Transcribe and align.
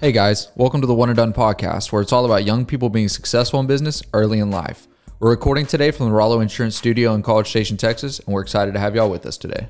Hey 0.00 0.12
guys, 0.12 0.52
welcome 0.54 0.80
to 0.80 0.86
the 0.86 0.94
One 0.94 1.08
and 1.08 1.16
Done 1.16 1.32
podcast, 1.32 1.90
where 1.90 2.00
it's 2.00 2.12
all 2.12 2.24
about 2.24 2.44
young 2.44 2.64
people 2.64 2.88
being 2.88 3.08
successful 3.08 3.58
in 3.58 3.66
business 3.66 4.00
early 4.12 4.38
in 4.38 4.50
life. 4.50 4.86
We're 5.18 5.30
recording 5.30 5.66
today 5.66 5.90
from 5.90 6.06
the 6.06 6.12
Rollo 6.12 6.38
Insurance 6.38 6.76
Studio 6.76 7.14
in 7.14 7.22
College 7.22 7.48
Station, 7.48 7.76
Texas, 7.76 8.20
and 8.20 8.32
we're 8.32 8.42
excited 8.42 8.74
to 8.74 8.80
have 8.80 8.94
y'all 8.94 9.10
with 9.10 9.26
us 9.26 9.36
today. 9.36 9.66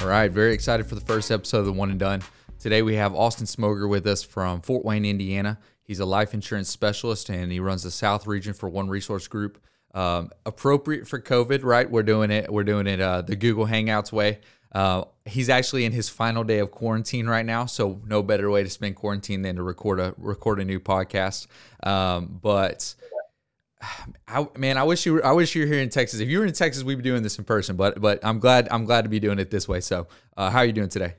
All 0.00 0.06
right, 0.06 0.30
very 0.30 0.54
excited 0.54 0.86
for 0.86 0.94
the 0.94 1.00
first 1.00 1.32
episode 1.32 1.58
of 1.58 1.66
the 1.66 1.72
One 1.72 1.90
and 1.90 1.98
Done. 1.98 2.22
Today 2.60 2.82
we 2.82 2.94
have 2.94 3.12
Austin 3.16 3.46
Smoger 3.46 3.88
with 3.88 4.06
us 4.06 4.22
from 4.22 4.60
Fort 4.60 4.84
Wayne, 4.84 5.04
Indiana. 5.04 5.58
He's 5.82 5.98
a 5.98 6.06
life 6.06 6.34
insurance 6.34 6.68
specialist 6.68 7.28
and 7.28 7.50
he 7.50 7.58
runs 7.58 7.82
the 7.82 7.90
South 7.90 8.28
region 8.28 8.54
for 8.54 8.68
One 8.68 8.88
Resource 8.88 9.26
Group. 9.26 9.58
Um, 9.94 10.30
appropriate 10.44 11.08
for 11.08 11.20
COVID, 11.20 11.64
right? 11.64 11.90
We're 11.90 12.02
doing 12.02 12.30
it. 12.30 12.52
We're 12.52 12.64
doing 12.64 12.86
it 12.86 13.00
uh, 13.00 13.22
the 13.22 13.36
Google 13.36 13.66
Hangouts 13.66 14.12
way. 14.12 14.40
Uh, 14.70 15.04
he's 15.24 15.48
actually 15.48 15.84
in 15.84 15.92
his 15.92 16.08
final 16.08 16.44
day 16.44 16.58
of 16.58 16.70
quarantine 16.70 17.26
right 17.26 17.46
now, 17.46 17.66
so 17.66 18.00
no 18.06 18.22
better 18.22 18.50
way 18.50 18.62
to 18.62 18.68
spend 18.68 18.96
quarantine 18.96 19.42
than 19.42 19.56
to 19.56 19.62
record 19.62 19.98
a 19.98 20.14
record 20.18 20.60
a 20.60 20.64
new 20.64 20.78
podcast. 20.78 21.46
Um, 21.82 22.38
but 22.42 22.94
I, 24.28 24.46
man, 24.56 24.76
I 24.76 24.82
wish 24.82 25.06
you 25.06 25.14
were, 25.14 25.24
I 25.24 25.32
wish 25.32 25.54
you 25.54 25.62
were 25.62 25.72
here 25.72 25.80
in 25.80 25.88
Texas. 25.88 26.20
If 26.20 26.28
you 26.28 26.40
were 26.40 26.46
in 26.46 26.52
Texas, 26.52 26.84
we'd 26.84 26.96
be 26.96 27.02
doing 27.02 27.22
this 27.22 27.38
in 27.38 27.44
person. 27.44 27.76
But 27.76 28.00
but 28.00 28.20
I'm 28.22 28.38
glad 28.38 28.68
I'm 28.70 28.84
glad 28.84 29.02
to 29.02 29.08
be 29.08 29.20
doing 29.20 29.38
it 29.38 29.50
this 29.50 29.66
way. 29.66 29.80
So, 29.80 30.06
uh, 30.36 30.50
how 30.50 30.58
are 30.58 30.66
you 30.66 30.72
doing 30.72 30.90
today? 30.90 31.14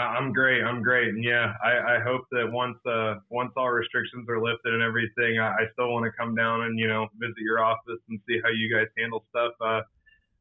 I'm 0.00 0.32
great. 0.32 0.62
I'm 0.62 0.82
great. 0.82 1.08
And 1.08 1.22
yeah, 1.24 1.54
I, 1.64 1.96
I 1.96 2.00
hope 2.00 2.22
that 2.32 2.50
once 2.50 2.78
uh, 2.86 3.16
once 3.30 3.52
all 3.56 3.70
restrictions 3.70 4.28
are 4.28 4.40
lifted 4.40 4.74
and 4.74 4.82
everything, 4.82 5.38
I, 5.38 5.48
I 5.48 5.64
still 5.72 5.92
want 5.92 6.04
to 6.04 6.12
come 6.18 6.34
down 6.34 6.62
and 6.62 6.78
you 6.78 6.88
know 6.88 7.08
visit 7.18 7.38
your 7.38 7.64
office 7.64 8.00
and 8.08 8.20
see 8.28 8.40
how 8.42 8.50
you 8.50 8.74
guys 8.74 8.86
handle 8.98 9.24
stuff. 9.30 9.52
Uh, 9.60 9.80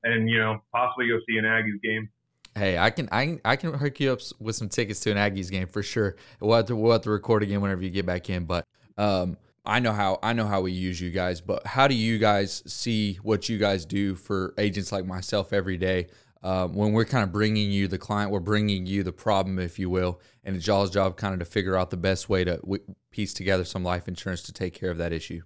and 0.04 0.30
you 0.30 0.40
know 0.40 0.62
possibly 0.72 1.08
go 1.08 1.20
see 1.28 1.38
an 1.38 1.46
Aggies 1.46 1.82
game. 1.82 2.10
Hey, 2.56 2.78
I 2.78 2.90
can 2.90 3.10
I 3.12 3.40
I 3.44 3.56
can 3.58 3.74
hook 3.74 4.00
you 4.00 4.14
up 4.14 4.20
with 4.40 4.56
some 4.56 4.70
tickets 4.70 5.02
to 5.02 5.12
an 5.12 5.18
Aggies 5.18 5.52
game 5.52 5.68
for 5.68 5.84
sure. 5.84 6.16
We'll 6.40 6.56
have 6.56 6.68
to 6.68 6.76
we'll 6.76 6.94
have 6.94 7.02
to 7.02 7.10
record 7.10 7.44
again 7.44 7.60
whenever 7.62 7.82
you 7.82 7.90
get 7.90 8.06
back 8.06 8.30
in. 8.30 8.46
But 8.46 8.66
um, 8.98 9.38
I 9.66 9.80
know 9.80 9.92
how 9.92 10.20
I 10.24 10.34
know 10.34 10.46
how 10.46 10.62
we 10.62 10.72
use 10.72 11.02
you 11.02 11.12
guys. 11.12 11.42
But 11.42 11.66
how 11.68 11.88
do 11.88 11.96
you 11.96 12.18
guys 12.18 12.64
see 12.66 13.16
what 13.24 13.50
you 13.50 13.58
guys 13.58 13.86
do 13.86 14.16
for 14.16 14.54
agents 14.58 14.92
like 14.92 15.06
myself 15.06 15.52
every 15.52 15.78
day? 15.78 16.08
Um, 16.46 16.76
when 16.76 16.94
we're 16.94 17.06
kind 17.06 17.24
of 17.24 17.32
bringing 17.32 17.72
you 17.72 17.88
the 17.88 17.98
client, 17.98 18.30
we're 18.30 18.40
bringing 18.40 18.86
you 18.86 19.02
the 19.02 19.12
problem, 19.12 19.58
if 19.58 19.80
you 19.80 19.90
will, 19.90 20.22
and 20.44 20.56
it's 20.56 20.68
y'all's 20.68 20.92
job 20.92 21.18
kind 21.18 21.34
of 21.34 21.40
to 21.40 21.46
figure 21.46 21.76
out 21.76 21.90
the 21.90 21.98
best 21.98 22.30
way 22.30 22.44
to 22.44 22.58
w- 22.58 22.84
piece 23.10 23.34
together 23.34 23.66
some 23.66 23.84
life 23.84 24.08
insurance 24.08 24.44
to 24.44 24.54
take 24.54 24.76
care 24.76 24.92
of 24.92 25.00
that 25.00 25.12
issue. 25.12 25.42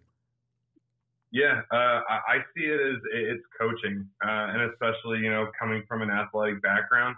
Yeah, 1.32 1.62
uh, 1.72 2.02
I 2.10 2.40
see 2.54 2.66
it 2.66 2.82
as 2.82 3.00
it's 3.14 3.44
coaching, 3.58 4.10
uh, 4.22 4.52
and 4.52 4.70
especially 4.74 5.20
you 5.20 5.30
know 5.30 5.48
coming 5.58 5.84
from 5.88 6.02
an 6.02 6.10
athletic 6.10 6.62
background, 6.62 7.16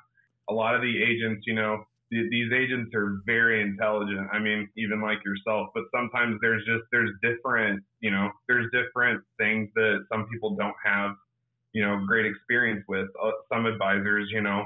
a 0.47 0.53
lot 0.53 0.75
of 0.75 0.81
the 0.81 1.01
agents, 1.01 1.45
you 1.47 1.55
know, 1.55 1.83
th- 2.13 2.29
these 2.29 2.53
agents 2.53 2.93
are 2.93 3.23
very 3.25 3.63
intelligent. 3.63 4.27
I 4.31 4.37
mean, 4.37 4.69
even 4.77 5.01
like 5.01 5.17
yourself, 5.25 5.69
but 5.73 5.85
sometimes 5.95 6.37
there's 6.41 6.63
just 6.65 6.83
there's 6.91 7.09
different, 7.23 7.81
you 7.99 8.11
know, 8.11 8.29
there's 8.47 8.69
different 8.71 9.23
things 9.39 9.69
that 9.73 10.05
some 10.13 10.27
people 10.31 10.55
don't 10.55 10.77
have, 10.85 11.15
you 11.73 11.81
know, 11.85 12.03
great 12.05 12.25
experience 12.25 12.83
with. 12.87 13.07
Uh, 13.21 13.31
some 13.51 13.65
advisors, 13.65 14.29
you 14.31 14.41
know, 14.41 14.65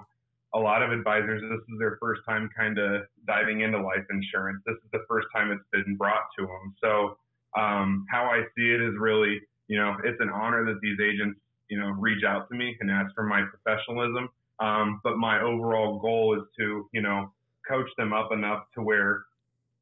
a 0.53 0.59
lot 0.59 0.81
of 0.81 0.92
advisors, 0.92 1.42
this 1.42 1.59
is 1.73 1.80
their 1.80 1.98
first 2.02 2.22
time 2.28 2.50
kind 2.56 2.78
of 2.78 3.03
diving 3.28 3.61
into 3.61 3.81
life 3.81 4.06
insurance. 4.09 4.61
This 4.66 4.75
is 4.75 4.89
the 4.92 5.03
first 5.08 5.28
time 5.36 5.52
it's 5.52 5.64
been 5.72 5.95
brought 5.95 6.28
to 6.38 6.45
them, 6.45 6.76
so 6.81 7.17
um, 7.58 8.06
how 8.09 8.26
I 8.26 8.44
see 8.56 8.72
it 8.72 8.81
is 8.81 8.94
really, 9.00 9.42
you 9.67 9.78
know, 9.78 9.95
it's 10.03 10.20
an 10.20 10.30
honor 10.30 10.66
that 10.66 10.80
these 10.81 11.00
agents, 11.00 11.39
you 11.70 11.80
know, 11.80 11.88
reach 11.88 12.23
out 12.23 12.50
to 12.50 12.56
me 12.56 12.76
and 12.80 12.92
ask 12.92 13.14
for 13.16 13.23
my 13.23 13.44
professionalism. 13.44 14.30
Um, 14.59 15.02
but 15.03 15.17
my 15.17 15.42
overall 15.42 16.00
goal 16.00 16.38
is 16.38 16.44
to, 16.59 16.88
you 16.94 17.02
know, 17.02 17.31
coach 17.67 17.89
them 17.98 18.14
up 18.14 18.31
enough 18.31 18.66
to 18.76 18.81
where, 18.81 19.23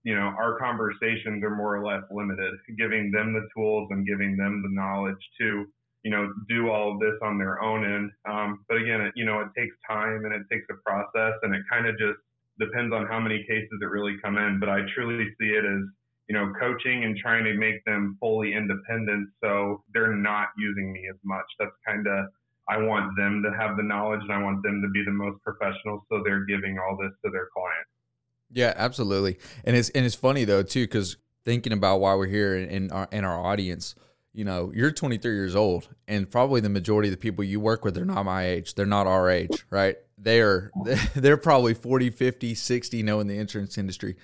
you 0.04 0.16
know, 0.16 0.34
our 0.38 0.58
conversations 0.58 1.44
are 1.44 1.56
more 1.56 1.76
or 1.76 1.86
less 1.86 2.04
limited, 2.12 2.54
giving 2.78 3.12
them 3.12 3.34
the 3.34 3.48
tools 3.56 3.90
and 3.92 4.08
giving 4.08 4.38
them 4.38 4.62
the 4.64 4.70
knowledge 4.70 5.18
to, 5.40 5.66
you 6.04 6.12
know, 6.12 6.32
do 6.50 6.70
all 6.70 6.94
of 6.94 7.00
this 7.00 7.16
on 7.22 7.38
their 7.38 7.62
own 7.62 7.86
end. 7.86 8.12
Um, 8.30 8.66
but 8.68 8.78
again, 8.78 9.02
it, 9.02 9.14
you 9.16 9.26
know, 9.26 9.40
it 9.40 9.48
takes 9.58 9.76
time 9.90 10.26
and 10.26 10.34
it 10.34 10.44
takes 10.52 10.66
a 10.70 10.76
process 10.86 11.34
and 11.44 11.56
it 11.56 11.64
kind 11.72 11.88
of 11.88 11.98
just 11.98 12.20
depends 12.60 12.94
on 12.94 13.08
how 13.08 13.20
many 13.20 13.44
cases 13.48 13.80
it 13.82 13.86
really 13.86 14.16
come 14.22 14.38
in. 14.38 14.60
But 14.60 14.70
I 14.70 14.82
truly 14.94 15.26
see 15.40 15.48
it 15.48 15.64
as, 15.66 15.82
you 16.28 16.36
know, 16.36 16.52
coaching 16.60 17.06
and 17.06 17.18
trying 17.18 17.46
to 17.46 17.54
make 17.54 17.84
them 17.86 18.18
fully 18.20 18.54
independent 18.54 19.30
so 19.42 19.84
they're 19.94 20.16
not 20.16 20.50
using 20.58 20.92
me 20.92 21.08
as 21.10 21.18
much. 21.24 21.46
That's 21.58 21.76
kind 21.88 22.06
of, 22.06 22.26
I 22.68 22.78
want 22.78 23.16
them 23.18 23.42
to 23.44 23.58
have 23.58 23.78
the 23.78 23.84
knowledge 23.84 24.22
and 24.22 24.32
I 24.32 24.42
want 24.42 24.62
them 24.64 24.82
to 24.82 24.90
be 24.90 25.04
the 25.06 25.12
most 25.12 25.42
professional 25.42 26.06
so 26.10 26.22
they're 26.24 26.46
giving 26.46 26.80
all 26.80 26.98
this 26.98 27.12
to 27.26 27.32
their 27.32 27.48
client. 27.56 27.88
Yeah, 28.52 28.74
absolutely. 28.76 29.40
And 29.64 29.76
it's 29.76 29.90
and 29.90 30.06
it's 30.06 30.16
funny 30.16 30.46
though 30.46 30.64
too 30.64 30.88
cuz 30.88 31.18
thinking 31.44 31.74
about 31.74 32.00
why 32.00 32.14
we're 32.14 32.28
here 32.28 32.56
in 32.56 32.92
our 32.92 33.08
in 33.12 33.26
our 33.26 33.40
audience, 33.40 33.96
you 34.34 34.44
know, 34.44 34.72
you're 34.76 34.92
23 34.92 35.32
years 35.32 35.56
old 35.56 35.90
and 36.08 36.30
probably 36.30 36.60
the 36.60 36.70
majority 36.70 37.10
of 37.10 37.14
the 37.14 37.18
people 37.18 37.44
you 37.44 37.60
work 37.60 37.86
with 37.86 37.98
are 37.98 38.06
not 38.06 38.24
my 38.24 38.48
age. 38.48 38.76
They're 38.76 38.86
not 38.86 39.08
our 39.08 39.30
age, 39.30 39.66
right? 39.70 39.98
They're 40.18 40.72
they're 41.16 41.38
probably 41.38 41.74
40, 41.74 42.10
50, 42.10 42.56
60 42.56 43.04
knowing 43.04 43.28
the 43.28 43.38
insurance 43.38 43.78
industry 43.78 44.16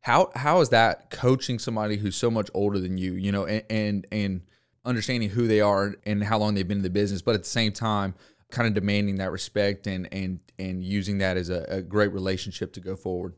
how 0.00 0.30
how 0.34 0.60
is 0.60 0.70
that 0.70 1.10
coaching 1.10 1.58
somebody 1.58 1.96
who's 1.96 2.16
so 2.16 2.30
much 2.30 2.50
older 2.54 2.78
than 2.78 2.96
you 2.96 3.14
you 3.14 3.32
know 3.32 3.46
and, 3.46 3.64
and 3.70 4.06
and, 4.12 4.40
understanding 4.84 5.28
who 5.28 5.46
they 5.46 5.60
are 5.60 5.96
and 6.06 6.24
how 6.24 6.38
long 6.38 6.54
they've 6.54 6.68
been 6.68 6.78
in 6.78 6.82
the 6.82 6.88
business 6.88 7.20
but 7.20 7.34
at 7.34 7.42
the 7.42 7.48
same 7.48 7.72
time 7.72 8.14
kind 8.50 8.66
of 8.66 8.72
demanding 8.72 9.16
that 9.16 9.30
respect 9.30 9.86
and 9.86 10.08
and 10.12 10.40
and 10.58 10.82
using 10.82 11.18
that 11.18 11.36
as 11.36 11.50
a, 11.50 11.66
a 11.68 11.82
great 11.82 12.10
relationship 12.10 12.72
to 12.72 12.80
go 12.80 12.96
forward 12.96 13.34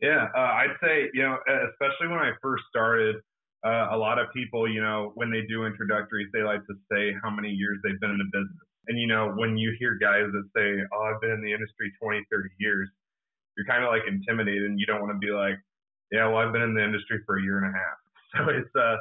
yeah 0.00 0.28
uh, 0.34 0.40
i'd 0.62 0.74
say 0.82 1.10
you 1.12 1.22
know 1.22 1.36
especially 1.70 2.08
when 2.08 2.18
i 2.18 2.30
first 2.40 2.62
started 2.70 3.16
uh, 3.66 3.88
a 3.90 3.98
lot 3.98 4.18
of 4.18 4.32
people 4.32 4.70
you 4.70 4.80
know 4.80 5.10
when 5.16 5.30
they 5.30 5.42
do 5.48 5.66
introductories 5.66 6.28
they 6.32 6.42
like 6.42 6.64
to 6.66 6.74
say 6.90 7.12
how 7.22 7.30
many 7.30 7.50
years 7.50 7.78
they've 7.82 8.00
been 8.00 8.10
in 8.10 8.18
the 8.18 8.30
business 8.32 8.66
and 8.88 8.98
you 8.98 9.06
know 9.06 9.34
when 9.34 9.56
you 9.58 9.74
hear 9.78 9.98
guys 10.00 10.30
that 10.30 10.46
say 10.54 10.80
oh 10.94 11.02
i've 11.10 11.20
been 11.20 11.32
in 11.32 11.42
the 11.42 11.52
industry 11.52 11.92
20 12.00 12.22
30 12.30 12.48
years 12.58 12.88
you're 13.56 13.66
kind 13.66 13.82
of 13.82 13.90
like 13.90 14.02
intimidated 14.06 14.70
and 14.70 14.78
you 14.78 14.86
don't 14.86 15.00
want 15.00 15.10
to 15.10 15.18
be 15.18 15.32
like 15.32 15.58
yeah, 16.12 16.28
well, 16.28 16.38
I've 16.38 16.52
been 16.52 16.62
in 16.62 16.74
the 16.74 16.84
industry 16.84 17.20
for 17.26 17.38
a 17.38 17.42
year 17.42 17.58
and 17.58 17.74
a 17.74 17.78
half, 17.78 17.98
so 18.36 18.52
it's 18.52 18.76
uh, 18.76 18.96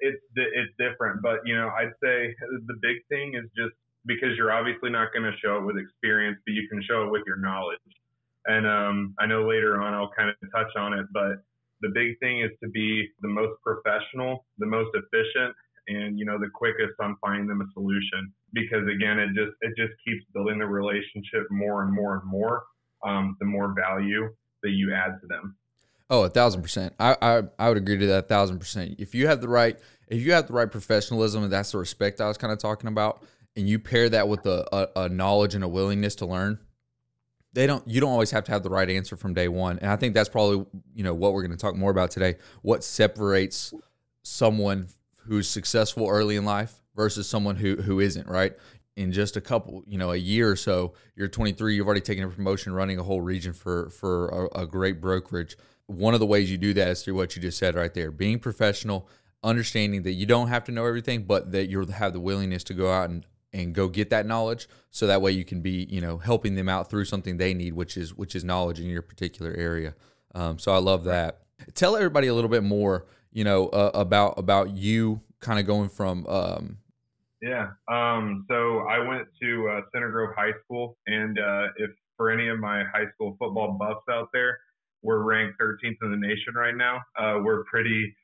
it's 0.00 0.22
it's 0.36 0.72
different. 0.78 1.22
But 1.22 1.40
you 1.44 1.56
know, 1.56 1.68
I'd 1.68 1.92
say 2.02 2.34
the 2.66 2.78
big 2.80 2.98
thing 3.08 3.34
is 3.34 3.50
just 3.56 3.74
because 4.06 4.36
you're 4.36 4.52
obviously 4.52 4.90
not 4.90 5.12
going 5.12 5.24
to 5.24 5.36
show 5.42 5.58
it 5.58 5.64
with 5.64 5.76
experience, 5.76 6.38
but 6.46 6.54
you 6.54 6.68
can 6.68 6.82
show 6.82 7.04
it 7.04 7.10
with 7.10 7.22
your 7.26 7.36
knowledge. 7.36 7.78
And 8.46 8.64
um, 8.66 9.14
I 9.18 9.26
know 9.26 9.48
later 9.48 9.82
on 9.82 9.92
I'll 9.92 10.12
kind 10.16 10.30
of 10.30 10.36
touch 10.52 10.70
on 10.76 10.92
it, 10.92 11.06
but 11.12 11.42
the 11.80 11.90
big 11.94 12.18
thing 12.20 12.40
is 12.40 12.50
to 12.62 12.68
be 12.68 13.08
the 13.20 13.28
most 13.28 13.60
professional, 13.62 14.46
the 14.58 14.66
most 14.66 14.90
efficient, 14.94 15.54
and 15.88 16.18
you 16.18 16.24
know 16.24 16.38
the 16.38 16.50
quickest 16.54 16.94
on 17.00 17.16
finding 17.20 17.46
them 17.46 17.60
a 17.60 17.66
solution. 17.72 18.32
Because 18.52 18.86
again, 18.88 19.18
it 19.18 19.28
just 19.28 19.56
it 19.60 19.72
just 19.76 19.92
keeps 20.04 20.24
building 20.34 20.58
the 20.58 20.66
relationship 20.66 21.46
more 21.50 21.82
and 21.82 21.92
more 21.92 22.14
and 22.14 22.24
more. 22.24 22.64
Um, 23.04 23.36
the 23.40 23.46
more 23.46 23.74
value 23.74 24.34
that 24.62 24.70
you 24.70 24.92
add 24.92 25.20
to 25.20 25.26
them. 25.28 25.56
Oh, 26.08 26.24
a 26.24 26.30
thousand 26.30 26.62
percent. 26.62 26.94
I, 26.98 27.16
I 27.20 27.42
I 27.58 27.68
would 27.68 27.78
agree 27.78 27.98
to 27.98 28.06
that 28.06 28.24
a 28.24 28.26
thousand 28.26 28.58
percent. 28.58 28.96
If 28.98 29.14
you 29.14 29.26
have 29.26 29.40
the 29.40 29.48
right 29.48 29.78
if 30.08 30.22
you 30.22 30.32
have 30.32 30.46
the 30.46 30.54
right 30.54 30.70
professionalism 30.70 31.44
and 31.44 31.52
that's 31.52 31.72
the 31.72 31.78
respect 31.78 32.20
I 32.20 32.28
was 32.28 32.38
kind 32.38 32.52
of 32.52 32.58
talking 32.58 32.88
about, 32.88 33.22
and 33.56 33.68
you 33.68 33.78
pair 33.78 34.08
that 34.08 34.28
with 34.28 34.46
a, 34.46 34.66
a, 34.72 35.02
a 35.04 35.08
knowledge 35.08 35.54
and 35.54 35.64
a 35.64 35.68
willingness 35.68 36.14
to 36.16 36.26
learn, 36.26 36.58
they 37.56 37.66
don't 37.66 37.86
you 37.88 38.00
don't 38.00 38.10
always 38.10 38.30
have 38.30 38.44
to 38.44 38.52
have 38.52 38.62
the 38.62 38.70
right 38.70 38.88
answer 38.88 39.16
from 39.16 39.34
day 39.34 39.48
one. 39.48 39.78
And 39.80 39.90
I 39.90 39.96
think 39.96 40.14
that's 40.14 40.28
probably 40.28 40.66
you 40.94 41.02
know 41.02 41.14
what 41.14 41.32
we're 41.32 41.42
going 41.42 41.56
to 41.56 41.60
talk 41.60 41.74
more 41.74 41.90
about 41.90 42.10
today. 42.10 42.36
What 42.62 42.84
separates 42.84 43.74
someone 44.22 44.88
who's 45.26 45.48
successful 45.48 46.08
early 46.08 46.36
in 46.36 46.44
life 46.44 46.82
versus 46.94 47.28
someone 47.28 47.56
who 47.56 47.76
who 47.76 48.00
isn't, 48.00 48.28
right? 48.28 48.54
in 48.96 49.12
just 49.12 49.36
a 49.36 49.42
couple, 49.42 49.84
you 49.86 49.98
know, 49.98 50.12
a 50.12 50.16
year 50.16 50.50
or 50.50 50.56
so, 50.56 50.94
you're 51.16 51.28
23, 51.28 51.74
you've 51.74 51.86
already 51.86 52.00
taken 52.00 52.24
a 52.24 52.28
promotion, 52.30 52.72
running 52.72 52.98
a 52.98 53.02
whole 53.02 53.20
region 53.20 53.52
for 53.52 53.90
for 53.90 54.28
a, 54.54 54.62
a 54.62 54.66
great 54.66 55.02
brokerage 55.02 55.58
one 55.86 56.14
of 56.14 56.20
the 56.20 56.26
ways 56.26 56.50
you 56.50 56.58
do 56.58 56.74
that 56.74 56.88
is 56.88 57.02
through 57.02 57.14
what 57.14 57.34
you 57.36 57.42
just 57.42 57.58
said 57.58 57.74
right 57.74 57.94
there 57.94 58.10
being 58.10 58.38
professional 58.38 59.08
understanding 59.42 60.02
that 60.02 60.12
you 60.12 60.26
don't 60.26 60.48
have 60.48 60.64
to 60.64 60.72
know 60.72 60.84
everything 60.84 61.22
but 61.22 61.52
that 61.52 61.68
you 61.68 61.84
have 61.86 62.12
the 62.12 62.20
willingness 62.20 62.64
to 62.64 62.74
go 62.74 62.90
out 62.90 63.08
and 63.08 63.24
and 63.56 63.74
go 63.74 63.88
get 63.88 64.10
that 64.10 64.26
knowledge 64.26 64.68
so 64.90 65.06
that 65.06 65.20
way 65.20 65.32
you 65.32 65.44
can 65.44 65.60
be 65.60 65.86
you 65.90 66.00
know 66.00 66.18
helping 66.18 66.54
them 66.54 66.68
out 66.68 66.88
through 66.88 67.04
something 67.04 67.36
they 67.36 67.54
need 67.54 67.72
which 67.72 67.96
is 67.96 68.14
which 68.14 68.34
is 68.34 68.44
knowledge 68.44 68.80
in 68.80 68.86
your 68.86 69.02
particular 69.02 69.52
area 69.54 69.94
um, 70.34 70.58
so 70.58 70.72
i 70.72 70.78
love 70.78 71.04
that 71.04 71.42
tell 71.74 71.96
everybody 71.96 72.26
a 72.26 72.34
little 72.34 72.50
bit 72.50 72.62
more 72.62 73.06
you 73.32 73.44
know 73.44 73.68
uh, 73.68 73.90
about 73.94 74.38
about 74.38 74.70
you 74.70 75.20
kind 75.40 75.58
of 75.58 75.66
going 75.66 75.88
from 75.88 76.26
um, 76.26 76.78
yeah 77.42 77.70
um, 77.88 78.44
so 78.48 78.80
i 78.88 78.98
went 78.98 79.26
to 79.40 79.68
uh, 79.70 79.80
center 79.92 80.10
grove 80.10 80.34
high 80.36 80.52
school 80.64 80.96
and 81.06 81.38
uh, 81.38 81.66
if 81.78 81.90
for 82.16 82.30
any 82.30 82.48
of 82.48 82.58
my 82.58 82.84
high 82.84 83.06
school 83.14 83.36
football 83.38 83.76
buffs 83.78 84.04
out 84.10 84.28
there 84.32 84.58
we're 85.06 85.20
ranked 85.20 85.58
13th 85.60 85.96
in 86.02 86.10
the 86.10 86.16
nation 86.16 86.54
right 86.54 86.76
now. 86.76 87.00
Uh, 87.16 87.38
we're 87.42 87.64
pretty, 87.64 88.14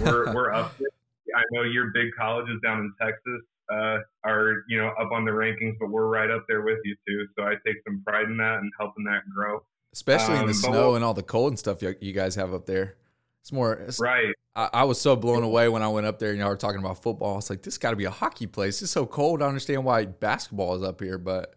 we're, 0.00 0.32
we're 0.32 0.52
up. 0.52 0.74
There. 0.80 0.88
I 1.36 1.42
know 1.52 1.62
your 1.62 1.92
big 1.94 2.08
colleges 2.18 2.58
down 2.62 2.80
in 2.80 2.92
Texas. 3.00 3.42
Uh, 3.70 3.98
are 4.24 4.64
you 4.68 4.78
know 4.78 4.88
up 5.00 5.12
on 5.12 5.24
the 5.24 5.30
rankings, 5.30 5.76
but 5.78 5.90
we're 5.90 6.08
right 6.08 6.30
up 6.30 6.44
there 6.48 6.62
with 6.62 6.78
you 6.84 6.96
too. 7.06 7.26
So 7.36 7.44
I 7.44 7.54
take 7.66 7.76
some 7.86 8.02
pride 8.06 8.24
in 8.24 8.36
that 8.38 8.58
and 8.58 8.70
helping 8.78 9.04
that 9.04 9.22
grow. 9.34 9.62
Especially 9.92 10.34
um, 10.34 10.40
in 10.40 10.46
the 10.46 10.52
um, 10.52 10.74
snow 10.74 10.94
and 10.94 11.04
all 11.04 11.14
the 11.14 11.22
cold 11.22 11.52
and 11.52 11.58
stuff 11.58 11.82
you 11.82 12.12
guys 12.12 12.34
have 12.36 12.54
up 12.54 12.66
there. 12.66 12.96
It's 13.40 13.52
more 13.52 13.72
it's, 13.72 13.98
right. 13.98 14.34
I, 14.54 14.68
I, 14.72 14.84
was 14.84 15.00
so 15.00 15.16
blown 15.16 15.42
away 15.42 15.68
when 15.68 15.82
I 15.82 15.88
went 15.88 16.06
up 16.06 16.18
there 16.18 16.30
and 16.30 16.38
y'all 16.38 16.50
were 16.50 16.56
talking 16.56 16.78
about 16.78 17.02
football. 17.02 17.32
I 17.32 17.36
was 17.36 17.48
like, 17.48 17.62
this 17.62 17.78
got 17.78 17.90
to 17.90 17.96
be 17.96 18.04
a 18.04 18.10
hockey 18.10 18.46
place. 18.46 18.82
It's 18.82 18.90
so 18.90 19.06
cold. 19.06 19.42
I 19.42 19.46
understand 19.46 19.84
why 19.84 20.04
basketball 20.04 20.74
is 20.76 20.82
up 20.82 21.00
here, 21.00 21.16
but 21.16 21.54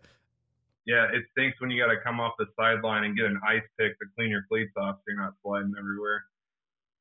yeah, 0.85 1.07
it 1.13 1.23
stinks 1.31 1.59
when 1.61 1.69
you 1.69 1.81
got 1.81 1.91
to 1.91 1.99
come 2.03 2.19
off 2.19 2.33
the 2.39 2.45
sideline 2.57 3.03
and 3.03 3.15
get 3.15 3.25
an 3.25 3.39
ice 3.47 3.63
pick 3.79 3.97
to 3.99 4.05
clean 4.15 4.29
your 4.29 4.45
cleats 4.49 4.71
off, 4.77 4.95
so 4.97 5.03
you're 5.07 5.21
not 5.21 5.33
sliding 5.43 5.73
everywhere. 5.77 6.23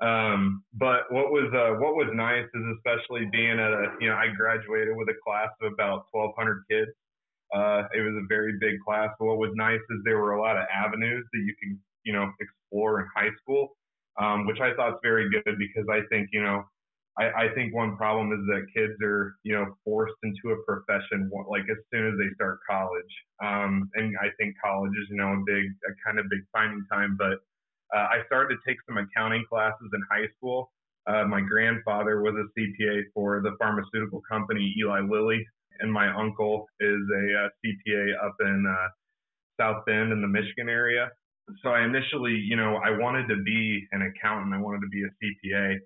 Um, 0.02 0.64
but 0.74 1.06
what 1.10 1.30
was 1.30 1.46
uh, 1.54 1.78
what 1.78 1.94
was 1.94 2.10
nice 2.12 2.46
is 2.54 2.64
especially 2.76 3.26
being 3.30 3.58
at 3.58 3.72
a 3.72 3.94
you 4.00 4.08
know 4.08 4.16
I 4.16 4.28
graduated 4.36 4.96
with 4.96 5.08
a 5.08 5.18
class 5.24 5.48
of 5.62 5.72
about 5.72 6.06
1,200 6.10 6.64
kids. 6.68 6.90
Uh, 7.54 7.84
it 7.94 8.00
was 8.00 8.14
a 8.18 8.26
very 8.28 8.58
big 8.58 8.80
class. 8.84 9.10
But 9.18 9.26
what 9.26 9.38
was 9.38 9.52
nice 9.54 9.80
is 9.90 9.98
there 10.04 10.18
were 10.18 10.32
a 10.32 10.40
lot 10.40 10.56
of 10.56 10.64
avenues 10.74 11.24
that 11.32 11.42
you 11.46 11.54
can 11.62 11.78
you 12.04 12.12
know 12.12 12.30
explore 12.40 13.00
in 13.00 13.06
high 13.14 13.30
school, 13.40 13.76
um, 14.20 14.46
which 14.46 14.60
I 14.60 14.74
thought 14.74 14.94
is 14.94 15.00
very 15.02 15.30
good 15.30 15.56
because 15.56 15.86
I 15.88 16.00
think 16.10 16.30
you 16.32 16.42
know 16.42 16.64
I, 17.18 17.24
I 17.44 17.54
think 17.54 17.74
one 17.74 17.96
problem 17.96 18.32
is 18.32 18.40
that 18.46 18.72
kids 18.74 18.94
are, 19.02 19.36
you 19.42 19.54
know, 19.54 19.66
forced 19.84 20.14
into 20.22 20.56
a 20.56 20.62
profession 20.64 21.30
like 21.48 21.64
as 21.70 21.76
soon 21.92 22.08
as 22.08 22.14
they 22.18 22.32
start 22.34 22.60
college. 22.68 23.12
Um, 23.44 23.90
and 23.94 24.16
I 24.18 24.28
think 24.38 24.56
college 24.62 24.92
is, 24.92 25.08
you 25.10 25.16
know, 25.16 25.28
a 25.28 25.42
big, 25.44 25.66
a 25.84 25.92
kind 26.04 26.18
of 26.18 26.30
big 26.30 26.40
finding 26.52 26.84
time. 26.90 27.16
But 27.18 27.40
uh, 27.94 27.98
I 27.98 28.24
started 28.26 28.56
to 28.56 28.60
take 28.66 28.78
some 28.86 28.98
accounting 28.98 29.44
classes 29.48 29.90
in 29.92 30.02
high 30.10 30.28
school. 30.36 30.70
Uh, 31.06 31.24
my 31.24 31.40
grandfather 31.40 32.22
was 32.22 32.34
a 32.34 32.46
CPA 32.58 33.02
for 33.12 33.40
the 33.42 33.56
pharmaceutical 33.58 34.22
company 34.30 34.74
Eli 34.78 35.00
Lilly, 35.00 35.44
and 35.80 35.92
my 35.92 36.08
uncle 36.14 36.66
is 36.80 37.00
a 37.14 37.44
uh, 37.44 37.48
CPA 37.64 38.12
up 38.24 38.36
in 38.40 38.64
uh, 38.66 38.88
South 39.60 39.84
Bend 39.84 40.12
in 40.12 40.22
the 40.22 40.28
Michigan 40.28 40.68
area. 40.68 41.10
So 41.62 41.70
I 41.70 41.84
initially, 41.84 42.32
you 42.32 42.56
know, 42.56 42.76
I 42.76 42.90
wanted 42.96 43.28
to 43.28 43.42
be 43.42 43.86
an 43.92 44.02
accountant. 44.02 44.54
I 44.54 44.60
wanted 44.60 44.80
to 44.82 44.88
be 44.88 45.02
a 45.02 45.46
CPA 45.48 45.78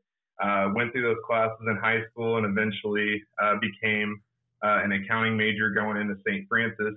uh, 0.43 0.71
went 0.75 0.93
through 0.93 1.03
those 1.03 1.23
classes 1.27 1.65
in 1.67 1.77
high 1.77 2.03
school 2.11 2.37
and 2.37 2.47
eventually 2.47 3.23
uh, 3.43 3.55
became 3.61 4.21
an 4.63 4.91
accounting 4.93 5.37
major 5.37 5.71
going 5.71 5.97
into 5.97 6.17
St. 6.27 6.47
Francis. 6.49 6.95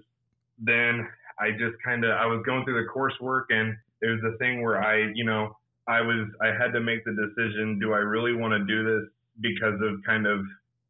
Then 0.57 1.07
I 1.39 1.51
just 1.51 1.77
kind 1.85 2.03
of 2.03 2.11
I 2.11 2.25
was 2.25 2.41
going 2.45 2.65
through 2.65 2.83
the 2.83 2.89
coursework 2.89 3.44
and 3.50 3.77
it 4.01 4.07
was 4.07 4.33
a 4.33 4.37
thing 4.37 4.61
where 4.61 4.81
I 4.81 5.11
you 5.13 5.25
know 5.25 5.55
I 5.87 6.01
was 6.01 6.27
I 6.41 6.47
had 6.47 6.71
to 6.73 6.79
make 6.79 7.03
the 7.05 7.11
decision 7.11 7.79
do 7.79 7.93
I 7.93 7.99
really 7.99 8.33
want 8.33 8.53
to 8.53 8.65
do 8.65 8.83
this 8.83 9.09
because 9.41 9.79
of 9.81 10.03
kind 10.05 10.27
of 10.27 10.41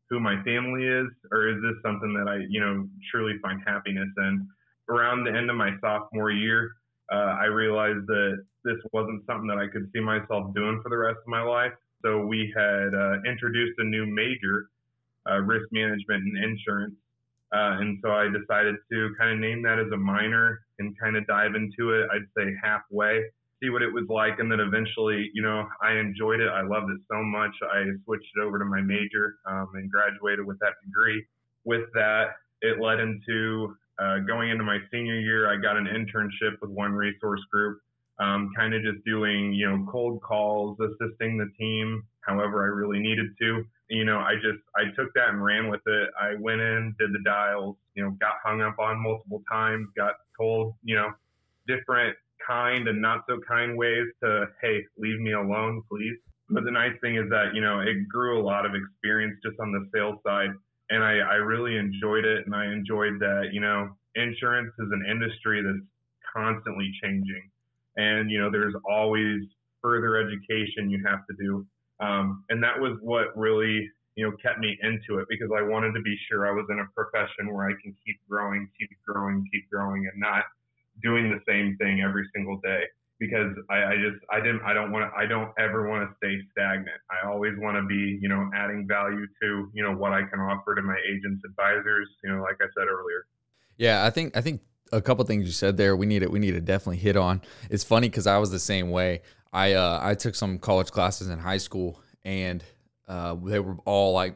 who 0.09 0.19
my 0.19 0.41
family 0.43 0.85
is 0.85 1.07
or 1.31 1.49
is 1.49 1.61
this 1.61 1.75
something 1.83 2.13
that 2.13 2.27
I 2.27 2.45
you 2.49 2.59
know 2.59 2.87
truly 3.11 3.37
find 3.41 3.61
happiness 3.65 4.09
in. 4.17 4.47
Around 4.89 5.25
the 5.25 5.31
end 5.31 5.51
of 5.51 5.55
my 5.55 5.71
sophomore 5.81 6.31
year, 6.31 6.71
uh, 7.11 7.37
I 7.39 7.45
realized 7.45 8.07
that 8.07 8.43
this 8.63 8.77
wasn't 8.91 9.25
something 9.25 9.47
that 9.47 9.57
I 9.57 9.67
could 9.67 9.89
see 9.93 9.99
myself 9.99 10.53
doing 10.55 10.79
for 10.83 10.89
the 10.89 10.97
rest 10.97 11.17
of 11.21 11.27
my 11.27 11.41
life. 11.41 11.73
So 12.01 12.25
we 12.25 12.51
had 12.55 12.93
uh, 12.93 13.21
introduced 13.29 13.77
a 13.79 13.83
new 13.83 14.05
major, 14.05 14.69
uh, 15.29 15.39
risk 15.39 15.67
management 15.71 16.23
and 16.23 16.43
insurance. 16.43 16.95
Uh, 17.51 17.81
and 17.81 17.97
so 18.03 18.11
I 18.11 18.25
decided 18.25 18.75
to 18.91 19.09
kind 19.17 19.33
of 19.33 19.39
name 19.39 19.63
that 19.63 19.79
as 19.79 19.91
a 19.91 19.97
minor 19.97 20.61
and 20.77 20.97
kind 20.99 21.17
of 21.17 21.25
dive 21.25 21.55
into 21.55 21.91
it, 21.91 22.07
I'd 22.13 22.27
say 22.37 22.53
halfway, 22.63 23.23
see 23.61 23.69
what 23.69 23.81
it 23.81 23.91
was 23.91 24.05
like. 24.07 24.39
And 24.39 24.51
then 24.51 24.59
eventually, 24.59 25.31
you 25.33 25.41
know, 25.41 25.67
I 25.81 25.93
enjoyed 25.93 26.41
it. 26.41 26.49
I 26.49 26.61
loved 26.61 26.91
it 26.91 27.01
so 27.09 27.23
much. 27.23 27.51
I 27.63 27.85
switched 28.05 28.29
it 28.35 28.41
over 28.41 28.59
to 28.59 28.65
my 28.65 28.81
major 28.81 29.35
um, 29.49 29.69
and 29.73 29.89
graduated 29.89 30.45
with 30.45 30.59
that 30.59 30.73
degree. 30.85 31.25
With 31.65 31.89
that, 31.93 32.37
it 32.61 32.79
led 32.79 32.99
into 32.99 33.75
uh, 33.99 34.19
going 34.27 34.49
into 34.51 34.63
my 34.63 34.77
senior 34.91 35.19
year. 35.19 35.51
I 35.51 35.59
got 35.59 35.75
an 35.75 35.87
internship 35.87 36.61
with 36.61 36.69
One 36.69 36.93
Resource 36.93 37.41
Group 37.51 37.79
um, 38.19 38.51
kind 38.55 38.73
of 38.73 38.81
just 38.81 39.03
doing, 39.05 39.53
you 39.53 39.67
know, 39.67 39.85
cold 39.89 40.21
calls, 40.21 40.77
assisting 40.79 41.37
the 41.37 41.49
team 41.57 42.03
however 42.21 42.63
I 42.63 42.67
really 42.67 42.99
needed 42.99 43.27
to. 43.39 43.63
You 43.89 44.05
know, 44.05 44.19
I 44.19 44.35
just, 44.35 44.59
I 44.75 44.93
took 44.95 45.11
that 45.15 45.29
and 45.29 45.43
ran 45.43 45.69
with 45.69 45.81
it. 45.85 46.09
I 46.21 46.35
went 46.39 46.61
in, 46.61 46.95
did 46.99 47.11
the 47.11 47.23
dials, 47.25 47.75
you 47.95 48.03
know, 48.03 48.11
got 48.19 48.33
hung 48.43 48.61
up 48.61 48.77
on 48.77 49.01
multiple 49.01 49.41
times, 49.51 49.87
got 49.97 50.13
told, 50.37 50.75
you 50.83 50.95
know, 50.95 51.11
different 51.67 52.15
kind 52.45 52.87
and 52.87 53.01
not 53.01 53.23
so 53.27 53.39
kind 53.47 53.77
ways 53.77 54.05
to, 54.23 54.45
hey, 54.61 54.83
leave 54.97 55.19
me 55.19 55.33
alone, 55.33 55.81
please. 55.89 56.17
But 56.49 56.65
the 56.65 56.71
nice 56.71 56.93
thing 57.01 57.15
is 57.15 57.29
that, 57.29 57.55
you 57.55 57.61
know, 57.61 57.79
it 57.79 58.07
grew 58.07 58.41
a 58.41 58.43
lot 58.43 58.65
of 58.65 58.73
experience 58.75 59.39
just 59.43 59.59
on 59.59 59.71
the 59.71 59.89
sales 59.93 60.19
side. 60.25 60.49
And 60.89 61.03
I, 61.03 61.19
I 61.19 61.35
really 61.35 61.77
enjoyed 61.77 62.25
it. 62.25 62.45
And 62.45 62.55
I 62.55 62.65
enjoyed 62.65 63.19
that, 63.19 63.49
you 63.53 63.61
know, 63.61 63.89
insurance 64.15 64.73
is 64.79 64.89
an 64.91 65.05
industry 65.09 65.63
that's 65.63 65.85
constantly 66.35 66.91
changing 67.01 67.49
and 67.99 68.31
you 68.31 68.39
know 68.39 68.49
there's 68.49 68.75
always 68.89 69.41
further 69.81 70.17
education 70.17 70.89
you 70.89 71.03
have 71.05 71.19
to 71.27 71.35
do 71.39 71.65
um, 71.99 72.43
and 72.49 72.63
that 72.63 72.79
was 72.79 72.97
what 73.01 73.35
really 73.37 73.87
you 74.15 74.23
know 74.25 74.35
kept 74.41 74.59
me 74.59 74.77
into 74.81 75.19
it 75.19 75.27
because 75.29 75.49
i 75.57 75.61
wanted 75.61 75.91
to 75.91 76.01
be 76.01 76.15
sure 76.27 76.47
i 76.47 76.51
was 76.51 76.65
in 76.69 76.79
a 76.79 76.87
profession 76.95 77.53
where 77.53 77.67
i 77.67 77.73
can 77.83 77.95
keep 78.05 78.17
growing 78.29 78.67
keep 78.79 78.89
growing 79.05 79.45
keep 79.51 79.69
growing 79.69 80.07
and 80.11 80.19
not 80.19 80.43
doing 81.03 81.29
the 81.29 81.39
same 81.47 81.77
thing 81.77 82.01
every 82.01 82.27
single 82.33 82.59
day 82.63 82.83
because 83.19 83.51
I, 83.69 83.83
I 83.83 83.95
just 83.95 84.23
I 84.31 84.37
didn't 84.39 84.61
I 84.63 84.73
don't 84.73 84.91
want 84.91 85.11
I 85.13 85.25
don't 85.25 85.51
ever 85.59 85.87
want 85.87 86.09
to 86.09 86.15
stay 86.17 86.39
stagnant. 86.51 86.99
I 87.11 87.27
always 87.27 87.53
want 87.57 87.75
to 87.75 87.83
be 87.83 88.17
you 88.21 88.29
know 88.29 88.49
adding 88.55 88.87
value 88.87 89.27
to 89.41 89.69
you 89.73 89.83
know 89.83 89.93
what 89.93 90.13
I 90.13 90.23
can 90.23 90.39
offer 90.39 90.73
to 90.75 90.81
my 90.81 90.97
agents 91.07 91.43
advisors. 91.45 92.07
You 92.23 92.31
know, 92.31 92.41
like 92.41 92.57
I 92.61 92.67
said 92.75 92.87
earlier. 92.87 93.27
Yeah, 93.77 94.05
I 94.05 94.09
think 94.09 94.35
I 94.35 94.41
think 94.41 94.61
a 94.91 95.01
couple 95.01 95.23
things 95.25 95.45
you 95.45 95.51
said 95.51 95.77
there 95.77 95.95
we 95.95 96.05
need 96.05 96.23
it 96.23 96.31
we 96.31 96.39
need 96.39 96.51
to 96.51 96.61
definitely 96.61 96.97
hit 96.97 97.17
on. 97.17 97.41
It's 97.69 97.83
funny 97.83 98.09
because 98.09 98.27
I 98.27 98.37
was 98.37 98.51
the 98.51 98.59
same 98.59 98.89
way. 98.89 99.21
I 99.51 99.73
uh, 99.73 99.99
I 100.01 100.15
took 100.15 100.35
some 100.35 100.59
college 100.59 100.91
classes 100.91 101.29
in 101.29 101.39
high 101.39 101.57
school 101.57 101.99
and 102.23 102.63
uh, 103.07 103.35
they 103.43 103.59
were 103.59 103.77
all 103.85 104.13
like 104.13 104.35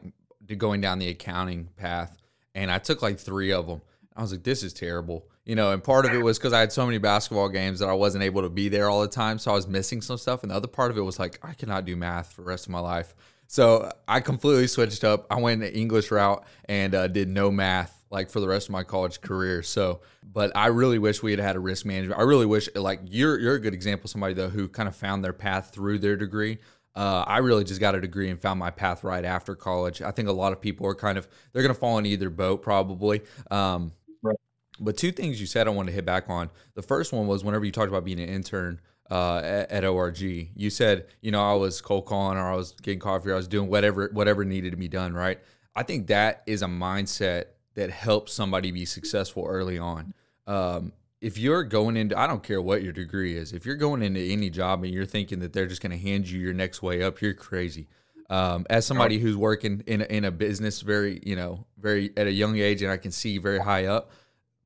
going 0.58 0.80
down 0.80 0.98
the 0.98 1.08
accounting 1.08 1.68
path, 1.76 2.16
and 2.54 2.70
I 2.70 2.78
took 2.78 3.02
like 3.02 3.18
three 3.18 3.52
of 3.52 3.66
them. 3.66 3.80
I 4.16 4.22
was 4.22 4.32
like, 4.32 4.44
this 4.44 4.62
is 4.62 4.72
terrible, 4.72 5.26
you 5.44 5.54
know. 5.54 5.72
And 5.72 5.82
part 5.82 6.04
of 6.06 6.12
it 6.12 6.22
was 6.22 6.38
because 6.38 6.52
I 6.52 6.60
had 6.60 6.72
so 6.72 6.84
many 6.84 6.98
basketball 6.98 7.48
games 7.48 7.78
that 7.80 7.88
I 7.88 7.94
wasn't 7.94 8.24
able 8.24 8.42
to 8.42 8.48
be 8.48 8.68
there 8.68 8.88
all 8.90 9.02
the 9.02 9.08
time, 9.08 9.38
so 9.38 9.52
I 9.52 9.54
was 9.54 9.66
missing 9.66 10.02
some 10.02 10.18
stuff. 10.18 10.42
And 10.42 10.50
the 10.50 10.56
other 10.56 10.68
part 10.68 10.90
of 10.90 10.98
it 10.98 11.02
was 11.02 11.18
like, 11.18 11.38
I 11.42 11.54
cannot 11.54 11.84
do 11.84 11.96
math 11.96 12.32
for 12.32 12.42
the 12.42 12.48
rest 12.48 12.66
of 12.66 12.72
my 12.72 12.80
life. 12.80 13.14
So 13.46 13.90
I 14.08 14.20
completely 14.20 14.66
switched 14.66 15.04
up. 15.04 15.26
I 15.30 15.40
went 15.40 15.60
the 15.60 15.72
English 15.72 16.10
route 16.10 16.44
and 16.64 16.94
uh, 16.94 17.08
did 17.08 17.28
no 17.28 17.50
math 17.50 18.03
like 18.14 18.30
for 18.30 18.38
the 18.40 18.46
rest 18.46 18.68
of 18.68 18.72
my 18.72 18.84
college 18.84 19.20
career. 19.20 19.62
So, 19.62 20.00
but 20.22 20.52
I 20.54 20.68
really 20.68 20.98
wish 20.98 21.22
we 21.22 21.32
had 21.32 21.40
had 21.40 21.56
a 21.56 21.58
risk 21.58 21.84
management. 21.84 22.18
I 22.18 22.22
really 22.22 22.46
wish 22.46 22.68
like 22.76 23.00
you're 23.10 23.38
you're 23.38 23.56
a 23.56 23.60
good 23.60 23.74
example, 23.74 24.08
somebody 24.08 24.32
though 24.32 24.48
who 24.48 24.68
kind 24.68 24.88
of 24.88 24.94
found 24.94 25.22
their 25.24 25.32
path 25.32 25.70
through 25.74 25.98
their 25.98 26.16
degree. 26.16 26.58
Uh, 26.94 27.24
I 27.26 27.38
really 27.38 27.64
just 27.64 27.80
got 27.80 27.96
a 27.96 28.00
degree 28.00 28.30
and 28.30 28.40
found 28.40 28.60
my 28.60 28.70
path 28.70 29.02
right 29.02 29.24
after 29.24 29.56
college. 29.56 30.00
I 30.00 30.12
think 30.12 30.28
a 30.28 30.32
lot 30.32 30.52
of 30.52 30.60
people 30.60 30.86
are 30.86 30.94
kind 30.94 31.18
of 31.18 31.26
they're 31.52 31.62
going 31.62 31.74
to 31.74 31.78
fall 31.78 31.98
in 31.98 32.06
either 32.06 32.30
boat 32.30 32.62
probably. 32.62 33.22
Um, 33.50 33.92
right. 34.22 34.36
But 34.78 34.96
two 34.96 35.10
things 35.10 35.40
you 35.40 35.48
said 35.48 35.66
I 35.66 35.70
wanted 35.70 35.90
to 35.90 35.96
hit 35.96 36.04
back 36.04 36.30
on. 36.30 36.50
The 36.74 36.82
first 36.82 37.12
one 37.12 37.26
was 37.26 37.44
whenever 37.44 37.64
you 37.64 37.72
talked 37.72 37.88
about 37.88 38.04
being 38.04 38.20
an 38.20 38.28
intern 38.28 38.80
uh, 39.10 39.38
at, 39.38 39.72
at, 39.72 39.84
ORG, 39.84 40.20
you 40.20 40.70
said 40.70 41.06
you 41.20 41.32
know 41.32 41.42
I 41.42 41.54
was 41.54 41.80
cold 41.80 42.06
calling 42.06 42.38
or 42.38 42.48
I 42.52 42.54
was 42.54 42.70
getting 42.80 43.00
coffee 43.00 43.30
or 43.30 43.32
I 43.32 43.36
was 43.36 43.48
doing 43.48 43.68
whatever 43.68 44.08
whatever 44.12 44.44
needed 44.44 44.70
to 44.70 44.76
be 44.76 44.88
done. 44.88 45.14
Right. 45.14 45.40
I 45.74 45.82
think 45.82 46.06
that 46.06 46.44
is 46.46 46.62
a 46.62 46.66
mindset 46.66 47.46
that 47.74 47.90
helps 47.90 48.32
somebody 48.32 48.70
be 48.70 48.84
successful 48.84 49.44
early 49.46 49.78
on. 49.78 50.14
Um, 50.46 50.92
if 51.20 51.38
you're 51.38 51.64
going 51.64 51.96
into, 51.96 52.18
I 52.18 52.26
don't 52.26 52.42
care 52.42 52.60
what 52.60 52.82
your 52.82 52.92
degree 52.92 53.36
is, 53.36 53.52
if 53.52 53.64
you're 53.64 53.76
going 53.76 54.02
into 54.02 54.20
any 54.20 54.50
job 54.50 54.84
and 54.84 54.92
you're 54.92 55.06
thinking 55.06 55.40
that 55.40 55.52
they're 55.52 55.66
just 55.66 55.80
going 55.80 55.92
to 55.92 55.98
hand 55.98 56.28
you 56.28 56.38
your 56.38 56.52
next 56.52 56.82
way 56.82 57.02
up, 57.02 57.20
you're 57.20 57.34
crazy. 57.34 57.88
Um, 58.30 58.66
as 58.70 58.86
somebody 58.86 59.18
who's 59.18 59.36
working 59.36 59.82
in 59.86 60.00
a, 60.00 60.04
in 60.04 60.24
a 60.24 60.30
business 60.30 60.80
very, 60.80 61.20
you 61.24 61.36
know, 61.36 61.66
very 61.78 62.12
at 62.16 62.26
a 62.26 62.32
young 62.32 62.58
age, 62.58 62.82
and 62.82 62.90
I 62.90 62.96
can 62.96 63.10
see 63.10 63.38
very 63.38 63.58
high 63.58 63.86
up, 63.86 64.10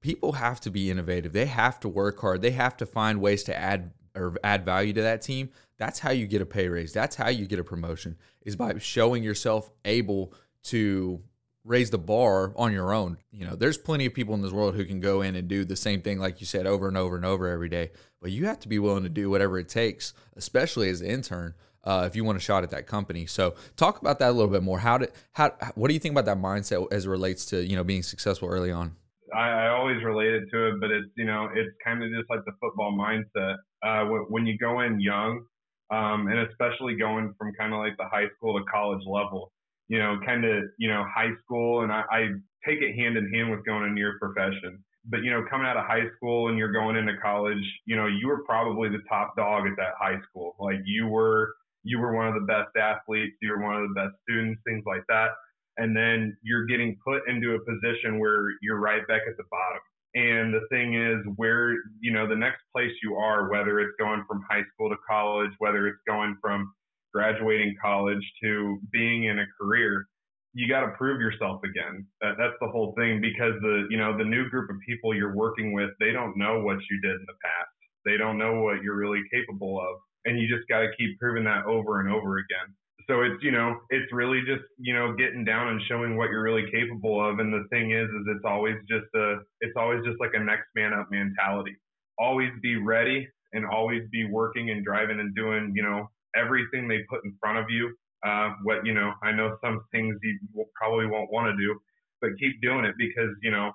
people 0.01 0.33
have 0.33 0.61
to 0.61 0.71
be 0.71 0.91
innovative. 0.91 1.33
They 1.33 1.47
have 1.47 1.81
to 1.81 1.89
work 1.89 2.21
hard. 2.21 2.43
They 2.43 2.53
have 2.53 2.77
to 2.79 2.87
find 2.87 3.21
ways 3.21 3.43
to 3.45 3.57
add 3.57 3.93
or 4.15 4.37
add 4.43 4.65
value 4.65 4.93
to 4.95 5.03
that 5.03 5.23
team. 5.23 5.51
That's 5.77 5.99
how 6.01 6.11
you 6.11 6.27
get 6.27 6.43
a 6.43 6.47
pay 6.47 6.69
raise. 6.69 6.93
That's 6.93 7.15
how 7.15 7.29
you 7.29 7.47
get 7.47 7.59
a 7.59 7.65
promotion 7.65 8.17
is 8.43 8.57
by 8.57 8.79
showing 8.79 9.23
yourself 9.23 9.71
able 9.85 10.33
to 10.65 11.21
raise 11.69 11.91
the 11.91 11.99
bar 11.99 12.53
on 12.57 12.73
your 12.73 12.93
own. 12.93 13.19
You 13.31 13.47
know, 13.47 13.55
there's 13.55 13.77
plenty 13.77 14.07
of 14.07 14.15
people 14.15 14.35
in 14.35 14.43
this 14.43 14.53
world 14.53 14.75
who 14.75 14.85
can 14.85 15.01
go 15.01 15.21
in 15.21 15.37
and 15.37 15.47
do 15.47 15.65
the 15.65 15.77
same 15.77 16.01
thing, 16.01 16.19
like 16.19 16.41
you 16.41 16.47
said, 16.47 16.67
over 16.67 16.89
and 16.89 16.97
over 16.97 17.15
and 17.15 17.25
over 17.25 17.47
every 17.47 17.69
day. 17.69 17.91
But 18.21 18.33
you 18.33 18.47
have 18.47 18.59
to 18.61 18.69
be 18.69 18.79
willing 18.79 19.03
to 19.03 19.09
do 19.09 19.31
whatever 19.31 19.59
it 19.59 19.69
takes, 19.69 20.15
especially 20.35 20.89
as 20.89 21.03
an 21.03 21.09
intern, 21.09 21.55
uh, 21.85 22.05
if 22.07 22.17
you 22.17 22.25
want 22.25 22.39
a 22.39 22.41
shot 22.41 22.65
at 22.65 22.71
that 22.71 22.87
company. 22.87 23.27
So, 23.27 23.55
talk 23.77 24.01
about 24.01 24.19
that 24.19 24.31
a 24.31 24.33
little 24.33 24.51
bit 24.51 24.63
more. 24.63 24.79
How 24.79 24.99
did 24.99 25.13
how 25.33 25.53
what 25.75 25.89
do 25.89 25.95
you 25.95 26.01
think 26.01 26.15
about 26.15 26.25
that 26.25 26.39
mindset 26.39 26.91
as 26.93 27.07
it 27.07 27.11
relates 27.11 27.45
to 27.47 27.65
you 27.65 27.77
know 27.77 27.85
being 27.85 28.03
successful 28.03 28.49
early 28.49 28.73
on? 28.73 28.97
I, 29.35 29.51
I 29.51 29.69
always 29.69 30.03
related 30.03 30.51
to 30.51 30.69
it, 30.69 30.81
but 30.81 30.91
it's 30.91 31.07
you 31.17 31.27
know 31.27 31.49
it's 31.55 31.71
kind 31.85 32.03
of 32.03 32.11
just 32.11 32.29
like 32.31 32.45
the 32.47 32.53
football 32.61 32.97
mindset. 32.99 33.57
Uh, 33.85 34.07
when 34.29 34.47
you 34.47 34.59
go 34.59 34.81
in 34.81 35.01
young, 35.01 35.45
um, 35.91 36.27
and 36.27 36.41
especially 36.49 36.97
going 36.97 37.35
from 37.39 37.53
kind 37.59 37.73
of 37.73 37.79
like 37.79 37.97
the 37.97 38.09
high 38.11 38.27
school 38.37 38.59
to 38.59 38.65
college 38.65 39.03
level, 39.07 39.53
you 39.89 39.99
know, 39.99 40.19
kind 40.25 40.45
of, 40.45 40.65
you 40.79 40.89
know, 40.89 41.05
high 41.13 41.33
school, 41.45 41.83
and 41.83 41.93
I, 41.93 42.05
I 42.11 42.29
take 42.67 42.81
it 42.83 42.95
hand 42.95 43.17
in 43.17 43.33
hand 43.33 43.51
with 43.51 43.65
going 43.65 43.85
into 43.89 44.01
your 44.01 44.19
profession. 44.19 44.85
But 45.11 45.23
you 45.23 45.31
know, 45.31 45.45
coming 45.49 45.67
out 45.67 45.77
of 45.77 45.87
high 45.87 46.07
school 46.17 46.49
and 46.49 46.59
you're 46.59 46.73
going 46.73 46.97
into 46.97 47.17
college, 47.23 47.65
you 47.87 47.97
know, 47.97 48.07
you 48.07 48.29
were 48.29 48.45
probably 48.45 48.89
the 48.91 49.03
top 49.09 49.37
dog 49.37 49.67
at 49.67 49.77
that 49.77 49.95
high 49.99 50.21
school. 50.29 50.55
Like 50.61 50.81
you 50.85 51.07
were, 51.07 51.55
you 51.83 51.99
were 51.99 52.15
one 52.15 52.29
of 52.29 52.35
the 52.35 52.47
best 52.47 52.77
athletes, 52.77 53.37
you 53.41 53.51
were 53.51 53.63
one 53.63 53.77
of 53.77 53.89
the 53.89 53.95
best 53.95 54.15
students, 54.29 54.61
things 54.67 54.85
like 54.87 55.05
that. 55.09 55.31
And 55.79 55.97
then 55.97 56.37
you're 56.43 56.67
getting 56.67 56.99
put 57.07 57.27
into 57.29 57.55
a 57.55 57.61
position 57.61 58.19
where 58.19 58.51
you're 58.61 58.81
right 58.81 59.07
back 59.07 59.23
at 59.29 59.37
the 59.37 59.45
bottom. 59.51 59.81
And 60.15 60.53
the 60.53 60.67
thing 60.69 60.95
is, 60.95 61.19
where, 61.37 61.75
you 62.01 62.13
know, 62.13 62.27
the 62.27 62.35
next 62.35 62.63
place 62.75 62.93
you 63.03 63.15
are, 63.15 63.49
whether 63.49 63.79
it's 63.79 63.95
going 63.99 64.25
from 64.29 64.45
high 64.51 64.65
school 64.75 64.91
to 64.91 64.97
college, 65.09 65.53
whether 65.59 65.87
it's 65.87 66.01
going 66.07 66.37
from 66.43 66.73
graduating 67.19 67.75
college 67.83 68.23
to 68.43 68.79
being 68.93 69.25
in 69.25 69.41
a 69.41 69.47
career, 69.61 70.07
you 70.55 70.69
got 70.69 70.83
to 70.83 70.93
prove 70.97 71.21
yourself 71.21 71.61
again. 71.65 72.07
That, 72.21 72.35
that's 72.39 72.55
the 72.61 72.69
whole 72.69 72.95
thing 72.97 73.21
because 73.21 73.55
the, 73.61 73.87
you 73.91 73.99
know, 73.99 74.17
the 74.17 74.25
new 74.25 74.49
group 74.49 74.71
of 74.71 74.77
people 74.87 75.15
you're 75.15 75.35
working 75.35 75.73
with, 75.73 75.91
they 75.99 76.13
don't 76.13 76.37
know 76.37 76.61
what 76.61 76.79
you 76.89 77.01
did 77.03 77.17
in 77.19 77.27
the 77.27 77.39
past. 77.43 77.75
They 78.07 78.17
don't 78.17 78.39
know 78.39 78.63
what 78.63 78.83
you're 78.83 78.97
really 78.97 79.23
capable 79.35 79.81
of. 79.81 79.99
And 80.27 80.39
you 80.39 80.47
just 80.47 80.69
got 80.69 80.81
to 80.81 80.91
keep 80.97 81.19
proving 81.19 81.45
that 81.45 81.67
over 81.67 82.01
and 82.01 82.09
over 82.13 82.39
again 82.39 82.75
so 83.09 83.23
it's 83.23 83.43
you 83.43 83.51
know 83.51 83.75
it's 83.89 84.13
really 84.13 84.41
just 84.41 84.63
you 84.79 84.95
know 84.95 85.15
getting 85.15 85.45
down 85.45 85.69
and 85.69 85.81
showing 85.89 86.17
what 86.17 86.29
you're 86.31 86.43
really 86.43 86.71
capable 86.71 87.27
of 87.27 87.39
and 87.39 87.53
the 87.53 87.65
thing 87.71 87.93
is 87.93 88.05
is 88.05 88.27
it's 88.29 88.45
always 88.45 88.77
just 88.89 89.07
a 89.15 89.37
it's 89.61 89.73
always 89.77 90.05
just 90.05 90.21
like 90.21 90.33
a 90.35 90.39
next 90.39 90.69
man 90.77 90.93
up 90.93 91.09
mentality 91.11 91.75
always 92.19 92.51
be 92.63 92.77
ready 92.77 93.27
and 93.55 93.65
always 93.65 94.03
be 94.13 94.27
working 94.27 94.71
and 94.71 94.85
driving 94.85 95.21
and 95.21 95.35
doing 95.35 95.73
you 95.75 95.83
know 95.83 96.07
everything 96.37 96.89
they 96.89 97.01
put 97.09 97.25
in 97.25 97.37
front 97.41 97.59
of 97.59 97.67
you 97.71 97.95
uh, 98.27 98.51
what 98.63 98.85
you 98.85 98.95
know 98.95 99.13
i 99.23 99.31
know 99.33 99.57
some 99.63 99.81
things 99.93 100.17
you 100.23 100.39
probably 100.75 101.07
won't 101.07 101.31
want 101.33 101.47
to 101.47 101.57
do 101.57 101.79
but 102.21 102.31
keep 102.39 102.61
doing 102.61 102.85
it 102.85 102.95
because 102.99 103.31
you 103.43 103.51
know 103.51 103.73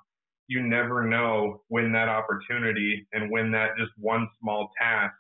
you 0.48 0.62
never 0.62 1.08
know 1.08 1.62
when 1.70 1.92
that 1.94 2.10
opportunity 2.10 3.08
and 3.14 3.32
when 3.32 3.52
that 3.52 3.70
just 3.78 3.92
one 3.98 4.28
small 4.40 4.70
task 4.80 5.16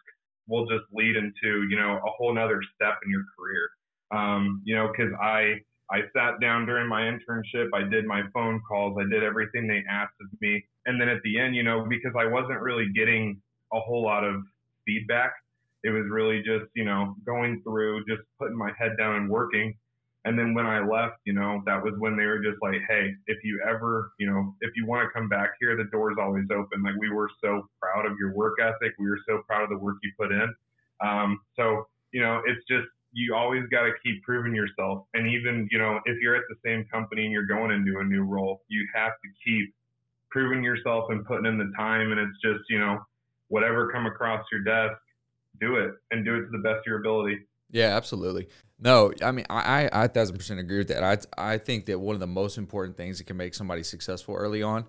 will 0.47 0.65
just 0.65 0.83
lead 0.91 1.15
into 1.15 1.67
you 1.69 1.77
know 1.77 1.99
a 2.05 2.11
whole 2.17 2.33
nother 2.33 2.61
step 2.75 2.99
in 3.05 3.11
your 3.11 3.23
career. 3.37 3.69
Um, 4.11 4.61
you 4.65 4.75
know, 4.75 4.91
because 4.91 5.13
I 5.21 5.55
I 5.89 6.01
sat 6.15 6.39
down 6.41 6.65
during 6.65 6.87
my 6.87 7.01
internship, 7.01 7.69
I 7.73 7.87
did 7.87 8.05
my 8.05 8.23
phone 8.33 8.61
calls, 8.67 8.97
I 8.99 9.09
did 9.09 9.23
everything 9.23 9.67
they 9.67 9.83
asked 9.89 10.15
of 10.21 10.27
me, 10.41 10.63
and 10.85 10.99
then 10.99 11.09
at 11.09 11.21
the 11.23 11.39
end, 11.39 11.55
you 11.55 11.63
know, 11.63 11.85
because 11.87 12.13
I 12.17 12.25
wasn't 12.25 12.61
really 12.61 12.87
getting 12.95 13.41
a 13.73 13.79
whole 13.79 14.03
lot 14.03 14.23
of 14.23 14.41
feedback, 14.85 15.33
it 15.83 15.89
was 15.89 16.05
really 16.09 16.39
just 16.39 16.65
you 16.75 16.85
know 16.85 17.15
going 17.25 17.61
through, 17.63 18.05
just 18.05 18.21
putting 18.39 18.57
my 18.57 18.71
head 18.77 18.97
down 18.97 19.15
and 19.15 19.29
working. 19.29 19.75
And 20.25 20.39
then 20.39 20.53
when 20.53 20.65
I 20.65 20.79
left, 20.79 21.17
you 21.25 21.33
know, 21.33 21.61
that 21.65 21.83
was 21.83 21.95
when 21.97 22.15
they 22.15 22.23
were 22.25 22.39
just 22.39 22.55
like, 22.61 22.79
hey, 22.87 23.11
if 23.27 23.43
you 23.43 23.61
ever, 23.67 24.13
you 24.17 24.25
know, 24.25 24.55
if 24.61 24.71
you 24.73 24.85
want 24.85 25.05
to 25.05 25.11
come 25.11 25.27
back 25.27 25.51
here, 25.59 25.75
the 25.75 25.83
door's 25.91 26.15
always 26.17 26.45
open. 26.49 26.81
Like 26.81 26.95
we 26.97 27.09
were 27.09 27.29
so 27.43 27.67
proud 27.81 28.05
of 28.05 28.17
your 28.17 28.33
work 28.33 28.53
ethic. 28.61 28.93
We 28.97 29.09
were 29.09 29.19
so 29.27 29.41
proud 29.45 29.63
of 29.63 29.69
the 29.69 29.77
work 29.77 29.97
you 30.01 30.11
put 30.17 30.31
in. 30.31 30.55
Um, 31.01 31.41
so, 31.57 31.87
you 32.13 32.21
know, 32.21 32.41
it's 32.45 32.65
just 32.69 32.87
you 33.11 33.35
always 33.35 33.63
got 33.69 33.83
to 33.83 33.91
keep 34.03 34.23
proving 34.23 34.55
yourself. 34.55 35.05
And 35.13 35.27
even, 35.27 35.67
you 35.71 35.77
know, 35.77 35.99
if 36.05 36.17
you're 36.21 36.35
at 36.35 36.43
the 36.49 36.55
same 36.65 36.85
company 36.85 37.23
and 37.23 37.31
you're 37.31 37.45
going 37.45 37.71
into 37.71 37.99
a 37.99 38.03
new 38.03 38.23
role, 38.23 38.61
you 38.69 38.87
have 38.95 39.11
to 39.11 39.29
keep 39.45 39.73
proving 40.31 40.63
yourself 40.63 41.05
and 41.09 41.25
putting 41.25 41.45
in 41.45 41.57
the 41.57 41.71
time. 41.77 42.11
And 42.11 42.19
it's 42.19 42.41
just, 42.41 42.63
you 42.69 42.79
know, 42.79 42.99
whatever 43.49 43.91
come 43.91 44.07
across 44.07 44.43
your 44.51 44.61
desk, 44.61 44.99
do 45.63 45.75
it 45.77 45.91
and 46.11 46.25
do 46.25 46.35
it 46.35 46.41
to 46.41 46.49
the 46.51 46.59
best 46.59 46.79
of 46.79 46.85
your 46.85 46.99
ability. 46.99 47.37
Yeah, 47.71 47.95
absolutely. 47.95 48.49
No, 48.79 49.13
I 49.23 49.31
mean, 49.31 49.45
I, 49.49 49.89
I, 49.91 50.07
thousand 50.07 50.37
percent 50.37 50.59
agree 50.59 50.79
with 50.79 50.89
that. 50.89 51.03
I, 51.03 51.53
I 51.53 51.57
think 51.57 51.85
that 51.85 51.99
one 51.99 52.15
of 52.15 52.19
the 52.19 52.27
most 52.27 52.57
important 52.57 52.97
things 52.97 53.17
that 53.17 53.23
can 53.23 53.37
make 53.37 53.53
somebody 53.53 53.83
successful 53.83 54.35
early 54.35 54.61
on, 54.61 54.85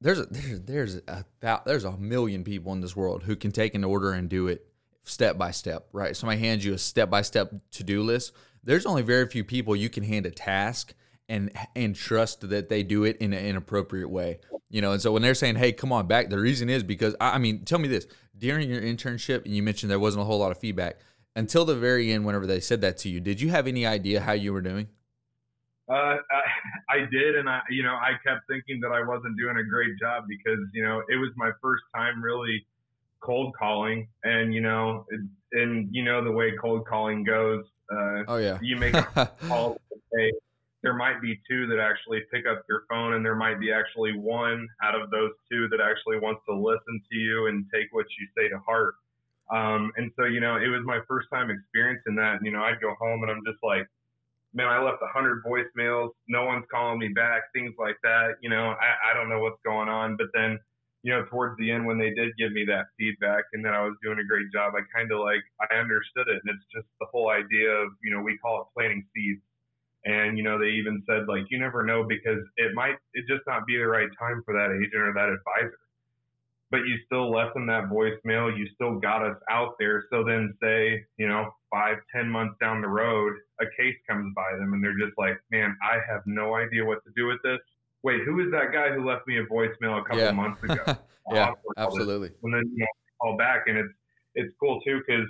there's 0.00 0.18
a, 0.18 0.26
there's, 0.26 0.60
there's 0.62 1.00
a, 1.08 1.24
there's 1.64 1.84
a 1.84 1.96
million 1.96 2.44
people 2.44 2.72
in 2.72 2.80
this 2.80 2.96
world 2.96 3.22
who 3.22 3.36
can 3.36 3.50
take 3.52 3.74
an 3.74 3.84
order 3.84 4.12
and 4.12 4.28
do 4.28 4.48
it 4.48 4.66
step 5.04 5.38
by 5.38 5.50
step, 5.50 5.88
right? 5.92 6.16
Somebody 6.16 6.40
hands 6.40 6.64
you 6.64 6.74
a 6.74 6.78
step 6.78 7.08
by 7.08 7.22
step 7.22 7.52
to 7.72 7.84
do 7.84 8.02
list. 8.02 8.32
There's 8.62 8.86
only 8.86 9.02
very 9.02 9.26
few 9.28 9.44
people 9.44 9.74
you 9.74 9.88
can 9.88 10.02
hand 10.02 10.26
a 10.26 10.30
task 10.30 10.92
and 11.28 11.50
and 11.76 11.94
trust 11.94 12.48
that 12.48 12.68
they 12.68 12.82
do 12.82 13.04
it 13.04 13.18
in 13.18 13.32
an 13.32 13.56
appropriate 13.56 14.08
way. 14.08 14.40
You 14.70 14.82
know, 14.82 14.92
and 14.92 15.00
so 15.00 15.12
when 15.12 15.22
they're 15.22 15.34
saying, 15.34 15.56
"Hey, 15.56 15.72
come 15.72 15.92
on 15.92 16.06
back," 16.06 16.28
the 16.28 16.38
reason 16.38 16.68
is 16.68 16.82
because 16.82 17.16
I 17.20 17.38
mean, 17.38 17.64
tell 17.64 17.78
me 17.78 17.88
this: 17.88 18.06
during 18.36 18.68
your 18.68 18.82
internship, 18.82 19.44
and 19.44 19.54
you 19.54 19.62
mentioned 19.62 19.90
there 19.90 19.98
wasn't 19.98 20.22
a 20.22 20.24
whole 20.26 20.38
lot 20.38 20.50
of 20.50 20.58
feedback 20.58 21.00
until 21.34 21.64
the 21.64 21.74
very 21.74 22.12
end. 22.12 22.26
Whenever 22.26 22.46
they 22.46 22.60
said 22.60 22.82
that 22.82 22.98
to 22.98 23.08
you, 23.08 23.20
did 23.20 23.40
you 23.40 23.48
have 23.50 23.66
any 23.66 23.86
idea 23.86 24.20
how 24.20 24.32
you 24.32 24.52
were 24.52 24.60
doing? 24.60 24.88
Uh, 25.88 26.16
I, 26.30 26.42
I 26.90 26.98
did, 27.10 27.36
and 27.36 27.48
I, 27.48 27.60
you 27.70 27.82
know, 27.82 27.94
I 27.94 28.12
kept 28.26 28.42
thinking 28.46 28.80
that 28.80 28.92
I 28.92 29.06
wasn't 29.06 29.38
doing 29.38 29.56
a 29.56 29.64
great 29.64 29.98
job 29.98 30.24
because 30.28 30.60
you 30.74 30.82
know 30.82 31.02
it 31.08 31.16
was 31.16 31.30
my 31.36 31.50
first 31.62 31.84
time 31.94 32.22
really 32.22 32.66
cold 33.20 33.54
calling, 33.58 34.08
and 34.24 34.52
you 34.52 34.60
know, 34.60 35.06
and 35.52 35.88
you 35.90 36.04
know 36.04 36.22
the 36.22 36.32
way 36.32 36.52
cold 36.60 36.86
calling 36.86 37.24
goes. 37.24 37.64
Uh, 37.90 38.22
oh 38.28 38.36
yeah. 38.36 38.58
You 38.60 38.76
make 38.76 38.94
a 39.16 39.30
call. 39.46 39.80
There 40.82 40.94
might 40.94 41.20
be 41.20 41.40
two 41.48 41.66
that 41.66 41.80
actually 41.80 42.20
pick 42.32 42.46
up 42.46 42.62
your 42.68 42.84
phone, 42.88 43.14
and 43.14 43.24
there 43.24 43.34
might 43.34 43.58
be 43.58 43.72
actually 43.72 44.16
one 44.16 44.68
out 44.82 45.00
of 45.00 45.10
those 45.10 45.32
two 45.50 45.68
that 45.68 45.80
actually 45.80 46.18
wants 46.18 46.42
to 46.48 46.54
listen 46.54 47.02
to 47.10 47.16
you 47.16 47.46
and 47.46 47.66
take 47.72 47.88
what 47.90 48.06
you 48.18 48.26
say 48.36 48.48
to 48.48 48.58
heart. 48.58 48.94
Um, 49.50 49.90
and 49.96 50.12
so, 50.16 50.24
you 50.24 50.40
know, 50.40 50.56
it 50.56 50.68
was 50.68 50.82
my 50.84 51.00
first 51.08 51.28
time 51.32 51.50
experiencing 51.50 52.14
that. 52.16 52.36
And, 52.36 52.46
you 52.46 52.52
know, 52.52 52.62
I'd 52.62 52.80
go 52.80 52.94
home 53.00 53.22
and 53.22 53.30
I'm 53.30 53.42
just 53.46 53.58
like, 53.62 53.88
man, 54.52 54.68
I 54.68 54.82
left 54.82 55.02
a 55.02 55.08
hundred 55.08 55.42
voicemails. 55.42 56.10
No 56.28 56.44
one's 56.44 56.66
calling 56.70 56.98
me 56.98 57.08
back, 57.08 57.50
things 57.54 57.74
like 57.78 57.96
that. 58.02 58.36
You 58.42 58.50
know, 58.50 58.76
I, 58.78 59.10
I 59.10 59.14
don't 59.14 59.28
know 59.28 59.40
what's 59.40 59.60
going 59.64 59.88
on. 59.88 60.16
But 60.16 60.28
then 60.34 60.58
you 61.02 61.12
know, 61.12 61.24
towards 61.30 61.56
the 61.58 61.70
end 61.70 61.86
when 61.86 61.98
they 61.98 62.10
did 62.10 62.36
give 62.36 62.52
me 62.52 62.64
that 62.66 62.86
feedback 62.98 63.44
and 63.52 63.64
that 63.64 63.72
I 63.72 63.84
was 63.84 63.94
doing 64.02 64.18
a 64.18 64.24
great 64.24 64.50
job, 64.52 64.74
I 64.74 64.82
kind 64.94 65.12
of 65.12 65.20
like 65.20 65.42
I 65.70 65.74
understood 65.76 66.26
it, 66.26 66.42
and 66.42 66.50
it's 66.50 66.66
just 66.74 66.86
the 67.00 67.06
whole 67.12 67.30
idea 67.30 67.70
of 67.70 67.90
you 68.02 68.10
know 68.10 68.20
we 68.20 68.36
call 68.38 68.62
it 68.62 68.66
planting 68.74 69.06
seeds, 69.14 69.40
and 70.08 70.36
you 70.36 70.44
know 70.44 70.58
they 70.58 70.70
even 70.70 71.02
said 71.06 71.28
like 71.28 71.44
you 71.50 71.58
never 71.58 71.84
know 71.84 72.04
because 72.08 72.40
it 72.56 72.74
might 72.74 72.96
it 73.14 73.24
just 73.28 73.42
not 73.46 73.66
be 73.66 73.76
the 73.76 73.86
right 73.86 74.08
time 74.18 74.42
for 74.44 74.54
that 74.54 74.74
agent 74.74 75.02
or 75.02 75.12
that 75.12 75.28
advisor, 75.28 75.78
but 76.70 76.78
you 76.78 76.96
still 77.06 77.30
left 77.30 77.54
them 77.54 77.66
that 77.66 77.84
voicemail, 77.84 78.56
you 78.56 78.66
still 78.74 78.98
got 78.98 79.22
us 79.22 79.36
out 79.50 79.74
there. 79.78 80.04
So 80.10 80.24
then 80.24 80.54
say 80.62 81.04
you 81.18 81.28
know 81.28 81.50
five 81.70 81.98
ten 82.14 82.28
months 82.28 82.56
down 82.60 82.80
the 82.80 82.88
road, 82.88 83.34
a 83.60 83.66
case 83.78 83.96
comes 84.08 84.32
by 84.34 84.56
them 84.58 84.72
and 84.72 84.82
they're 84.82 84.98
just 84.98 85.16
like, 85.18 85.38
man, 85.50 85.76
I 85.82 85.98
have 86.10 86.22
no 86.26 86.54
idea 86.56 86.84
what 86.84 87.04
to 87.04 87.10
do 87.14 87.26
with 87.26 87.38
this 87.44 87.60
wait, 88.02 88.22
who 88.24 88.40
is 88.40 88.50
that 88.52 88.72
guy 88.72 88.90
who 88.90 89.06
left 89.06 89.26
me 89.26 89.38
a 89.38 89.44
voicemail 89.44 90.00
a 90.00 90.04
couple 90.04 90.18
yeah. 90.18 90.30
months 90.30 90.62
ago? 90.62 90.82
yeah, 91.32 91.52
absolutely. 91.76 92.30
And 92.42 92.54
then 92.54 92.62
you 92.72 92.80
know, 92.80 92.86
call 93.20 93.36
back, 93.36 93.64
and 93.66 93.76
it's 93.76 93.92
it's 94.34 94.54
cool 94.60 94.80
too 94.80 95.00
because 95.06 95.26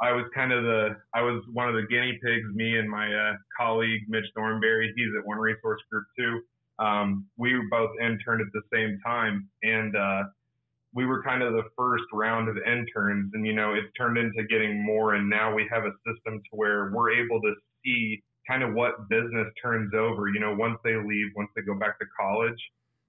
I 0.00 0.12
was 0.12 0.24
kind 0.34 0.52
of 0.52 0.64
the 0.64 0.96
I 1.14 1.20
was 1.20 1.42
one 1.52 1.68
of 1.68 1.74
the 1.74 1.86
guinea 1.88 2.18
pigs. 2.22 2.46
Me 2.54 2.78
and 2.78 2.88
my 2.88 3.12
uh, 3.12 3.34
colleague 3.56 4.02
Mitch 4.08 4.24
Thornberry, 4.34 4.92
he's 4.96 5.10
at 5.18 5.26
One 5.26 5.38
Resource 5.38 5.80
Group 5.90 6.06
too. 6.18 6.40
Um, 6.78 7.26
we 7.36 7.54
were 7.54 7.68
both 7.70 7.90
interned 8.00 8.40
at 8.40 8.52
the 8.54 8.62
same 8.72 8.98
time, 9.04 9.48
and 9.62 9.94
uh, 9.94 10.22
we 10.94 11.04
were 11.04 11.22
kind 11.22 11.42
of 11.42 11.52
the 11.52 11.64
first 11.76 12.04
round 12.14 12.48
of 12.48 12.56
interns. 12.56 13.30
And 13.34 13.46
you 13.46 13.52
know, 13.52 13.74
it's 13.74 13.92
turned 13.98 14.16
into 14.16 14.44
getting 14.48 14.82
more, 14.82 15.14
and 15.14 15.28
now 15.28 15.54
we 15.54 15.68
have 15.70 15.84
a 15.84 15.92
system 16.06 16.40
to 16.40 16.50
where 16.52 16.90
we're 16.94 17.10
able 17.12 17.40
to 17.42 17.52
see 17.84 18.22
kind 18.48 18.62
of 18.62 18.72
what 18.72 19.06
business 19.10 19.48
turns 19.62 19.92
over. 19.94 20.28
You 20.28 20.40
know, 20.40 20.54
once 20.54 20.78
they 20.82 20.96
leave, 20.96 21.26
once 21.36 21.50
they 21.54 21.60
go 21.60 21.74
back 21.74 21.98
to 21.98 22.06
college, 22.18 22.58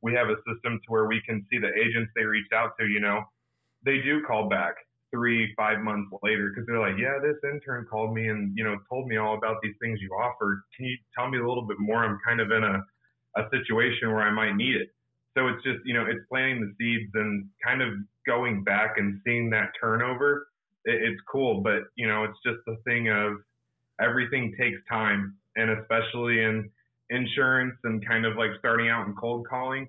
we 0.01 0.13
have 0.13 0.27
a 0.27 0.35
system 0.45 0.81
to 0.83 0.91
where 0.91 1.05
we 1.05 1.21
can 1.25 1.45
see 1.49 1.57
the 1.57 1.71
agents 1.73 2.11
they 2.17 2.25
reached 2.25 2.51
out 2.51 2.71
to. 2.81 2.85
You 2.85 2.99
know, 2.99 3.23
they 3.85 3.99
do 3.99 4.21
call 4.27 4.49
back 4.49 4.75
three, 5.11 5.53
five 5.55 5.79
months 5.79 6.11
later 6.23 6.49
because 6.49 6.65
they're 6.65 6.79
like, 6.79 6.97
yeah, 6.99 7.19
this 7.21 7.37
intern 7.43 7.85
called 7.89 8.13
me 8.13 8.27
and 8.27 8.53
you 8.57 8.63
know 8.63 8.77
told 8.89 9.07
me 9.07 9.17
all 9.17 9.37
about 9.37 9.57
these 9.61 9.75
things 9.81 9.99
you 10.01 10.09
offered. 10.11 10.61
Can 10.75 10.85
you 10.85 10.97
tell 11.17 11.29
me 11.29 11.37
a 11.37 11.47
little 11.47 11.67
bit 11.67 11.77
more? 11.79 12.03
I'm 12.03 12.19
kind 12.25 12.39
of 12.39 12.51
in 12.51 12.63
a 12.63 12.83
a 13.37 13.43
situation 13.49 14.11
where 14.11 14.23
I 14.23 14.31
might 14.31 14.55
need 14.55 14.75
it. 14.75 14.89
So 15.37 15.47
it's 15.47 15.63
just 15.63 15.79
you 15.85 15.93
know 15.93 16.05
it's 16.05 16.25
planting 16.29 16.61
the 16.61 16.73
seeds 16.79 17.11
and 17.13 17.47
kind 17.63 17.81
of 17.81 17.93
going 18.25 18.63
back 18.63 18.95
and 18.97 19.21
seeing 19.25 19.49
that 19.51 19.71
turnover. 19.79 20.47
It, 20.85 21.01
it's 21.01 21.21
cool, 21.31 21.61
but 21.61 21.83
you 21.95 22.07
know 22.07 22.23
it's 22.23 22.39
just 22.45 22.59
the 22.65 22.77
thing 22.85 23.09
of 23.09 23.37
everything 24.01 24.55
takes 24.59 24.79
time, 24.89 25.35
and 25.55 25.71
especially 25.71 26.41
in 26.41 26.69
insurance 27.09 27.75
and 27.83 28.05
kind 28.05 28.25
of 28.25 28.37
like 28.37 28.51
starting 28.59 28.89
out 28.89 29.05
in 29.05 29.13
cold 29.15 29.45
calling, 29.47 29.87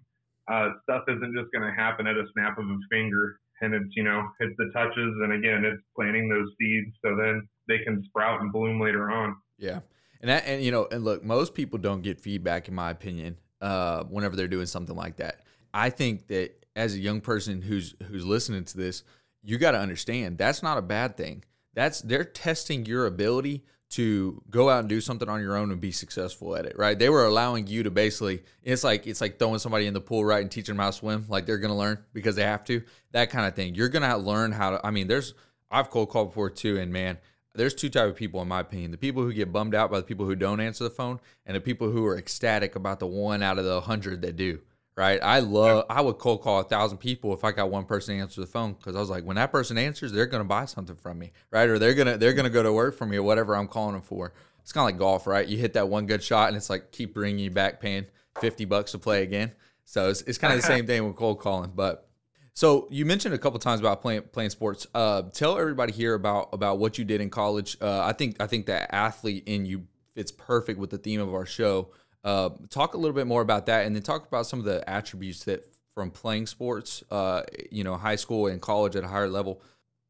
uh, 0.50 0.70
stuff 0.82 1.04
isn't 1.08 1.34
just 1.34 1.50
going 1.52 1.62
to 1.62 1.72
happen 1.74 2.06
at 2.06 2.16
a 2.16 2.24
snap 2.32 2.58
of 2.58 2.66
a 2.66 2.78
finger. 2.90 3.38
And 3.62 3.74
it's 3.74 3.96
you 3.96 4.02
know 4.02 4.28
it's 4.40 4.54
the 4.58 4.70
touches, 4.74 5.14
and 5.22 5.32
again, 5.32 5.64
it's 5.64 5.82
planting 5.96 6.28
those 6.28 6.48
seeds 6.58 6.94
so 7.02 7.16
then 7.16 7.48
they 7.68 7.78
can 7.78 8.04
sprout 8.04 8.40
and 8.40 8.52
bloom 8.52 8.80
later 8.80 9.10
on. 9.10 9.36
Yeah, 9.56 9.80
and 10.20 10.28
that, 10.28 10.44
and 10.46 10.62
you 10.62 10.70
know, 10.70 10.88
and 10.90 11.04
look, 11.04 11.24
most 11.24 11.54
people 11.54 11.78
don't 11.78 12.02
get 12.02 12.20
feedback, 12.20 12.68
in 12.68 12.74
my 12.74 12.90
opinion, 12.90 13.38
uh, 13.60 14.04
whenever 14.04 14.36
they're 14.36 14.48
doing 14.48 14.66
something 14.66 14.96
like 14.96 15.16
that. 15.16 15.40
I 15.72 15.90
think 15.90 16.26
that 16.28 16.66
as 16.76 16.94
a 16.94 16.98
young 16.98 17.20
person 17.20 17.62
who's 17.62 17.94
who's 18.08 18.26
listening 18.26 18.64
to 18.64 18.76
this, 18.76 19.04
you 19.42 19.58
got 19.58 19.72
to 19.72 19.78
understand 19.78 20.38
that's 20.38 20.62
not 20.62 20.78
a 20.78 20.82
bad 20.82 21.16
thing. 21.16 21.44
That's 21.74 22.00
they're 22.00 22.24
testing 22.24 22.84
your 22.84 23.06
ability 23.06 23.64
to 23.92 24.42
go 24.48 24.70
out 24.70 24.80
and 24.80 24.88
do 24.88 25.00
something 25.00 25.28
on 25.28 25.40
your 25.40 25.56
own 25.56 25.70
and 25.70 25.80
be 25.80 25.92
successful 25.92 26.56
at 26.56 26.64
it, 26.64 26.78
right? 26.78 26.98
They 26.98 27.10
were 27.10 27.26
allowing 27.26 27.66
you 27.66 27.82
to 27.82 27.90
basically 27.90 28.42
it's 28.62 28.82
like 28.82 29.06
it's 29.06 29.20
like 29.20 29.38
throwing 29.38 29.58
somebody 29.58 29.86
in 29.86 29.94
the 29.94 30.00
pool, 30.00 30.24
right, 30.24 30.40
and 30.40 30.50
teaching 30.50 30.74
them 30.74 30.82
how 30.82 30.90
to 30.90 30.96
swim, 30.96 31.26
like 31.28 31.44
they're 31.44 31.58
gonna 31.58 31.76
learn 31.76 31.98
because 32.12 32.36
they 32.36 32.42
have 32.42 32.64
to. 32.64 32.82
That 33.12 33.30
kind 33.30 33.46
of 33.46 33.54
thing. 33.54 33.74
You're 33.74 33.90
gonna 33.90 34.16
learn 34.16 34.52
how 34.52 34.70
to 34.70 34.86
I 34.86 34.90
mean, 34.90 35.08
there's 35.08 35.34
I've 35.70 35.90
cold 35.90 36.08
called 36.08 36.28
before 36.28 36.50
too, 36.50 36.78
and 36.78 36.92
man, 36.92 37.18
there's 37.54 37.74
two 37.74 37.90
type 37.90 38.08
of 38.08 38.16
people 38.16 38.40
in 38.40 38.48
my 38.48 38.60
opinion. 38.60 38.92
The 38.92 38.96
people 38.96 39.22
who 39.22 39.32
get 39.32 39.52
bummed 39.52 39.74
out 39.74 39.90
by 39.90 39.98
the 39.98 40.06
people 40.06 40.24
who 40.24 40.36
don't 40.36 40.60
answer 40.60 40.84
the 40.84 40.90
phone, 40.90 41.20
and 41.44 41.54
the 41.54 41.60
people 41.60 41.90
who 41.90 42.06
are 42.06 42.16
ecstatic 42.16 42.76
about 42.76 42.98
the 42.98 43.06
one 43.06 43.42
out 43.42 43.58
of 43.58 43.64
the 43.66 43.82
hundred 43.82 44.22
that 44.22 44.36
do 44.36 44.60
right? 44.96 45.20
I 45.22 45.40
love, 45.40 45.86
I 45.88 46.00
would 46.00 46.18
cold 46.18 46.42
call 46.42 46.60
a 46.60 46.64
thousand 46.64 46.98
people 46.98 47.32
if 47.32 47.44
I 47.44 47.52
got 47.52 47.70
one 47.70 47.84
person 47.84 48.14
to 48.14 48.20
answer 48.20 48.40
the 48.40 48.46
phone 48.46 48.74
because 48.74 48.94
I 48.96 49.00
was 49.00 49.10
like, 49.10 49.24
when 49.24 49.36
that 49.36 49.50
person 49.50 49.78
answers, 49.78 50.12
they're 50.12 50.26
gonna 50.26 50.44
buy 50.44 50.66
something 50.66 50.96
from 50.96 51.18
me, 51.18 51.32
right? 51.50 51.68
Or 51.68 51.78
they're 51.78 51.94
gonna 51.94 52.18
they're 52.18 52.32
gonna 52.32 52.50
go 52.50 52.62
to 52.62 52.72
work 52.72 52.96
for 52.96 53.06
me 53.06 53.16
or 53.16 53.22
whatever 53.22 53.56
I'm 53.56 53.68
calling 53.68 53.94
them 53.94 54.02
for. 54.02 54.32
It's 54.60 54.72
kind 54.72 54.84
of 54.84 54.94
like 54.94 54.98
golf, 54.98 55.26
right? 55.26 55.46
You 55.46 55.58
hit 55.58 55.72
that 55.74 55.88
one 55.88 56.06
good 56.06 56.22
shot 56.22 56.48
and 56.48 56.56
it's 56.56 56.70
like 56.70 56.92
keep 56.92 57.14
bringing 57.14 57.38
you 57.38 57.50
back, 57.50 57.80
paying 57.80 58.06
fifty 58.40 58.64
bucks 58.64 58.92
to 58.92 58.98
play 58.98 59.22
again. 59.22 59.52
So 59.84 60.08
it's, 60.10 60.22
it's 60.22 60.38
kind 60.38 60.54
of 60.54 60.60
the 60.60 60.66
same 60.74 60.86
thing 60.86 61.04
with 61.06 61.16
cold 61.16 61.40
calling, 61.40 61.72
but. 61.74 62.08
So 62.54 62.86
you 62.90 63.06
mentioned 63.06 63.34
a 63.34 63.38
couple 63.38 63.58
times 63.60 63.80
about 63.80 64.02
playing 64.02 64.24
playing 64.30 64.50
sports. 64.50 64.86
Uh, 64.94 65.22
tell 65.32 65.56
everybody 65.56 65.90
here 65.90 66.12
about 66.12 66.50
about 66.52 66.78
what 66.78 66.98
you 66.98 67.04
did 67.06 67.22
in 67.22 67.30
college. 67.30 67.78
Uh, 67.80 68.02
I 68.02 68.12
think 68.12 68.36
I 68.40 68.46
think 68.46 68.66
that 68.66 68.94
athlete 68.94 69.44
in 69.46 69.64
you 69.64 69.86
fits 70.14 70.30
perfect 70.30 70.78
with 70.78 70.90
the 70.90 70.98
theme 70.98 71.20
of 71.20 71.32
our 71.32 71.46
show. 71.46 71.88
Uh, 72.24 72.50
talk 72.70 72.94
a 72.94 72.96
little 72.96 73.14
bit 73.14 73.26
more 73.26 73.42
about 73.42 73.66
that, 73.66 73.86
and 73.86 73.94
then 73.94 74.02
talk 74.02 74.26
about 74.26 74.46
some 74.46 74.58
of 74.58 74.64
the 74.64 74.88
attributes 74.88 75.44
that 75.44 75.64
from 75.94 76.10
playing 76.10 76.46
sports, 76.46 77.02
uh, 77.10 77.42
you 77.70 77.84
know, 77.84 77.96
high 77.96 78.16
school 78.16 78.46
and 78.46 78.60
college 78.62 78.96
at 78.96 79.04
a 79.04 79.08
higher 79.08 79.28
level. 79.28 79.60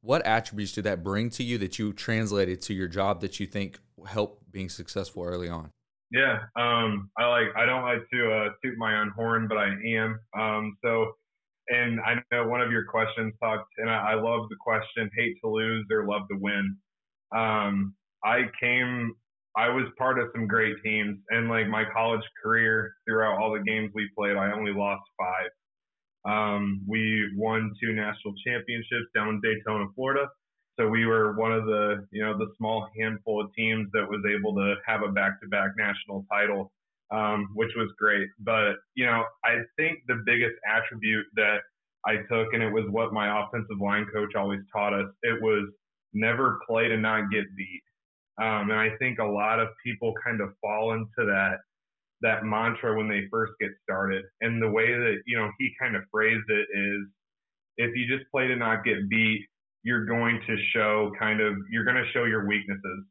What 0.02 0.24
attributes 0.26 0.72
did 0.72 0.84
that 0.84 1.02
bring 1.02 1.30
to 1.30 1.42
you 1.42 1.58
that 1.58 1.78
you 1.78 1.92
translated 1.92 2.60
to 2.62 2.74
your 2.74 2.88
job 2.88 3.20
that 3.20 3.40
you 3.40 3.46
think 3.46 3.78
help 4.06 4.40
being 4.50 4.68
successful 4.68 5.22
early 5.24 5.48
on? 5.48 5.70
Yeah, 6.10 6.40
um, 6.56 7.10
I 7.16 7.26
like. 7.26 7.48
I 7.56 7.64
don't 7.64 7.82
like 7.82 8.02
to 8.12 8.32
uh, 8.32 8.48
toot 8.62 8.76
my 8.76 9.00
own 9.00 9.10
horn, 9.16 9.48
but 9.48 9.56
I 9.56 9.74
am. 9.96 10.20
Um, 10.38 10.76
so, 10.84 11.12
and 11.68 12.00
I 12.00 12.16
know 12.30 12.46
one 12.46 12.60
of 12.60 12.70
your 12.70 12.84
questions 12.84 13.32
talked, 13.42 13.70
and 13.78 13.88
I, 13.88 14.12
I 14.12 14.14
love 14.14 14.50
the 14.50 14.56
question: 14.60 15.10
hate 15.16 15.36
to 15.42 15.50
lose 15.50 15.86
or 15.90 16.06
love 16.06 16.28
to 16.30 16.36
win. 16.38 16.76
Um, 17.34 17.94
I 18.22 18.42
came 18.60 19.14
I 19.56 19.68
was 19.68 19.84
part 19.98 20.18
of 20.18 20.28
some 20.34 20.46
great 20.46 20.76
teams, 20.82 21.18
and 21.30 21.48
like 21.48 21.68
my 21.68 21.84
college 21.92 22.24
career, 22.42 22.94
throughout 23.06 23.38
all 23.38 23.52
the 23.52 23.62
games 23.62 23.90
we 23.94 24.08
played, 24.16 24.36
I 24.36 24.52
only 24.52 24.72
lost 24.72 25.02
five. 25.18 25.50
Um, 26.24 26.82
we 26.86 27.30
won 27.36 27.72
two 27.82 27.92
national 27.92 28.34
championships 28.46 29.06
down 29.14 29.28
in 29.28 29.40
Daytona, 29.40 29.86
Florida. 29.94 30.28
So 30.78 30.88
we 30.88 31.04
were 31.04 31.34
one 31.34 31.52
of 31.52 31.66
the, 31.66 32.06
you 32.12 32.24
know, 32.24 32.38
the 32.38 32.46
small 32.56 32.88
handful 32.98 33.42
of 33.44 33.52
teams 33.54 33.88
that 33.92 34.08
was 34.08 34.22
able 34.24 34.54
to 34.54 34.76
have 34.86 35.02
a 35.02 35.12
back-to-back 35.12 35.72
national 35.76 36.24
title, 36.32 36.72
um, 37.10 37.48
which 37.54 37.72
was 37.76 37.92
great. 37.98 38.28
But 38.38 38.76
you 38.94 39.04
know, 39.04 39.24
I 39.44 39.58
think 39.76 39.98
the 40.06 40.22
biggest 40.24 40.54
attribute 40.66 41.26
that 41.36 41.58
I 42.06 42.16
took, 42.30 42.54
and 42.54 42.62
it 42.62 42.72
was 42.72 42.84
what 42.88 43.12
my 43.12 43.44
offensive 43.44 43.80
line 43.82 44.06
coach 44.12 44.34
always 44.34 44.60
taught 44.72 44.94
us, 44.94 45.08
it 45.22 45.42
was 45.42 45.68
never 46.14 46.58
play 46.66 46.88
to 46.88 46.96
not 46.96 47.30
get 47.30 47.44
beat. 47.56 47.82
Um, 48.40 48.70
and 48.70 48.78
I 48.78 48.90
think 48.98 49.18
a 49.18 49.24
lot 49.24 49.60
of 49.60 49.68
people 49.84 50.14
kind 50.24 50.40
of 50.40 50.50
fall 50.60 50.94
into 50.94 51.26
that 51.30 51.58
that 52.22 52.44
mantra 52.44 52.96
when 52.96 53.08
they 53.08 53.24
first 53.30 53.52
get 53.60 53.70
started. 53.82 54.24
And 54.40 54.62
the 54.62 54.70
way 54.70 54.92
that 54.92 55.22
you 55.26 55.36
know 55.36 55.50
he 55.58 55.70
kind 55.80 55.96
of 55.96 56.02
phrased 56.10 56.48
it 56.48 56.66
is, 56.72 57.06
if 57.76 57.96
you 57.96 58.06
just 58.08 58.30
play 58.30 58.46
to 58.46 58.56
not 58.56 58.84
get 58.84 59.08
beat, 59.10 59.44
you're 59.82 60.06
going 60.06 60.40
to 60.46 60.56
show 60.72 61.12
kind 61.18 61.40
of 61.40 61.54
you're 61.70 61.84
going 61.84 61.96
to 61.96 62.10
show 62.12 62.24
your 62.24 62.46
weaknesses 62.46 63.04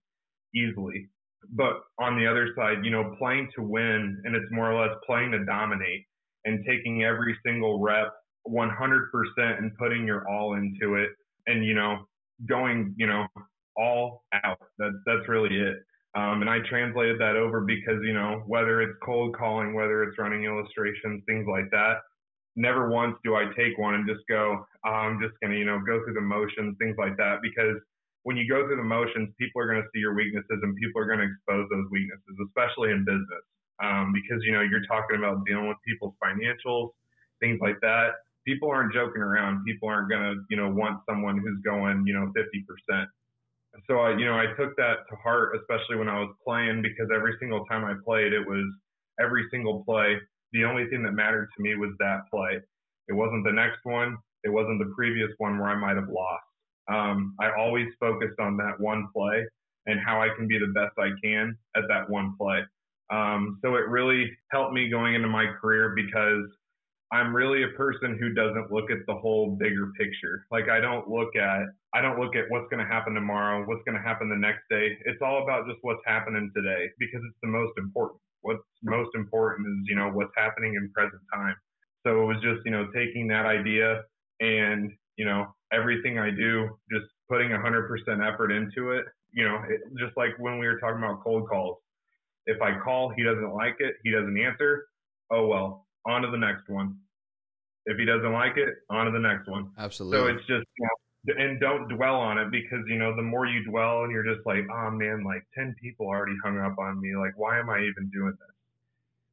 easily. 0.55 1.07
But 1.53 1.81
on 1.99 2.17
the 2.17 2.27
other 2.27 2.49
side, 2.55 2.83
you 2.83 2.91
know, 2.91 3.15
playing 3.19 3.49
to 3.55 3.63
win, 3.63 4.21
and 4.23 4.35
it's 4.35 4.51
more 4.51 4.71
or 4.71 4.81
less 4.81 4.95
playing 5.05 5.31
to 5.31 5.43
dominate 5.45 6.05
and 6.45 6.63
taking 6.67 7.03
every 7.03 7.37
single 7.45 7.79
rep 7.79 8.13
100% 8.47 8.71
and 9.37 9.77
putting 9.77 10.05
your 10.05 10.27
all 10.29 10.53
into 10.55 10.95
it, 10.95 11.09
and 11.48 11.65
you 11.65 11.74
know, 11.74 12.05
going, 12.48 12.93
you 12.98 13.07
know, 13.07 13.27
all 13.75 14.24
out. 14.44 14.60
That's 14.77 14.96
that's 15.05 15.27
really 15.27 15.55
it. 15.57 15.77
Um, 16.14 16.42
and 16.42 16.50
I 16.50 16.60
translated 16.68 17.20
that 17.22 17.38
over 17.38 17.62
because 17.62 18.03
you 18.03 18.14
know 18.14 18.44
whether 18.48 18.81
it's 18.81 18.98
cold 19.03 19.36
calling, 19.36 19.74
whether 19.74 20.03
it's 20.03 20.18
running 20.18 20.44
illustrations, 20.44 21.24
things 21.25 21.48
like 21.50 21.70
that. 21.72 22.03
Never 22.57 22.90
once 22.90 23.16
do 23.24 23.36
I 23.36 23.46
take 23.55 23.77
one 23.77 23.96
and 23.96 24.07
just 24.07 24.27
go, 24.27 24.66
oh, 24.86 24.90
I'm 24.90 25.22
just 25.22 25.34
gonna 25.42 25.55
you 25.55 25.66
know 25.66 25.79
go 25.79 26.03
through 26.03 26.16
the 26.16 26.22
motions, 26.22 26.75
things 26.79 26.96
like 26.98 27.16
that. 27.18 27.40
Because 27.42 27.77
when 28.24 28.36
you 28.36 28.48
go 28.48 28.68
through 28.68 28.75
the 28.77 28.84
motions, 28.84 29.29
people 29.40 29.62
are 29.62 29.68
gonna 29.68 29.88
see 29.94 30.00
your 30.00 30.14
weaknesses 30.14 30.60
and 30.62 30.75
people 30.75 31.01
are 31.01 31.05
gonna 31.07 31.27
expose 31.31 31.68
those 31.72 31.88
weaknesses, 31.92 32.36
especially 32.46 32.92
in 32.92 33.05
business. 33.05 33.46
Um, 33.81 34.14
because 34.14 34.44
you 34.44 34.51
know 34.51 34.62
you're 34.62 34.86
talking 34.86 35.18
about 35.18 35.46
dealing 35.46 35.68
with 35.70 35.77
people's 35.88 36.14
financials, 36.22 36.92
things 37.40 37.60
like 37.62 37.79
that. 37.81 38.20
People 38.46 38.70
aren't 38.70 38.94
joking 38.94 39.22
around. 39.22 39.64
People 39.64 39.88
aren't 39.88 40.10
gonna 40.12 40.36
you 40.50 40.57
know 40.57 40.70
want 40.70 41.00
someone 41.10 41.38
who's 41.40 41.62
going 41.64 42.03
you 42.05 42.14
know 42.14 42.27
50 42.36 42.66
percent 42.68 43.07
so 43.87 44.00
I, 44.00 44.17
you 44.17 44.25
know, 44.25 44.37
I 44.37 44.48
took 44.57 44.75
that 44.77 45.07
to 45.09 45.15
heart, 45.24 45.55
especially 45.55 45.98
when 45.98 46.09
I 46.09 46.20
was 46.20 46.33
playing, 46.46 46.81
because 46.81 47.09
every 47.13 47.35
single 47.39 47.65
time 47.65 47.85
I 47.85 47.94
played, 48.05 48.33
it 48.33 48.46
was 48.46 48.65
every 49.20 49.48
single 49.51 49.83
play. 49.85 50.17
The 50.53 50.65
only 50.65 50.87
thing 50.89 51.03
that 51.03 51.13
mattered 51.13 51.50
to 51.55 51.63
me 51.63 51.75
was 51.75 51.91
that 52.00 52.22
play. 52.31 52.59
It 53.07 53.13
wasn't 53.13 53.46
the 53.46 53.53
next 53.53 53.79
one. 53.83 54.17
It 54.44 54.50
wasn't 54.50 54.79
the 54.79 54.91
previous 54.96 55.29
one 55.37 55.59
where 55.59 55.70
I 55.70 55.75
might 55.75 55.96
have 55.96 56.09
lost. 56.09 56.44
Um, 56.91 57.35
I 57.39 57.51
always 57.57 57.87
focused 58.00 58.39
on 58.39 58.57
that 58.57 58.79
one 58.79 59.07
play 59.15 59.46
and 59.85 60.00
how 60.00 60.22
I 60.22 60.29
can 60.35 60.48
be 60.48 60.59
the 60.59 60.74
best 60.74 60.94
I 60.98 61.09
can 61.24 61.55
at 61.75 61.83
that 61.87 62.09
one 62.09 62.35
play. 62.39 62.61
Um, 63.11 63.59
so 63.61 63.75
it 63.75 63.87
really 63.87 64.31
helped 64.51 64.74
me 64.74 64.89
going 64.89 65.15
into 65.15 65.27
my 65.27 65.46
career 65.61 65.94
because 65.96 66.46
I'm 67.11 67.35
really 67.35 67.63
a 67.63 67.77
person 67.77 68.17
who 68.20 68.33
doesn't 68.33 68.72
look 68.72 68.89
at 68.89 69.00
the 69.05 69.15
whole 69.15 69.57
bigger 69.59 69.91
picture. 70.00 70.46
Like 70.50 70.70
I 70.70 70.79
don't 70.79 71.09
look 71.09 71.35
at 71.35 71.63
I 71.93 72.01
don't 72.01 72.19
look 72.19 72.35
at 72.35 72.45
what's 72.49 72.69
going 72.69 72.83
to 72.83 72.89
happen 72.89 73.13
tomorrow, 73.13 73.65
what's 73.67 73.83
going 73.83 73.97
to 73.97 74.01
happen 74.01 74.29
the 74.29 74.35
next 74.35 74.61
day. 74.69 74.97
It's 75.05 75.21
all 75.21 75.43
about 75.43 75.67
just 75.67 75.79
what's 75.81 76.01
happening 76.05 76.51
today 76.55 76.89
because 76.99 77.21
it's 77.27 77.37
the 77.41 77.49
most 77.49 77.73
important. 77.77 78.21
What's 78.41 78.63
most 78.81 79.09
important 79.13 79.67
is, 79.67 79.87
you 79.87 79.95
know, 79.95 80.09
what's 80.09 80.31
happening 80.37 80.75
in 80.75 80.89
present 80.93 81.21
time. 81.33 81.55
So 82.05 82.23
it 82.23 82.25
was 82.25 82.37
just, 82.41 82.61
you 82.65 82.71
know, 82.71 82.87
taking 82.95 83.27
that 83.27 83.45
idea 83.45 84.03
and, 84.39 84.91
you 85.17 85.25
know, 85.25 85.53
everything 85.71 86.17
I 86.17 86.31
do, 86.31 86.69
just 86.91 87.05
putting 87.29 87.49
100% 87.49 87.87
effort 88.25 88.51
into 88.51 88.91
it. 88.91 89.05
You 89.33 89.45
know, 89.45 89.61
it, 89.69 89.81
just 89.99 90.15
like 90.17 90.31
when 90.39 90.59
we 90.59 90.67
were 90.67 90.79
talking 90.79 90.97
about 90.97 91.23
cold 91.23 91.47
calls. 91.47 91.77
If 92.47 92.61
I 92.61 92.79
call, 92.79 93.13
he 93.15 93.23
doesn't 93.23 93.53
like 93.53 93.75
it, 93.79 93.95
he 94.03 94.11
doesn't 94.11 94.39
answer. 94.39 94.87
Oh 95.31 95.45
well, 95.47 95.85
on 96.05 96.23
to 96.23 96.31
the 96.31 96.37
next 96.37 96.67
one. 96.67 96.97
If 97.85 97.97
he 97.97 98.05
doesn't 98.05 98.31
like 98.31 98.57
it, 98.57 98.69
on 98.89 99.05
to 99.05 99.11
the 99.11 99.19
next 99.19 99.47
one. 99.47 99.69
Absolutely. 99.77 100.17
So 100.17 100.35
it's 100.35 100.47
just, 100.47 100.65
you 100.77 100.83
know, 100.83 100.89
and 101.27 101.60
don't 101.60 101.88
dwell 101.88 102.16
on 102.16 102.38
it 102.38 102.51
because, 102.51 102.84
you 102.88 102.98
know, 102.98 103.16
the 103.16 103.22
more 103.22 103.46
you 103.46 103.64
dwell 103.64 104.03
and 104.03 104.12
you're 104.12 104.24
just 104.24 104.46
like, 104.46 104.66
oh 104.72 104.92
man, 104.92 105.24
like 105.24 105.44
10 105.55 105.75
people 105.81 106.07
already 106.07 106.36
hung 106.44 106.60
up 106.60 106.77
on 106.79 107.00
me. 107.00 107.16
Like, 107.16 107.34
why 107.38 107.60
am 107.60 107.70
I 107.70 107.79
even 107.79 108.10
doing 108.12 108.31
this? 108.31 108.55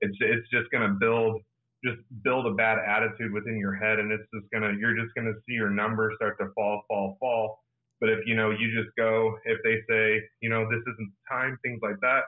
It's, 0.00 0.16
it's 0.20 0.48
just 0.50 0.70
going 0.70 0.86
to 0.86 0.94
build, 0.94 1.40
just 1.84 1.98
build 2.22 2.46
a 2.46 2.52
bad 2.52 2.78
attitude 2.78 3.32
within 3.32 3.58
your 3.58 3.74
head. 3.74 3.98
And 3.98 4.12
it's 4.12 4.28
just 4.34 4.50
going 4.52 4.62
to, 4.62 4.78
you're 4.78 4.96
just 4.96 5.14
going 5.14 5.26
to 5.26 5.34
see 5.46 5.54
your 5.54 5.70
numbers 5.70 6.14
start 6.16 6.38
to 6.38 6.48
fall, 6.54 6.82
fall, 6.88 7.16
fall. 7.18 7.64
But 8.00 8.10
if, 8.10 8.26
you 8.26 8.36
know, 8.36 8.50
you 8.50 8.70
just 8.74 8.94
go, 8.96 9.36
if 9.44 9.58
they 9.64 9.82
say, 9.88 10.22
you 10.40 10.50
know, 10.50 10.68
this 10.70 10.80
isn't 10.82 11.10
the 11.10 11.34
time, 11.34 11.58
things 11.64 11.80
like 11.82 11.98
that, 12.00 12.24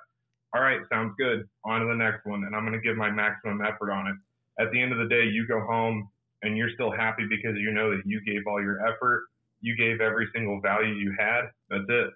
all 0.53 0.62
right, 0.62 0.81
sounds 0.90 1.14
good. 1.16 1.46
On 1.64 1.81
to 1.81 1.87
the 1.87 1.94
next 1.94 2.27
one. 2.27 2.42
And 2.44 2.57
I'm 2.57 2.66
going 2.66 2.75
to 2.75 2.85
give 2.85 2.96
my 2.96 3.11
maximum 3.11 3.61
effort 3.61 3.92
on 3.92 4.09
it 4.09 4.16
at 4.61 4.70
the 4.73 4.81
end 4.81 4.92
of 4.92 4.99
the 4.99 5.09
day, 5.09 5.25
you 5.25 5.46
go 5.46 5.61
home 5.61 6.09
and 6.42 6.57
you're 6.57 6.70
still 6.75 6.90
happy 6.90 7.25
because 7.29 7.57
you 7.57 7.73
know 7.73 7.90
that 7.90 8.03
you 8.05 8.20
gave 8.20 8.46
all 8.46 8.61
your 8.61 8.87
effort, 8.87 9.29
you 9.61 9.77
gave 9.77 10.01
every 10.01 10.29
single 10.35 10.61
value 10.61 10.94
you 10.94 11.14
had. 11.18 11.42
That's 11.68 11.85
it. 11.88 12.11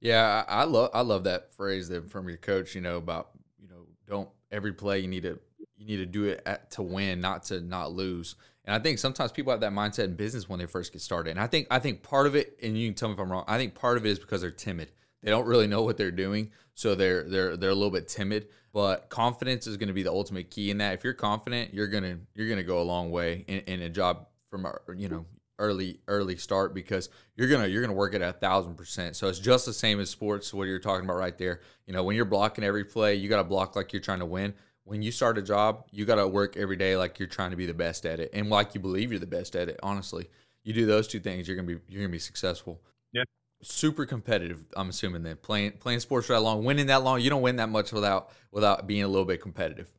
Yeah, 0.00 0.44
I, 0.46 0.64
love 0.64 0.90
I 0.92 1.00
love 1.00 1.24
that 1.24 1.54
phrase 1.54 1.88
that 1.88 2.10
from 2.10 2.28
your 2.28 2.36
coach. 2.36 2.74
You 2.74 2.80
know 2.80 2.96
about 2.96 3.30
you 3.58 3.68
know 3.68 3.86
don't 4.06 4.28
every 4.50 4.72
play 4.72 5.00
you 5.00 5.08
need 5.08 5.22
to 5.22 5.38
you 5.76 5.86
need 5.86 5.96
to 5.96 6.06
do 6.06 6.24
it 6.24 6.42
at, 6.46 6.70
to 6.72 6.82
win, 6.82 7.20
not 7.20 7.44
to 7.44 7.60
not 7.60 7.92
lose. 7.92 8.36
And 8.64 8.74
I 8.74 8.78
think 8.78 8.98
sometimes 8.98 9.32
people 9.32 9.52
have 9.52 9.60
that 9.60 9.72
mindset 9.72 10.04
in 10.04 10.14
business 10.14 10.48
when 10.48 10.58
they 10.58 10.66
first 10.66 10.92
get 10.92 11.00
started. 11.00 11.30
And 11.30 11.40
I 11.40 11.46
think 11.46 11.68
I 11.70 11.78
think 11.78 12.02
part 12.02 12.26
of 12.26 12.34
it, 12.34 12.58
and 12.62 12.76
you 12.76 12.88
can 12.88 12.94
tell 12.94 13.08
me 13.08 13.14
if 13.14 13.20
I'm 13.20 13.30
wrong. 13.30 13.44
I 13.46 13.58
think 13.58 13.74
part 13.74 13.96
of 13.96 14.04
it 14.04 14.10
is 14.10 14.18
because 14.18 14.40
they're 14.40 14.50
timid. 14.50 14.92
They 15.22 15.30
don't 15.30 15.46
really 15.46 15.66
know 15.66 15.82
what 15.82 15.96
they're 15.96 16.10
doing, 16.10 16.52
so 16.74 16.94
they're 16.94 17.22
they're 17.22 17.56
they're 17.56 17.70
a 17.70 17.74
little 17.74 17.90
bit 17.90 18.08
timid. 18.08 18.48
But 18.72 19.08
confidence 19.08 19.66
is 19.66 19.78
going 19.78 19.88
to 19.88 19.94
be 19.94 20.02
the 20.02 20.12
ultimate 20.12 20.50
key 20.50 20.70
in 20.70 20.78
that. 20.78 20.92
If 20.94 21.04
you're 21.04 21.14
confident, 21.14 21.72
you're 21.72 21.88
gonna 21.88 22.18
you're 22.34 22.48
gonna 22.48 22.62
go 22.62 22.80
a 22.80 22.84
long 22.84 23.10
way 23.10 23.44
in, 23.48 23.60
in 23.60 23.82
a 23.82 23.88
job 23.88 24.26
from 24.50 24.66
you 24.96 25.08
know 25.08 25.24
early 25.58 26.00
early 26.08 26.36
start 26.36 26.74
because 26.74 27.08
you're 27.36 27.48
gonna 27.48 27.66
you're 27.66 27.82
gonna 27.82 27.92
work 27.92 28.14
it 28.14 28.22
at 28.22 28.36
a 28.36 28.38
thousand 28.38 28.76
percent. 28.76 29.16
So 29.16 29.28
it's 29.28 29.38
just 29.38 29.66
the 29.66 29.72
same 29.72 30.00
as 30.00 30.10
sports. 30.10 30.52
What 30.52 30.64
you're 30.64 30.78
talking 30.78 31.04
about 31.04 31.16
right 31.16 31.36
there. 31.36 31.60
You 31.86 31.92
know, 31.92 32.04
when 32.04 32.16
you're 32.16 32.24
blocking 32.24 32.64
every 32.64 32.84
play, 32.84 33.14
you 33.14 33.28
got 33.28 33.38
to 33.38 33.44
block 33.44 33.76
like 33.76 33.92
you're 33.92 34.02
trying 34.02 34.18
to 34.20 34.26
win. 34.26 34.54
When 34.84 35.02
you 35.02 35.10
start 35.10 35.38
a 35.38 35.42
job, 35.42 35.86
you 35.90 36.04
got 36.04 36.16
to 36.16 36.28
work 36.28 36.56
every 36.56 36.76
day 36.76 36.96
like 36.96 37.18
you're 37.18 37.28
trying 37.28 37.50
to 37.50 37.56
be 37.56 37.66
the 37.66 37.74
best 37.74 38.06
at 38.06 38.20
it, 38.20 38.30
and 38.32 38.48
like 38.50 38.74
you 38.74 38.80
believe 38.80 39.10
you're 39.10 39.18
the 39.20 39.26
best 39.26 39.56
at 39.56 39.68
it. 39.68 39.80
Honestly, 39.82 40.28
you 40.62 40.72
do 40.72 40.86
those 40.86 41.08
two 41.08 41.20
things, 41.20 41.48
you're 41.48 41.56
gonna 41.56 41.66
be 41.66 41.80
you're 41.88 42.02
gonna 42.02 42.12
be 42.12 42.18
successful. 42.18 42.80
Yeah. 43.12 43.24
super 43.62 44.04
competitive. 44.06 44.64
I'm 44.76 44.90
assuming 44.90 45.22
then 45.22 45.36
playing 45.36 45.72
playing 45.72 46.00
sports 46.00 46.26
for 46.26 46.34
that 46.34 46.40
long, 46.40 46.64
winning 46.64 46.86
that 46.86 47.02
long, 47.02 47.20
you 47.20 47.30
don't 47.30 47.42
win 47.42 47.56
that 47.56 47.68
much 47.68 47.92
without 47.92 48.30
without 48.52 48.86
being 48.86 49.02
a 49.02 49.08
little 49.08 49.24
bit 49.24 49.40
competitive. 49.40 49.90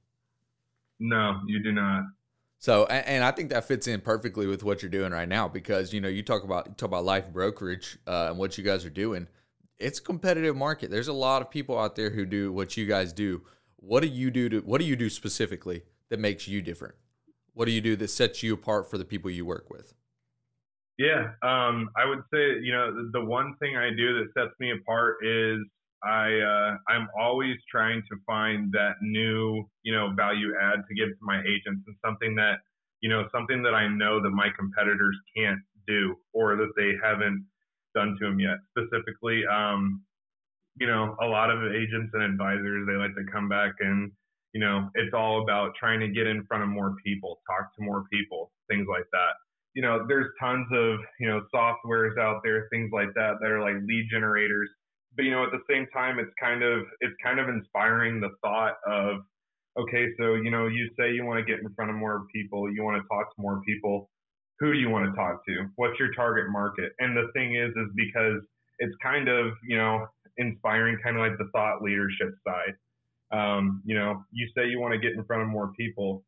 No, 1.00 1.41
you 1.48 1.62
do 1.63 1.72
not. 1.72 2.04
So, 2.60 2.86
and, 2.86 3.24
I 3.24 3.32
think 3.32 3.52
that 3.52 3.65
fits 3.65 3.88
in 3.88 4.02
perfectly 4.02 4.48
with 4.48 4.63
what 4.63 4.82
you're 4.82 4.89
doing 4.89 5.12
right 5.12 5.30
now 5.30 5.48
because 5.48 5.93
you 5.93 6.02
know 6.02 6.08
you 6.08 6.24
talk 6.24 6.43
about 6.43 6.67
you 6.67 6.74
talk 6.74 6.88
about 6.88 7.06
life 7.06 7.32
brokerage 7.32 8.00
uh, 8.08 8.28
and 8.30 8.38
what 8.38 8.58
you 8.58 8.63
guys 8.63 8.84
are 8.84 8.89
doing. 8.89 9.28
It's 9.78 10.00
a 10.00 10.02
competitive 10.02 10.56
market. 10.56 10.89
There's 10.89 11.08
a 11.08 11.13
lot 11.13 11.43
of 11.43 11.52
people 11.52 11.78
out 11.78 11.96
there 11.96 12.10
who 12.10 12.26
do 12.26 12.52
what 12.52 12.76
you 12.76 12.88
guys 12.88 13.13
do. 13.13 13.43
What 13.76 14.02
do 14.02 14.08
you 14.08 14.32
do 14.32 14.50
to 14.50 14.60
what 14.62 14.82
do 14.82 14.86
you 14.86 14.96
do 14.96 15.10
specifically 15.10 15.84
that 16.10 16.20
makes 16.20 16.48
you 16.48 16.63
different? 16.63 16.96
What 17.54 17.65
do 17.65 17.72
you 17.72 17.82
do 17.82 17.96
that 17.96 18.10
sets 18.10 18.41
you 18.41 18.56
apart 18.56 18.89
for 18.89 18.98
the 18.98 19.06
people 19.06 19.30
you 19.30 19.46
work 19.46 19.70
with? 19.70 19.93
Yeah, 20.98 21.34
um, 21.43 21.89
I 21.96 22.10
would 22.10 22.24
say 22.34 22.60
you 22.60 22.74
know 22.74 22.91
the, 22.91 23.20
the 23.20 23.26
one 23.26 23.56
thing 23.60 23.78
I 23.78 23.91
do 23.96 24.15
that 24.15 24.30
sets 24.36 24.60
me 24.60 24.72
apart 24.72 25.17
is 25.24 25.60
I 26.04 26.40
uh, 26.40 26.78
I'm 26.88 27.08
always 27.20 27.58
trying 27.72 28.04
to 28.10 28.18
find 28.26 28.72
that 28.74 28.96
new 29.02 29.64
you 29.84 29.94
know 29.94 30.14
value 30.16 30.54
add 30.62 30.80
to 30.88 30.96
give 30.96 31.10
to 31.10 31.22
my 31.22 31.40
agents 31.42 31.84
and 31.88 31.96
something 32.06 32.36
that 32.36 32.60
you 33.02 33.10
know 33.10 33.28
something 33.34 33.64
that 33.64 33.74
I 33.74 33.88
know 33.88 34.22
that 34.22 34.30
my 34.30 34.50
competitors 34.58 35.18
can't 35.36 35.60
do 35.88 36.16
or 36.34 36.56
that 36.56 36.72
they 36.76 36.94
haven't 37.04 37.46
done 37.96 38.16
to 38.20 38.26
them 38.26 38.40
yet. 38.40 38.58
Specifically, 38.78 39.42
um, 39.52 40.04
you 40.80 40.86
know, 40.86 41.16
a 41.22 41.26
lot 41.26 41.50
of 41.50 41.64
agents 41.74 42.12
and 42.14 42.24
advisors 42.24 42.86
they 42.88 42.96
like 42.96 43.16
to 43.16 43.32
come 43.32 43.50
back 43.50 43.74
and 43.80 44.12
you 44.54 44.62
know 44.62 44.90
it's 44.94 45.14
all 45.14 45.42
about 45.42 45.74
trying 45.80 46.00
to 46.00 46.08
get 46.10 46.28
in 46.28 46.46
front 46.46 46.64
of 46.64 46.70
more 46.70 46.96
people, 47.04 47.42
talk 47.48 47.76
to 47.76 47.84
more 47.84 48.04
people, 48.12 48.52
things 48.70 48.88
like 48.90 49.06
that. 49.14 49.34
You 49.74 49.82
know, 49.82 50.06
there's 50.08 50.28
tons 50.40 50.68
of 50.74 51.00
you 51.20 51.28
know 51.28 51.42
softwares 51.54 52.20
out 52.20 52.42
there, 52.44 52.68
things 52.72 52.92
like 52.94 53.14
that 53.16 53.38
that 53.42 53.50
are 53.50 53.62
like 53.62 53.82
lead 53.88 54.08
generators 54.12 54.70
but 55.17 55.25
you 55.25 55.32
know 55.32 55.43
at 55.43 55.51
the 55.51 55.62
same 55.69 55.88
time 55.88 56.19
it's 56.19 56.32
kind 56.39 56.63
of 56.63 56.84
it's 57.01 57.15
kind 57.21 57.39
of 57.39 57.49
inspiring 57.49 58.21
the 58.21 58.30
thought 58.41 58.75
of 58.88 59.17
okay 59.77 60.08
so 60.17 60.36
you 60.36 60.49
know 60.51 60.67
you 60.67 60.89
say 60.97 61.12
you 61.12 61.25
want 61.25 61.39
to 61.39 61.45
get 61.45 61.62
in 61.62 61.73
front 61.73 61.91
of 61.91 61.97
more 61.97 62.25
people 62.34 62.71
you 62.71 62.84
want 62.84 63.01
to 63.01 63.08
talk 63.10 63.36
to 63.36 63.41
more 63.41 63.62
people. 63.65 64.10
Who 64.60 64.73
do 64.73 64.80
you 64.80 64.89
want 64.89 65.06
to 65.06 65.15
talk 65.15 65.45
to? 65.45 65.67
What's 65.75 65.99
your 65.99 66.12
target 66.13 66.45
market? 66.49 66.91
And 66.99 67.15
the 67.15 67.30
thing 67.34 67.56
is 67.56 67.69
is 67.71 67.89
because 67.95 68.41
it's 68.80 68.95
kind 69.03 69.27
of 69.27 69.51
you 69.67 69.77
know 69.77 70.08
inspiring 70.38 70.97
kind 71.03 71.17
of 71.17 71.21
like 71.21 71.38
the 71.38 71.49
thought 71.51 71.82
leadership 71.82 72.34
side. 72.47 72.75
Um, 73.32 73.82
you 73.86 73.95
know 73.95 74.23
you 74.32 74.47
say 74.56 74.67
you 74.67 74.80
want 74.80 74.93
to 74.93 74.99
get 74.99 75.13
in 75.13 75.23
front 75.25 75.43
of 75.43 75.49
more 75.49 75.71
people. 75.77 76.23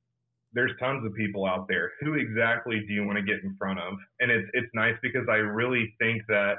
There's 0.52 0.72
tons 0.80 1.06
of 1.06 1.14
people 1.14 1.46
out 1.46 1.68
there. 1.68 1.92
Who 2.02 2.16
exactly 2.16 2.84
do 2.88 2.94
you 2.94 3.06
want 3.06 3.18
to 3.18 3.24
get 3.24 3.44
in 3.44 3.56
front 3.58 3.80
of? 3.80 3.94
And 4.20 4.32
it's 4.32 4.50
it's 4.54 4.70
nice 4.74 4.96
because 5.02 5.28
i 5.30 5.36
really 5.36 5.94
think 6.00 6.24
that 6.28 6.58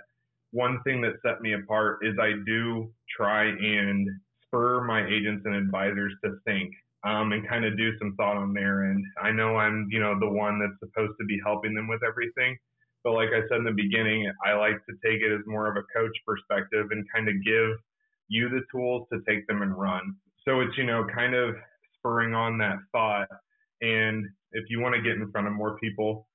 one 0.52 0.82
thing 0.82 1.00
that 1.02 1.14
set 1.24 1.40
me 1.40 1.54
apart 1.54 2.00
is 2.02 2.14
I 2.20 2.32
do 2.46 2.92
try 3.16 3.44
and 3.44 4.08
spur 4.44 4.84
my 4.84 5.06
agents 5.06 5.42
and 5.44 5.54
advisors 5.54 6.12
to 6.24 6.36
think 6.44 6.72
um, 7.04 7.32
and 7.32 7.48
kind 7.48 7.64
of 7.64 7.76
do 7.76 7.96
some 7.98 8.14
thought 8.16 8.36
on 8.36 8.52
their 8.52 8.90
end. 8.90 9.04
I 9.22 9.30
know 9.30 9.56
I'm, 9.56 9.88
you 9.90 10.00
know, 10.00 10.18
the 10.18 10.28
one 10.28 10.58
that's 10.58 10.78
supposed 10.80 11.14
to 11.20 11.26
be 11.26 11.40
helping 11.44 11.74
them 11.74 11.88
with 11.88 12.02
everything. 12.06 12.56
But 13.02 13.12
like 13.12 13.30
I 13.30 13.40
said 13.48 13.58
in 13.58 13.64
the 13.64 13.72
beginning, 13.72 14.30
I 14.44 14.52
like 14.54 14.84
to 14.86 14.92
take 15.04 15.22
it 15.22 15.32
as 15.32 15.40
more 15.46 15.70
of 15.70 15.76
a 15.76 15.86
coach 15.96 16.16
perspective 16.26 16.88
and 16.90 17.06
kind 17.14 17.28
of 17.28 17.34
give 17.44 17.78
you 18.28 18.48
the 18.48 18.60
tools 18.70 19.06
to 19.12 19.20
take 19.26 19.46
them 19.46 19.62
and 19.62 19.76
run. 19.76 20.14
So 20.46 20.60
it's, 20.60 20.76
you 20.76 20.84
know, 20.84 21.06
kind 21.14 21.34
of 21.34 21.54
spurring 21.96 22.34
on 22.34 22.58
that 22.58 22.78
thought. 22.92 23.28
And 23.80 24.26
if 24.52 24.64
you 24.68 24.80
want 24.80 24.94
to 24.94 25.00
get 25.00 25.12
in 25.12 25.30
front 25.30 25.46
of 25.46 25.54
more 25.54 25.78
people, 25.78 26.28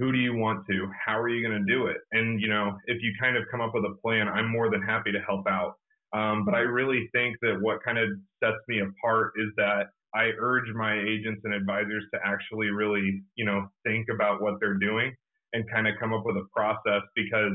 who 0.00 0.12
do 0.12 0.18
you 0.18 0.34
want 0.34 0.66
to? 0.66 0.88
How 1.04 1.20
are 1.20 1.28
you 1.28 1.46
going 1.46 1.60
to 1.60 1.70
do 1.70 1.86
it? 1.86 1.98
And, 2.12 2.40
you 2.40 2.48
know, 2.48 2.78
if 2.86 3.02
you 3.02 3.12
kind 3.20 3.36
of 3.36 3.44
come 3.50 3.60
up 3.60 3.72
with 3.74 3.84
a 3.84 3.94
plan, 4.02 4.28
I'm 4.28 4.50
more 4.50 4.70
than 4.70 4.80
happy 4.80 5.12
to 5.12 5.20
help 5.20 5.46
out. 5.46 5.74
Um, 6.14 6.46
but 6.46 6.54
I 6.54 6.60
really 6.60 7.08
think 7.12 7.36
that 7.42 7.58
what 7.60 7.84
kind 7.84 7.98
of 7.98 8.08
sets 8.42 8.56
me 8.66 8.80
apart 8.80 9.32
is 9.36 9.52
that 9.58 9.90
I 10.14 10.30
urge 10.40 10.72
my 10.74 10.98
agents 10.98 11.42
and 11.44 11.52
advisors 11.52 12.02
to 12.14 12.20
actually 12.24 12.70
really, 12.70 13.20
you 13.36 13.44
know, 13.44 13.68
think 13.86 14.06
about 14.12 14.40
what 14.40 14.54
they're 14.58 14.78
doing 14.78 15.14
and 15.52 15.70
kind 15.70 15.86
of 15.86 15.94
come 16.00 16.14
up 16.14 16.22
with 16.24 16.36
a 16.36 16.48
process 16.56 17.02
because 17.14 17.52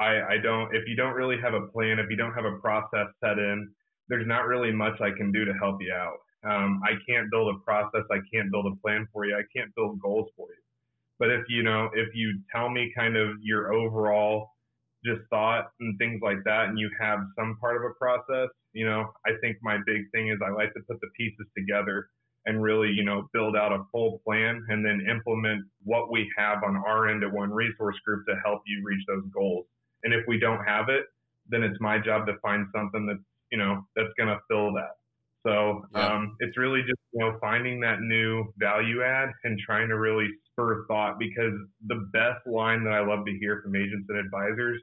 I, 0.00 0.20
I 0.34 0.36
don't, 0.42 0.74
if 0.74 0.82
you 0.88 0.96
don't 0.96 1.14
really 1.14 1.36
have 1.40 1.54
a 1.54 1.68
plan, 1.68 2.00
if 2.00 2.10
you 2.10 2.16
don't 2.16 2.34
have 2.34 2.44
a 2.44 2.58
process 2.58 3.06
set 3.22 3.38
in, 3.38 3.70
there's 4.08 4.26
not 4.26 4.46
really 4.46 4.72
much 4.72 5.00
I 5.00 5.12
can 5.16 5.30
do 5.30 5.44
to 5.44 5.52
help 5.54 5.76
you 5.80 5.94
out. 5.94 6.18
Um, 6.44 6.80
I 6.84 6.94
can't 7.08 7.30
build 7.30 7.54
a 7.54 7.58
process. 7.64 8.02
I 8.10 8.18
can't 8.34 8.50
build 8.50 8.66
a 8.66 8.76
plan 8.82 9.06
for 9.12 9.24
you. 9.24 9.36
I 9.36 9.44
can't 9.56 9.72
build 9.76 10.00
goals 10.00 10.28
for 10.36 10.48
you. 10.48 10.63
But 11.18 11.30
if 11.30 11.42
you 11.48 11.62
know, 11.62 11.90
if 11.94 12.14
you 12.14 12.40
tell 12.54 12.68
me 12.68 12.92
kind 12.96 13.16
of 13.16 13.36
your 13.40 13.72
overall 13.72 14.50
just 15.04 15.20
thought 15.30 15.66
and 15.80 15.98
things 15.98 16.20
like 16.22 16.38
that, 16.44 16.68
and 16.68 16.78
you 16.78 16.90
have 17.00 17.20
some 17.38 17.56
part 17.60 17.76
of 17.76 17.82
a 17.82 17.94
process, 17.94 18.48
you 18.72 18.86
know, 18.86 19.12
I 19.26 19.32
think 19.40 19.58
my 19.62 19.78
big 19.86 20.10
thing 20.12 20.28
is 20.28 20.38
I 20.44 20.50
like 20.50 20.72
to 20.74 20.80
put 20.88 21.00
the 21.00 21.08
pieces 21.16 21.46
together 21.56 22.08
and 22.46 22.62
really, 22.62 22.90
you 22.90 23.04
know, 23.04 23.28
build 23.32 23.56
out 23.56 23.72
a 23.72 23.84
full 23.92 24.20
plan 24.24 24.64
and 24.68 24.84
then 24.84 25.06
implement 25.08 25.64
what 25.82 26.10
we 26.10 26.30
have 26.36 26.62
on 26.62 26.76
our 26.76 27.08
end 27.08 27.22
at 27.22 27.32
One 27.32 27.50
Resource 27.50 27.96
Group 28.04 28.26
to 28.26 28.34
help 28.44 28.62
you 28.66 28.82
reach 28.84 29.02
those 29.06 29.24
goals. 29.32 29.66
And 30.02 30.12
if 30.12 30.24
we 30.28 30.38
don't 30.38 30.62
have 30.64 30.88
it, 30.88 31.06
then 31.48 31.62
it's 31.62 31.80
my 31.80 31.98
job 31.98 32.26
to 32.26 32.34
find 32.42 32.66
something 32.74 33.06
that's, 33.06 33.24
you 33.50 33.58
know, 33.58 33.86
that's 33.96 34.12
going 34.18 34.28
to 34.28 34.40
fill 34.48 34.72
that. 34.74 34.96
So 35.44 35.84
yeah. 35.94 36.06
um, 36.06 36.36
it's 36.40 36.56
really 36.56 36.80
just 36.80 37.00
you 37.12 37.20
know 37.20 37.36
finding 37.40 37.80
that 37.80 38.00
new 38.00 38.46
value 38.56 39.02
add 39.02 39.30
and 39.44 39.58
trying 39.58 39.88
to 39.88 39.98
really 39.98 40.28
spur 40.50 40.86
thought 40.86 41.18
because 41.18 41.52
the 41.86 42.08
best 42.12 42.46
line 42.46 42.82
that 42.84 42.92
I 42.92 43.04
love 43.04 43.26
to 43.26 43.38
hear 43.38 43.60
from 43.62 43.76
agents 43.76 44.06
and 44.08 44.18
advisors 44.18 44.80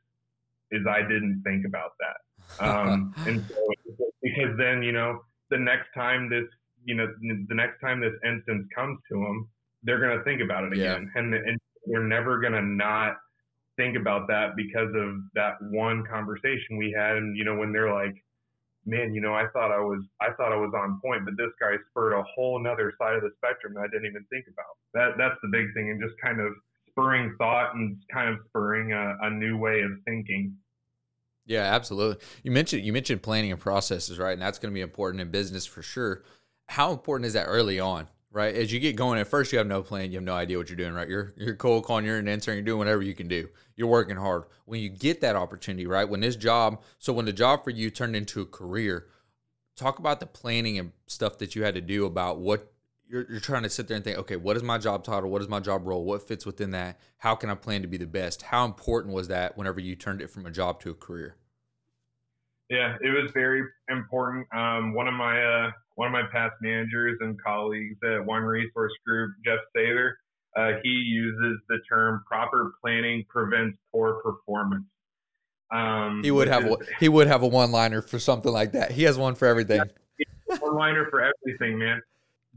is 0.72 0.86
I 0.88 1.02
didn't 1.02 1.42
think 1.44 1.66
about 1.66 1.92
that. 2.00 2.66
Um, 2.66 3.14
and 3.28 3.44
so 3.48 4.06
because 4.22 4.58
then 4.58 4.84
you 4.84 4.92
know 4.92 5.22
the 5.50 5.58
next 5.58 5.88
time 5.96 6.30
this 6.30 6.46
you 6.86 6.96
know 6.96 7.08
the 7.22 7.56
next 7.56 7.80
time 7.82 8.00
this 8.00 8.14
instance 8.26 8.68
comes 8.76 9.00
to 9.12 9.16
them, 9.16 9.50
they're 9.84 10.00
going 10.00 10.18
to 10.18 10.24
think 10.24 10.42
about 10.42 10.64
it 10.64 10.74
again, 10.74 11.10
yeah. 11.14 11.22
and, 11.22 11.34
and 11.34 11.60
they're 11.88 12.04
never 12.04 12.40
going 12.40 12.54
to 12.54 12.62
not 12.62 13.16
think 13.78 13.98
about 13.98 14.28
that 14.28 14.56
because 14.56 14.90
of 14.96 15.16
that 15.34 15.56
one 15.72 16.04
conversation 16.06 16.78
we 16.78 16.94
had. 16.96 17.18
And 17.18 17.36
you 17.36 17.46
know 17.46 17.56
when 17.56 17.72
they're 17.72 17.94
like 17.94 18.16
man, 18.86 19.14
you 19.14 19.22
know, 19.22 19.34
I 19.34 19.46
thought 19.54 19.72
I 19.72 19.80
was 19.80 20.04
I 20.20 20.32
thought 20.38 20.52
I 20.52 20.56
was 20.56 20.74
on 20.76 21.00
point, 21.04 21.26
but 21.26 21.36
this 21.38 21.52
guy 21.60 21.74
spurred 21.90 22.14
a 22.14 22.24
whole 22.24 22.60
another 22.60 22.94
side 23.00 23.16
of 23.16 23.22
the 23.22 23.32
spectrum 23.38 23.74
that 23.76 23.82
I 23.82 23.88
didn't 23.88 24.08
even 24.08 24.26
think 24.32 24.46
about. 24.52 24.78
That 24.94 25.18
that's 25.18 25.40
the 25.42 25.50
big 25.50 25.74
thing, 25.74 25.90
and 25.90 26.02
just 26.02 26.20
kind 26.24 26.40
of 26.40 26.54
spurring 26.90 27.36
thought 27.38 27.76
and 27.76 27.98
kind 28.12 28.30
of 28.30 28.38
spurring 28.50 28.94
a, 28.94 29.18
a 29.22 29.30
new 29.30 29.58
way 29.58 29.82
of 29.82 29.92
thinking. 30.06 30.56
Yeah, 31.46 31.64
absolutely. 31.64 32.24
You 32.44 32.52
mentioned 32.52 32.84
you 32.86 32.94
mentioned 32.94 33.22
planning 33.22 33.52
and 33.52 33.60
processes, 33.60 34.20
right? 34.20 34.34
And 34.34 34.42
that's 34.42 34.60
going 34.60 34.72
to 34.72 34.76
be 34.76 34.82
important 34.82 35.22
in 35.22 35.32
business 35.32 35.66
for 35.66 35.82
sure. 35.82 36.24
How 36.68 36.92
important 36.92 37.28
is 37.28 37.34
that 37.34 37.46
early 37.46 37.80
on? 37.80 38.08
Right? 38.32 38.56
As 38.56 38.72
you 38.72 38.80
get 38.80 38.96
going, 38.96 39.20
at 39.20 39.28
first 39.28 39.52
you 39.52 39.58
have 39.58 39.68
no 39.68 39.84
plan, 39.84 40.12
you 40.12 40.18
have 40.18 40.24
no 40.24 40.34
idea 40.34 40.58
what 40.58 40.70
you're 40.70 40.78
doing, 40.78 40.94
right? 40.94 41.08
You're 41.08 41.34
you're 41.38 41.56
cold 41.56 41.84
calling, 41.84 42.06
you're 42.06 42.18
an 42.18 42.28
answer, 42.28 42.54
you're 42.54 42.64
doing 42.64 42.80
whatever 42.80 43.02
you 43.02 43.14
can 43.14 43.28
do. 43.28 43.50
You're 43.76 43.88
working 43.88 44.18
hard. 44.18 44.44
When 44.66 44.80
you 44.80 44.90
get 44.90 45.22
that 45.22 45.36
opportunity, 45.36 45.86
right? 45.86 46.08
When 46.08 46.22
this 46.22 46.36
job, 46.36 46.82
so 46.98 47.14
when 47.14 47.26
the 47.26 47.34
job 47.34 47.64
for 47.64 47.70
you 47.70 47.90
turned 47.90 48.16
into 48.16 48.42
a 48.42 48.46
career, 48.46 49.08
talk 49.76 50.00
about 50.00 50.20
the 50.20 50.26
planning 50.26 50.80
and 50.80 50.92
stuff 51.08 51.38
that 51.40 51.56
you 51.56 51.64
had 51.64 51.76
to 51.76 51.82
do 51.82 52.06
about 52.06 52.40
what 52.40 52.72
you're, 53.08 53.26
you're 53.30 53.40
trying 53.42 53.64
to 53.64 53.70
sit 53.70 53.88
there 53.88 53.96
and 53.96 54.04
think, 54.04 54.18
okay, 54.20 54.38
what 54.38 54.56
is 54.56 54.64
my 54.64 54.78
job 54.78 55.04
title? 55.04 55.30
What 55.30 55.42
is 55.42 55.50
my 55.50 55.60
job 55.60 55.86
role? 55.86 56.06
What 56.06 56.26
fits 56.28 56.46
within 56.46 56.72
that? 56.72 56.98
How 57.18 57.36
can 57.36 57.50
I 57.50 57.56
plan 57.56 57.82
to 57.82 57.88
be 57.88 57.98
the 57.98 58.08
best? 58.08 58.44
How 58.44 58.64
important 58.64 59.14
was 59.14 59.28
that 59.28 59.58
whenever 59.58 59.82
you 59.82 59.96
turned 59.96 60.22
it 60.22 60.30
from 60.30 60.46
a 60.46 60.52
job 60.52 60.80
to 60.82 60.92
a 60.92 60.94
career? 60.94 61.36
Yeah, 62.70 62.96
it 63.02 63.10
was 63.10 63.32
very 63.34 63.64
important. 63.90 64.48
Um, 64.56 64.94
one 64.94 65.10
of 65.10 65.14
my 65.14 65.44
uh, 65.44 65.72
one 66.02 66.08
of 66.08 66.14
my 66.14 66.24
past 66.32 66.56
managers 66.62 67.20
and 67.22 67.40
colleagues 67.40 67.96
at 68.04 68.26
One 68.26 68.42
Resource 68.42 68.92
Group, 69.06 69.34
Jeff 69.46 69.60
Sather, 69.78 70.14
uh, 70.58 70.80
he 70.82 70.90
uses 70.90 71.60
the 71.70 71.78
term 71.88 72.24
"proper 72.28 72.74
planning 72.82 73.24
prevents 73.30 73.78
poor 73.92 74.16
performance." 74.16 74.86
Um, 75.72 76.22
he 76.24 76.32
would 76.32 76.48
have 76.48 76.66
is, 76.66 76.76
he 77.00 77.08
would 77.08 77.28
have 77.28 77.44
a 77.44 77.48
one 77.48 77.72
liner 77.72 78.02
for 78.02 78.18
something 78.18 78.52
like 78.52 78.72
that. 78.72 78.90
He 78.90 79.04
has 79.04 79.16
one 79.16 79.36
for 79.36 79.48
everything. 79.48 79.84
Yeah, 80.18 80.58
one 80.58 80.74
liner 80.74 81.06
for 81.12 81.22
everything, 81.22 81.78
man. 81.78 82.02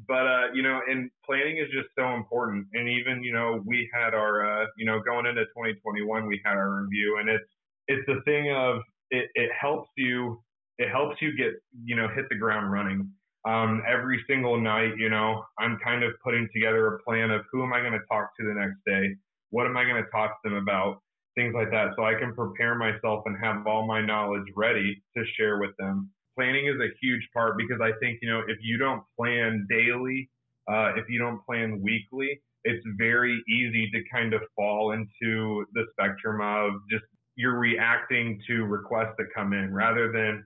But 0.09 0.27
uh, 0.27 0.53
you 0.55 0.63
know, 0.63 0.81
and 0.89 1.11
planning 1.27 1.59
is 1.59 1.67
just 1.71 1.89
so 1.99 2.15
important. 2.15 2.67
And 2.73 2.89
even 2.89 3.23
you 3.23 3.35
know, 3.35 3.63
we 3.67 3.91
had 3.93 4.15
our 4.15 4.63
uh, 4.63 4.67
you 4.79 4.87
know 4.87 5.01
going 5.01 5.27
into 5.27 5.45
2021, 5.45 6.27
we 6.27 6.41
had 6.43 6.57
our 6.57 6.81
review, 6.81 7.19
and 7.21 7.29
it's 7.29 7.45
it's 7.89 8.07
the 8.07 8.23
thing 8.25 8.51
of 8.57 8.79
it, 9.11 9.29
it 9.35 9.51
helps 9.61 9.91
you 9.99 10.43
it 10.79 10.89
helps 10.89 11.21
you 11.21 11.37
get 11.37 11.53
you 11.85 11.95
know 11.95 12.09
hit 12.09 12.25
the 12.31 12.37
ground 12.37 12.73
running 12.73 13.13
um, 13.45 13.83
every 13.87 14.23
single 14.29 14.61
night 14.61 14.93
you 14.99 15.09
know 15.09 15.45
i'm 15.59 15.79
kind 15.83 16.03
of 16.03 16.13
putting 16.23 16.49
together 16.55 16.87
a 16.87 17.03
plan 17.03 17.31
of 17.31 17.43
who 17.53 17.63
am 17.63 17.73
i 17.73 17.81
going 17.81 17.93
to 17.93 18.07
talk 18.11 18.31
to 18.39 18.47
the 18.47 18.55
next 18.55 18.79
day? 18.87 19.15
What 19.51 19.67
am 19.67 19.77
i 19.77 19.85
going 19.85 20.03
to 20.03 20.11
talk 20.11 20.43
to 20.43 20.51
them 20.51 20.59
about? 20.59 21.01
Things 21.37 21.55
like 21.55 21.71
that. 21.71 21.89
So 21.97 22.05
i 22.05 22.15
can 22.15 22.35
prepare 22.35 22.75
myself 22.75 23.25
and 23.27 23.37
have 23.43 23.67
all 23.67 23.87
my 23.87 24.01
knowledge 24.01 24.47
ready 24.57 25.03
to 25.17 25.25
share 25.37 25.59
with 25.59 25.77
them. 25.79 26.11
Planning 26.37 26.67
is 26.67 26.81
a 26.81 26.91
huge 27.01 27.27
part 27.33 27.57
because 27.57 27.81
i 27.81 27.93
think 28.01 28.19
you 28.23 28.29
know 28.31 28.41
if 28.49 28.59
you 28.61 28.79
don't 28.79 29.03
plan 29.19 29.67
daily 29.69 30.31
uh, 30.71 30.93
if 30.97 31.05
you 31.09 31.19
don't 31.19 31.45
plan 31.45 31.81
weekly 31.83 32.41
it's 32.65 32.85
very 32.97 33.43
easy 33.49 33.91
to 33.91 34.01
kind 34.11 34.33
of 34.33 34.41
fall 34.57 34.93
into 34.93 35.65
the 35.75 35.85
spectrum 35.93 36.41
of 36.41 36.81
just 36.91 37.05
you're 37.37 37.59
reacting 37.59 38.41
to 38.47 38.65
requests 38.65 39.15
that 39.19 39.27
come 39.35 39.53
in 39.53 39.73
rather 39.73 40.11
than 40.13 40.45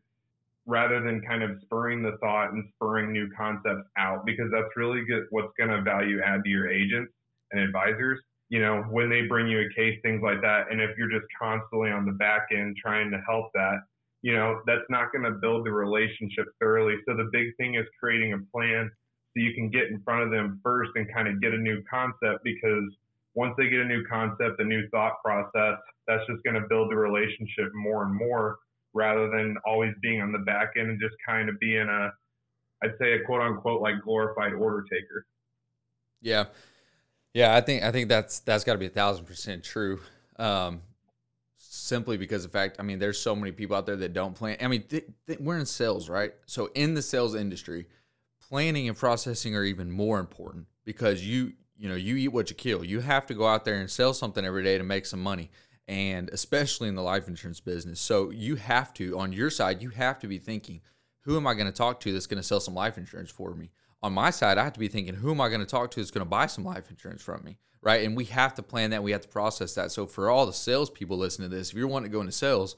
rather 0.68 1.02
than 1.02 1.22
kind 1.22 1.42
of 1.42 1.58
spurring 1.62 2.02
the 2.02 2.18
thought 2.20 2.52
and 2.52 2.62
spurring 2.74 3.10
new 3.10 3.26
concepts 3.34 3.88
out 3.96 4.24
because 4.26 4.50
that's 4.52 4.68
really 4.76 5.02
good 5.06 5.24
what's 5.30 5.52
going 5.58 5.70
to 5.70 5.80
value 5.80 6.20
add 6.22 6.44
to 6.44 6.50
your 6.50 6.70
agents 6.70 7.10
and 7.50 7.60
advisors. 7.60 8.20
You 8.50 8.60
know 8.60 8.84
when 8.90 9.10
they 9.10 9.22
bring 9.22 9.48
you 9.48 9.60
a 9.60 9.74
case 9.74 9.98
things 10.02 10.22
like 10.22 10.40
that 10.42 10.70
and 10.70 10.80
if 10.80 10.96
you're 10.96 11.10
just 11.10 11.26
constantly 11.40 11.90
on 11.90 12.06
the 12.06 12.12
back 12.12 12.48
end 12.52 12.76
trying 12.80 13.10
to 13.10 13.18
help 13.28 13.50
that 13.54 13.80
you 14.22 14.34
know 14.34 14.60
that's 14.66 14.88
not 14.88 15.12
going 15.12 15.24
to 15.24 15.38
build 15.38 15.66
the 15.66 15.72
relationship 15.72 16.46
thoroughly. 16.60 16.96
So 17.06 17.16
the 17.16 17.28
big 17.32 17.56
thing 17.56 17.74
is 17.74 17.84
creating 17.98 18.34
a 18.34 18.38
plan 18.54 18.90
so 19.36 19.42
you 19.42 19.54
can 19.54 19.70
get 19.70 19.88
in 19.88 20.00
front 20.02 20.22
of 20.22 20.30
them 20.30 20.60
first 20.62 20.92
and 20.94 21.12
kind 21.12 21.28
of 21.28 21.40
get 21.40 21.52
a 21.52 21.58
new 21.58 21.82
concept 21.90 22.44
because 22.44 22.84
once 23.34 23.54
they 23.58 23.68
get 23.68 23.80
a 23.80 23.84
new 23.84 24.04
concept 24.04 24.60
a 24.60 24.64
new 24.64 24.88
thought 24.88 25.14
process 25.24 25.78
that's 26.06 26.26
just 26.26 26.42
going 26.42 26.60
to 26.60 26.66
build 26.68 26.90
the 26.90 26.96
relationship 26.96 27.68
more 27.74 28.04
and 28.04 28.14
more 28.14 28.58
rather 28.94 29.30
than 29.30 29.56
always 29.66 29.92
being 30.02 30.20
on 30.20 30.32
the 30.32 30.38
back 30.38 30.72
end 30.76 30.90
and 30.90 31.00
just 31.00 31.14
kind 31.26 31.48
of 31.48 31.58
being 31.60 31.88
a, 31.88 32.12
I'd 32.82 32.94
say 33.00 33.12
a 33.12 33.24
quote 33.24 33.42
unquote 33.42 33.80
like 33.80 34.02
glorified 34.02 34.52
order 34.52 34.84
taker. 34.90 35.26
Yeah, 36.20 36.46
yeah, 37.34 37.54
I 37.54 37.60
think 37.60 37.82
I 37.82 37.92
think 37.92 38.08
that's 38.08 38.40
that's 38.40 38.64
got 38.64 38.72
to 38.72 38.78
be 38.78 38.86
a 38.86 38.90
thousand 38.90 39.26
percent 39.26 39.62
true. 39.64 40.00
Um, 40.38 40.82
simply 41.56 42.16
because 42.16 42.44
of 42.44 42.52
fact, 42.52 42.76
I 42.78 42.82
mean, 42.82 42.98
there's 42.98 43.20
so 43.20 43.36
many 43.36 43.52
people 43.52 43.76
out 43.76 43.86
there 43.86 43.96
that 43.96 44.12
don't 44.12 44.34
plan. 44.34 44.56
I 44.60 44.68
mean, 44.68 44.82
th- 44.82 45.06
th- 45.26 45.38
we're 45.38 45.58
in 45.58 45.66
sales, 45.66 46.08
right? 46.08 46.32
So 46.46 46.70
in 46.74 46.94
the 46.94 47.02
sales 47.02 47.34
industry, 47.34 47.86
planning 48.48 48.88
and 48.88 48.96
processing 48.96 49.54
are 49.54 49.64
even 49.64 49.90
more 49.90 50.18
important 50.18 50.66
because 50.84 51.24
you 51.24 51.52
you 51.76 51.88
know 51.88 51.94
you 51.94 52.16
eat 52.16 52.28
what 52.28 52.50
you 52.50 52.56
kill. 52.56 52.84
You 52.84 53.00
have 53.00 53.26
to 53.26 53.34
go 53.34 53.46
out 53.46 53.64
there 53.64 53.76
and 53.76 53.90
sell 53.90 54.14
something 54.14 54.44
every 54.44 54.64
day 54.64 54.78
to 54.78 54.84
make 54.84 55.06
some 55.06 55.22
money 55.22 55.50
and 55.88 56.28
especially 56.30 56.88
in 56.88 56.94
the 56.94 57.02
life 57.02 57.26
insurance 57.26 57.60
business. 57.60 57.98
So 57.98 58.30
you 58.30 58.56
have 58.56 58.92
to, 58.94 59.18
on 59.18 59.32
your 59.32 59.48
side, 59.48 59.82
you 59.82 59.88
have 59.90 60.18
to 60.20 60.28
be 60.28 60.38
thinking, 60.38 60.82
who 61.22 61.36
am 61.36 61.46
I 61.46 61.54
going 61.54 61.66
to 61.66 61.72
talk 61.72 62.00
to 62.00 62.12
that's 62.12 62.26
going 62.26 62.40
to 62.40 62.46
sell 62.46 62.60
some 62.60 62.74
life 62.74 62.98
insurance 62.98 63.30
for 63.30 63.54
me? 63.54 63.70
On 64.02 64.12
my 64.12 64.30
side, 64.30 64.58
I 64.58 64.64
have 64.64 64.74
to 64.74 64.80
be 64.80 64.88
thinking, 64.88 65.14
who 65.14 65.30
am 65.30 65.40
I 65.40 65.48
going 65.48 65.60
to 65.60 65.66
talk 65.66 65.90
to 65.92 66.00
that's 66.00 66.10
going 66.10 66.24
to 66.24 66.30
buy 66.30 66.46
some 66.46 66.64
life 66.64 66.90
insurance 66.90 67.22
from 67.22 67.42
me? 67.42 67.58
Right. 67.80 68.04
And 68.04 68.16
we 68.16 68.26
have 68.26 68.54
to 68.54 68.62
plan 68.62 68.90
that. 68.90 69.02
We 69.02 69.12
have 69.12 69.22
to 69.22 69.28
process 69.28 69.74
that. 69.74 69.90
So 69.92 70.06
for 70.06 70.30
all 70.30 70.46
the 70.46 70.52
salespeople 70.52 71.16
listening 71.16 71.50
to 71.50 71.56
this, 71.56 71.70
if 71.70 71.76
you're 71.76 71.88
wanting 71.88 72.10
to 72.10 72.14
go 72.14 72.20
into 72.20 72.32
sales, 72.32 72.76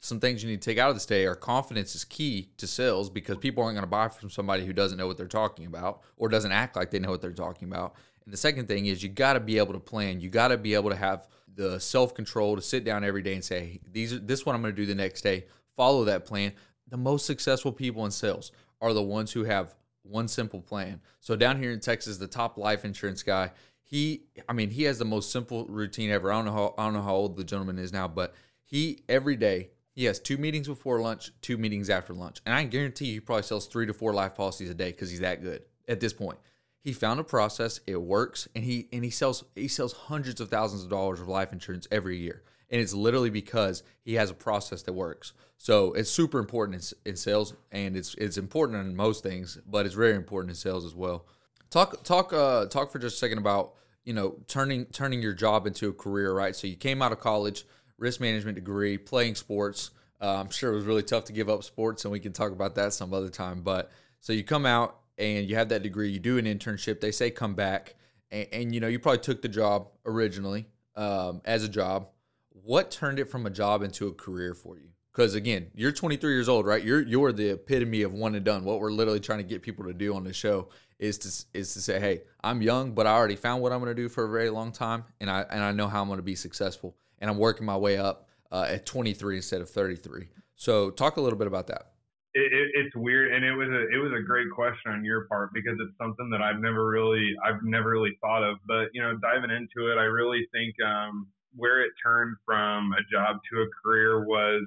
some 0.00 0.20
things 0.20 0.44
you 0.44 0.50
need 0.50 0.62
to 0.62 0.70
take 0.70 0.78
out 0.78 0.90
of 0.90 0.96
this 0.96 1.06
day 1.06 1.26
are 1.26 1.34
confidence 1.34 1.94
is 1.94 2.04
key 2.04 2.50
to 2.58 2.66
sales 2.66 3.10
because 3.10 3.38
people 3.38 3.64
aren't 3.64 3.74
going 3.74 3.82
to 3.82 3.90
buy 3.90 4.08
from 4.08 4.30
somebody 4.30 4.64
who 4.64 4.72
doesn't 4.72 4.96
know 4.96 5.06
what 5.06 5.16
they're 5.16 5.26
talking 5.26 5.66
about 5.66 6.02
or 6.16 6.28
doesn't 6.28 6.52
act 6.52 6.76
like 6.76 6.90
they 6.90 7.00
know 7.00 7.10
what 7.10 7.20
they're 7.20 7.32
talking 7.32 7.66
about. 7.68 7.94
And 8.24 8.32
the 8.32 8.38
second 8.38 8.68
thing 8.68 8.86
is 8.86 9.02
you 9.02 9.08
got 9.08 9.32
to 9.32 9.40
be 9.40 9.58
able 9.58 9.72
to 9.72 9.80
plan. 9.80 10.20
You 10.20 10.28
got 10.28 10.48
to 10.48 10.58
be 10.58 10.74
able 10.74 10.90
to 10.90 10.96
have 10.96 11.26
the 11.58 11.78
self 11.80 12.14
control 12.14 12.54
to 12.54 12.62
sit 12.62 12.84
down 12.84 13.04
every 13.04 13.20
day 13.20 13.34
and 13.34 13.44
say, 13.44 13.80
these 13.90 14.18
this 14.22 14.40
is 14.40 14.46
what 14.46 14.54
I'm 14.54 14.62
going 14.62 14.74
to 14.74 14.80
do 14.80 14.86
the 14.86 14.94
next 14.94 15.20
day. 15.22 15.44
Follow 15.76 16.04
that 16.04 16.24
plan. 16.24 16.52
The 16.88 16.96
most 16.96 17.26
successful 17.26 17.72
people 17.72 18.04
in 18.06 18.12
sales 18.12 18.52
are 18.80 18.94
the 18.94 19.02
ones 19.02 19.32
who 19.32 19.44
have 19.44 19.74
one 20.02 20.28
simple 20.28 20.62
plan. 20.62 21.00
So 21.20 21.36
down 21.36 21.60
here 21.60 21.72
in 21.72 21.80
Texas, 21.80 22.16
the 22.16 22.28
top 22.28 22.56
life 22.56 22.84
insurance 22.84 23.24
guy, 23.24 23.50
he, 23.82 24.22
I 24.48 24.52
mean, 24.52 24.70
he 24.70 24.84
has 24.84 24.98
the 24.98 25.04
most 25.04 25.32
simple 25.32 25.66
routine 25.66 26.10
ever. 26.10 26.32
I 26.32 26.36
don't 26.36 26.44
know 26.46 26.52
how 26.52 26.74
I 26.78 26.84
don't 26.84 26.94
know 26.94 27.02
how 27.02 27.14
old 27.14 27.36
the 27.36 27.44
gentleman 27.44 27.78
is 27.78 27.92
now, 27.92 28.06
but 28.06 28.34
he 28.64 29.02
every 29.08 29.36
day 29.36 29.70
he 29.90 30.04
has 30.04 30.20
two 30.20 30.38
meetings 30.38 30.68
before 30.68 31.00
lunch, 31.00 31.32
two 31.42 31.58
meetings 31.58 31.90
after 31.90 32.14
lunch, 32.14 32.40
and 32.46 32.54
I 32.54 32.62
guarantee 32.64 33.06
you 33.06 33.14
he 33.14 33.20
probably 33.20 33.42
sells 33.42 33.66
three 33.66 33.86
to 33.86 33.92
four 33.92 34.14
life 34.14 34.36
policies 34.36 34.70
a 34.70 34.74
day 34.74 34.92
because 34.92 35.10
he's 35.10 35.20
that 35.20 35.42
good 35.42 35.62
at 35.88 35.98
this 35.98 36.12
point 36.12 36.38
he 36.80 36.92
found 36.92 37.20
a 37.20 37.24
process 37.24 37.80
it 37.86 38.00
works 38.00 38.48
and 38.54 38.64
he 38.64 38.88
and 38.92 39.04
he 39.04 39.10
sells 39.10 39.44
he 39.54 39.68
sells 39.68 39.92
hundreds 39.92 40.40
of 40.40 40.48
thousands 40.48 40.84
of 40.84 40.90
dollars 40.90 41.20
of 41.20 41.28
life 41.28 41.52
insurance 41.52 41.88
every 41.90 42.18
year. 42.18 42.42
And 42.70 42.80
it's 42.80 42.92
literally 42.94 43.30
because 43.30 43.82
he 44.04 44.14
has 44.14 44.30
a 44.30 44.34
process 44.34 44.82
that 44.82 44.92
works. 44.92 45.32
So 45.56 45.94
it's 45.94 46.10
super 46.10 46.38
important 46.38 46.94
in, 47.04 47.10
in 47.10 47.16
sales 47.16 47.54
and 47.72 47.96
it's 47.96 48.14
it's 48.14 48.38
important 48.38 48.86
in 48.86 48.94
most 48.94 49.22
things 49.22 49.58
but 49.66 49.86
it's 49.86 49.94
very 49.94 50.14
important 50.14 50.50
in 50.50 50.56
sales 50.56 50.84
as 50.84 50.94
well. 50.94 51.26
Talk 51.70 52.04
talk 52.04 52.32
uh 52.32 52.66
talk 52.66 52.92
for 52.92 52.98
just 52.98 53.16
a 53.16 53.18
second 53.18 53.38
about 53.38 53.74
you 54.04 54.14
know 54.14 54.36
turning 54.46 54.86
turning 54.86 55.20
your 55.20 55.34
job 55.34 55.66
into 55.66 55.88
a 55.88 55.92
career 55.92 56.32
right? 56.32 56.54
So 56.54 56.66
you 56.66 56.76
came 56.76 57.02
out 57.02 57.12
of 57.12 57.20
college 57.20 57.66
risk 57.98 58.20
management 58.20 58.54
degree 58.54 58.96
playing 58.96 59.34
sports. 59.34 59.90
Uh, 60.20 60.40
i'm 60.40 60.50
sure 60.50 60.72
it 60.72 60.74
was 60.74 60.84
really 60.84 61.04
tough 61.04 61.26
to 61.26 61.32
give 61.32 61.48
up 61.48 61.62
sports 61.62 62.04
and 62.04 62.10
we 62.10 62.18
can 62.18 62.32
talk 62.32 62.50
about 62.50 62.74
that 62.74 62.92
some 62.92 63.14
other 63.14 63.28
time 63.28 63.62
but 63.62 63.88
so 64.20 64.32
you 64.32 64.42
come 64.42 64.66
out 64.66 64.98
and 65.18 65.48
you 65.48 65.56
have 65.56 65.68
that 65.70 65.82
degree, 65.82 66.10
you 66.10 66.20
do 66.20 66.38
an 66.38 66.44
internship, 66.44 67.00
they 67.00 67.10
say 67.10 67.30
come 67.30 67.54
back, 67.54 67.94
and, 68.30 68.46
and 68.52 68.74
you 68.74 68.80
know 68.80 68.88
you 68.88 68.98
probably 68.98 69.20
took 69.20 69.42
the 69.42 69.48
job 69.48 69.88
originally 70.06 70.66
um, 70.96 71.40
as 71.44 71.64
a 71.64 71.68
job. 71.68 72.08
What 72.50 72.90
turned 72.90 73.18
it 73.18 73.26
from 73.26 73.46
a 73.46 73.50
job 73.50 73.82
into 73.82 74.08
a 74.08 74.12
career 74.12 74.54
for 74.54 74.76
you? 74.76 74.88
Because 75.12 75.34
again, 75.34 75.70
you're 75.74 75.92
23 75.92 76.32
years 76.32 76.48
old, 76.48 76.66
right? 76.66 76.82
You're 76.82 77.02
you're 77.02 77.32
the 77.32 77.50
epitome 77.50 78.02
of 78.02 78.12
one 78.12 78.34
and 78.34 78.44
done. 78.44 78.64
What 78.64 78.80
we're 78.80 78.92
literally 78.92 79.20
trying 79.20 79.38
to 79.38 79.44
get 79.44 79.62
people 79.62 79.84
to 79.86 79.92
do 79.92 80.14
on 80.14 80.24
the 80.24 80.32
show 80.32 80.68
is 80.98 81.18
to 81.18 81.58
is 81.58 81.72
to 81.74 81.80
say, 81.80 81.98
hey, 81.98 82.22
I'm 82.42 82.62
young, 82.62 82.92
but 82.92 83.06
I 83.06 83.12
already 83.12 83.36
found 83.36 83.62
what 83.62 83.72
I'm 83.72 83.80
going 83.80 83.94
to 83.94 84.00
do 84.00 84.08
for 84.08 84.24
a 84.24 84.30
very 84.30 84.50
long 84.50 84.72
time, 84.72 85.04
and 85.20 85.30
I 85.30 85.42
and 85.50 85.62
I 85.62 85.72
know 85.72 85.88
how 85.88 86.02
I'm 86.02 86.08
going 86.08 86.18
to 86.18 86.22
be 86.22 86.36
successful, 86.36 86.96
and 87.18 87.30
I'm 87.30 87.38
working 87.38 87.66
my 87.66 87.76
way 87.76 87.96
up 87.96 88.28
uh, 88.52 88.66
at 88.68 88.86
23 88.86 89.36
instead 89.36 89.60
of 89.60 89.70
33. 89.70 90.28
So 90.56 90.90
talk 90.90 91.16
a 91.16 91.20
little 91.20 91.38
bit 91.38 91.46
about 91.46 91.68
that 91.68 91.92
it, 92.38 92.52
it, 92.52 92.68
it's 92.74 92.96
weird, 92.96 93.34
and 93.34 93.44
it 93.44 93.52
was 93.52 93.68
a 93.68 93.82
it 93.90 93.98
was 93.98 94.12
a 94.14 94.22
great 94.22 94.50
question 94.54 94.92
on 94.92 95.04
your 95.04 95.26
part 95.26 95.50
because 95.52 95.76
it's 95.80 95.96
something 95.98 96.30
that 96.30 96.40
I've 96.40 96.60
never 96.60 96.86
really 96.86 97.34
I've 97.44 97.62
never 97.62 97.90
really 97.90 98.16
thought 98.20 98.44
of. 98.44 98.58
But 98.66 98.94
you 98.94 99.02
know, 99.02 99.18
diving 99.18 99.50
into 99.50 99.90
it, 99.90 99.98
I 99.98 100.06
really 100.06 100.46
think 100.52 100.74
um, 100.86 101.26
where 101.56 101.82
it 101.82 101.90
turned 102.02 102.36
from 102.46 102.92
a 102.94 103.02
job 103.10 103.38
to 103.50 103.62
a 103.62 103.66
career 103.82 104.24
was 104.24 104.62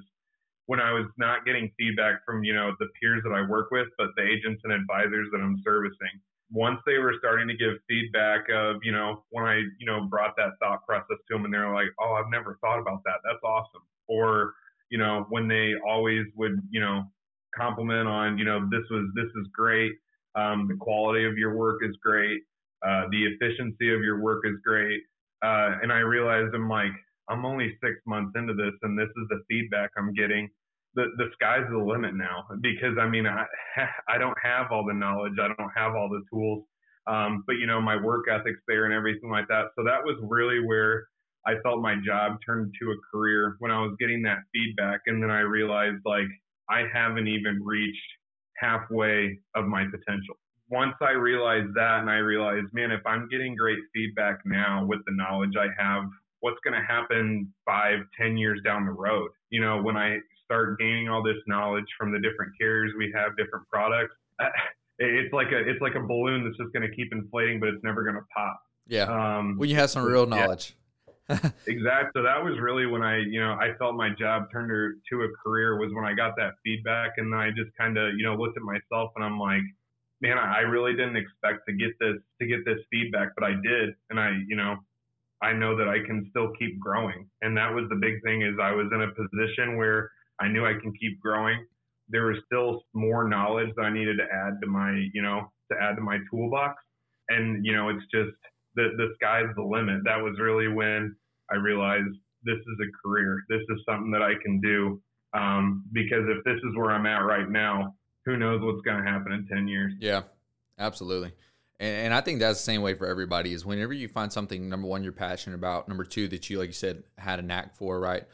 when 0.66 0.80
I 0.80 0.92
was 0.92 1.06
not 1.16 1.46
getting 1.46 1.72
feedback 1.78 2.20
from 2.26 2.44
you 2.44 2.54
know 2.54 2.72
the 2.78 2.88
peers 3.00 3.22
that 3.24 3.32
I 3.32 3.48
work 3.48 3.70
with, 3.70 3.88
but 3.96 4.08
the 4.16 4.22
agents 4.22 4.60
and 4.64 4.72
advisors 4.72 5.28
that 5.32 5.40
I'm 5.40 5.56
servicing. 5.64 6.20
Once 6.52 6.80
they 6.84 6.98
were 6.98 7.14
starting 7.18 7.48
to 7.48 7.56
give 7.56 7.80
feedback 7.88 8.44
of 8.52 8.76
you 8.82 8.92
know 8.92 9.24
when 9.30 9.44
I 9.44 9.64
you 9.80 9.86
know 9.86 10.04
brought 10.04 10.36
that 10.36 10.60
thought 10.60 10.84
process 10.86 11.16
to 11.16 11.34
them, 11.34 11.46
and 11.46 11.54
they're 11.54 11.72
like, 11.72 11.88
oh, 11.98 12.20
I've 12.20 12.30
never 12.30 12.58
thought 12.60 12.80
about 12.80 13.00
that. 13.04 13.24
That's 13.24 13.42
awesome. 13.42 13.82
Or 14.08 14.52
you 14.90 14.98
know 14.98 15.24
when 15.30 15.48
they 15.48 15.72
always 15.88 16.26
would 16.36 16.60
you 16.70 16.80
know 16.80 17.04
compliment 17.56 18.08
on, 18.08 18.38
you 18.38 18.44
know, 18.44 18.60
this 18.70 18.84
was 18.90 19.08
this 19.14 19.26
is 19.26 19.48
great. 19.52 19.92
Um, 20.34 20.66
the 20.68 20.76
quality 20.76 21.24
of 21.24 21.36
your 21.36 21.56
work 21.56 21.80
is 21.82 21.96
great. 22.02 22.40
Uh, 22.86 23.04
the 23.10 23.24
efficiency 23.26 23.94
of 23.94 24.02
your 24.02 24.20
work 24.20 24.44
is 24.44 24.56
great. 24.64 25.00
Uh, 25.44 25.78
and 25.82 25.92
I 25.92 25.98
realized 25.98 26.54
I'm 26.54 26.68
like, 26.68 26.92
I'm 27.28 27.44
only 27.44 27.76
six 27.82 27.96
months 28.06 28.32
into 28.36 28.54
this, 28.54 28.72
and 28.82 28.98
this 28.98 29.08
is 29.08 29.28
the 29.28 29.42
feedback 29.48 29.90
I'm 29.96 30.12
getting. 30.14 30.48
The 30.94 31.06
the 31.16 31.30
sky's 31.34 31.64
the 31.70 31.78
limit 31.78 32.14
now 32.14 32.44
because 32.60 32.98
I 33.00 33.08
mean 33.08 33.26
I 33.26 33.44
I 34.08 34.18
don't 34.18 34.36
have 34.42 34.70
all 34.70 34.84
the 34.86 34.94
knowledge, 34.94 35.34
I 35.40 35.48
don't 35.48 35.72
have 35.74 35.94
all 35.94 36.08
the 36.10 36.22
tools, 36.30 36.64
um, 37.06 37.44
but 37.46 37.54
you 37.54 37.66
know 37.66 37.80
my 37.80 37.96
work 37.96 38.26
ethic's 38.28 38.60
there 38.68 38.84
and 38.84 38.92
everything 38.94 39.30
like 39.30 39.48
that. 39.48 39.66
So 39.76 39.84
that 39.84 40.04
was 40.04 40.18
really 40.22 40.60
where 40.60 41.06
I 41.46 41.54
felt 41.62 41.80
my 41.80 41.96
job 42.04 42.38
turned 42.44 42.74
to 42.80 42.90
a 42.90 42.96
career 43.10 43.56
when 43.58 43.70
I 43.70 43.80
was 43.80 43.96
getting 43.98 44.22
that 44.22 44.38
feedback, 44.52 45.00
and 45.06 45.22
then 45.22 45.30
I 45.30 45.40
realized 45.40 46.02
like 46.04 46.28
I 46.68 46.84
haven't 46.92 47.28
even 47.28 47.62
reached 47.64 47.98
halfway 48.56 49.38
of 49.54 49.66
my 49.66 49.84
potential. 49.84 50.36
Once 50.70 50.94
I 51.02 51.10
realized 51.10 51.74
that 51.74 52.00
and 52.00 52.10
I 52.10 52.16
realized, 52.16 52.72
man, 52.72 52.90
if 52.90 53.04
I'm 53.04 53.28
getting 53.28 53.54
great 53.54 53.78
feedback 53.92 54.40
now 54.44 54.84
with 54.86 55.00
the 55.06 55.12
knowledge 55.12 55.52
I 55.58 55.66
have, 55.82 56.04
what's 56.40 56.58
going 56.64 56.74
to 56.74 56.86
happen 56.86 57.52
five, 57.66 58.00
ten 58.18 58.36
years 58.36 58.60
down 58.64 58.86
the 58.86 58.92
road? 58.92 59.30
You 59.50 59.60
know, 59.60 59.82
when 59.82 59.96
I 59.96 60.18
start 60.44 60.78
gaining 60.78 61.08
all 61.08 61.22
this 61.22 61.36
knowledge 61.46 61.84
from 61.98 62.12
the 62.12 62.18
different 62.20 62.52
carriers 62.58 62.92
we 62.96 63.12
have, 63.14 63.36
different 63.36 63.68
products, 63.68 64.14
it's 64.98 65.32
like 65.32 65.48
a 65.52 65.58
it's 65.58 65.80
like 65.80 65.94
a 65.94 66.00
balloon 66.00 66.44
that's 66.44 66.56
just 66.56 66.72
going 66.72 66.88
to 66.88 66.94
keep 66.94 67.12
inflating, 67.12 67.60
but 67.60 67.68
it's 67.68 67.82
never 67.84 68.02
going 68.02 68.16
to 68.16 68.24
pop. 68.34 68.60
Yeah. 68.86 69.04
Um, 69.04 69.56
when 69.58 69.68
you 69.68 69.76
have 69.76 69.90
some 69.90 70.04
real 70.04 70.26
knowledge. 70.26 70.74
exactly. 71.66 72.10
So 72.14 72.22
that 72.22 72.42
was 72.42 72.58
really 72.60 72.86
when 72.86 73.02
I, 73.02 73.18
you 73.18 73.40
know, 73.40 73.52
I 73.52 73.74
felt 73.78 73.94
my 73.94 74.10
job 74.18 74.50
turned 74.52 74.70
to 75.10 75.22
a 75.22 75.28
career 75.42 75.78
was 75.78 75.92
when 75.94 76.04
I 76.04 76.14
got 76.14 76.36
that 76.36 76.54
feedback, 76.64 77.12
and 77.16 77.34
I 77.34 77.50
just 77.50 77.70
kind 77.78 77.96
of, 77.96 78.14
you 78.16 78.24
know, 78.24 78.34
looked 78.34 78.56
at 78.56 78.62
myself 78.62 79.12
and 79.16 79.24
I'm 79.24 79.38
like, 79.38 79.62
man, 80.20 80.38
I 80.38 80.60
really 80.60 80.92
didn't 80.92 81.16
expect 81.16 81.66
to 81.68 81.72
get 81.74 81.90
this 82.00 82.16
to 82.40 82.46
get 82.46 82.64
this 82.64 82.78
feedback, 82.90 83.30
but 83.36 83.44
I 83.44 83.52
did, 83.62 83.90
and 84.10 84.18
I, 84.18 84.32
you 84.48 84.56
know, 84.56 84.76
I 85.42 85.52
know 85.52 85.76
that 85.76 85.88
I 85.88 85.98
can 86.06 86.26
still 86.30 86.52
keep 86.58 86.78
growing, 86.78 87.28
and 87.42 87.56
that 87.56 87.72
was 87.72 87.84
the 87.88 87.96
big 87.96 88.22
thing 88.22 88.42
is 88.42 88.54
I 88.60 88.72
was 88.72 88.86
in 88.92 89.02
a 89.02 89.08
position 89.08 89.76
where 89.76 90.10
I 90.40 90.48
knew 90.48 90.64
I 90.66 90.74
can 90.80 90.92
keep 90.94 91.20
growing. 91.20 91.66
There 92.08 92.26
was 92.26 92.36
still 92.46 92.82
more 92.94 93.28
knowledge 93.28 93.70
that 93.76 93.82
I 93.82 93.92
needed 93.92 94.18
to 94.18 94.24
add 94.24 94.60
to 94.62 94.66
my, 94.68 95.08
you 95.14 95.22
know, 95.22 95.52
to 95.70 95.78
add 95.80 95.96
to 95.96 96.02
my 96.02 96.18
toolbox, 96.30 96.82
and 97.28 97.64
you 97.64 97.74
know, 97.74 97.88
it's 97.90 98.04
just 98.12 98.36
the 98.74 98.90
the 98.96 99.08
sky's 99.16 99.54
the 99.56 99.62
limit. 99.62 100.02
That 100.04 100.22
was 100.22 100.38
really 100.40 100.68
when 100.68 101.14
I 101.50 101.56
realized 101.56 102.14
this 102.44 102.58
is 102.58 102.78
a 102.80 102.90
career. 103.06 103.42
This 103.48 103.60
is 103.68 103.78
something 103.88 104.10
that 104.12 104.22
I 104.22 104.34
can 104.42 104.60
do. 104.60 105.00
Um, 105.34 105.84
because 105.92 106.24
if 106.28 106.44
this 106.44 106.56
is 106.56 106.76
where 106.76 106.90
I'm 106.90 107.06
at 107.06 107.20
right 107.20 107.48
now, 107.48 107.94
who 108.26 108.36
knows 108.36 108.60
what's 108.62 108.82
going 108.82 109.02
to 109.02 109.10
happen 109.10 109.32
in 109.32 109.46
10 109.46 109.66
years? 109.66 109.94
Yeah, 109.98 110.22
absolutely. 110.78 111.32
And, 111.80 112.06
and 112.06 112.14
I 112.14 112.20
think 112.20 112.40
that's 112.40 112.58
the 112.58 112.64
same 112.64 112.82
way 112.82 112.92
for 112.92 113.06
everybody 113.06 113.54
is 113.54 113.64
whenever 113.64 113.94
you 113.94 114.08
find 114.08 114.30
something, 114.30 114.68
number 114.68 114.88
one, 114.88 115.02
you're 115.02 115.12
passionate 115.12 115.56
about, 115.56 115.88
number 115.88 116.04
two, 116.04 116.28
that 116.28 116.50
you, 116.50 116.58
like 116.58 116.66
you 116.66 116.74
said, 116.74 117.04
had 117.16 117.38
a 117.38 117.42
knack 117.42 117.74
for, 117.74 117.98
right? 117.98 118.24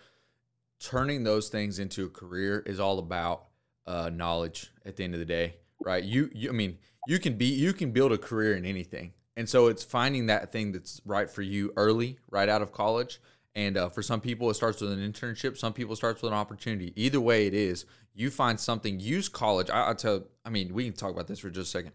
turning 0.80 1.24
those 1.24 1.48
things 1.48 1.78
into 1.78 2.04
a 2.04 2.08
career 2.08 2.62
is 2.66 2.78
all 2.80 2.98
about 2.98 3.46
uh, 3.86 4.10
knowledge 4.12 4.70
at 4.84 4.96
the 4.96 5.04
end 5.04 5.14
of 5.14 5.20
the 5.20 5.26
day, 5.26 5.56
right? 5.84 6.04
You, 6.04 6.30
you, 6.32 6.48
I 6.48 6.52
mean, 6.52 6.78
you 7.06 7.18
can 7.18 7.36
be, 7.36 7.46
you 7.46 7.72
can 7.72 7.90
build 7.90 8.12
a 8.12 8.18
career 8.18 8.56
in 8.56 8.64
anything. 8.64 9.12
And 9.38 9.48
so 9.48 9.68
it's 9.68 9.84
finding 9.84 10.26
that 10.26 10.50
thing 10.50 10.72
that's 10.72 11.00
right 11.04 11.30
for 11.30 11.42
you 11.42 11.72
early, 11.76 12.18
right 12.28 12.48
out 12.48 12.60
of 12.60 12.72
college. 12.72 13.20
And 13.54 13.76
uh, 13.76 13.88
for 13.88 14.02
some 14.02 14.20
people, 14.20 14.50
it 14.50 14.54
starts 14.54 14.80
with 14.80 14.90
an 14.90 14.98
internship. 14.98 15.56
Some 15.56 15.72
people 15.72 15.94
starts 15.94 16.20
with 16.20 16.32
an 16.32 16.36
opportunity. 16.36 16.92
Either 16.96 17.20
way, 17.20 17.46
it 17.46 17.54
is. 17.54 17.86
You 18.14 18.30
find 18.30 18.58
something. 18.58 18.98
Use 18.98 19.28
college. 19.28 19.70
I, 19.70 19.86
will 19.86 19.94
tell. 19.94 20.24
I 20.44 20.50
mean, 20.50 20.74
we 20.74 20.86
can 20.86 20.92
talk 20.92 21.12
about 21.12 21.28
this 21.28 21.38
for 21.38 21.50
just 21.50 21.68
a 21.68 21.70
second. 21.70 21.92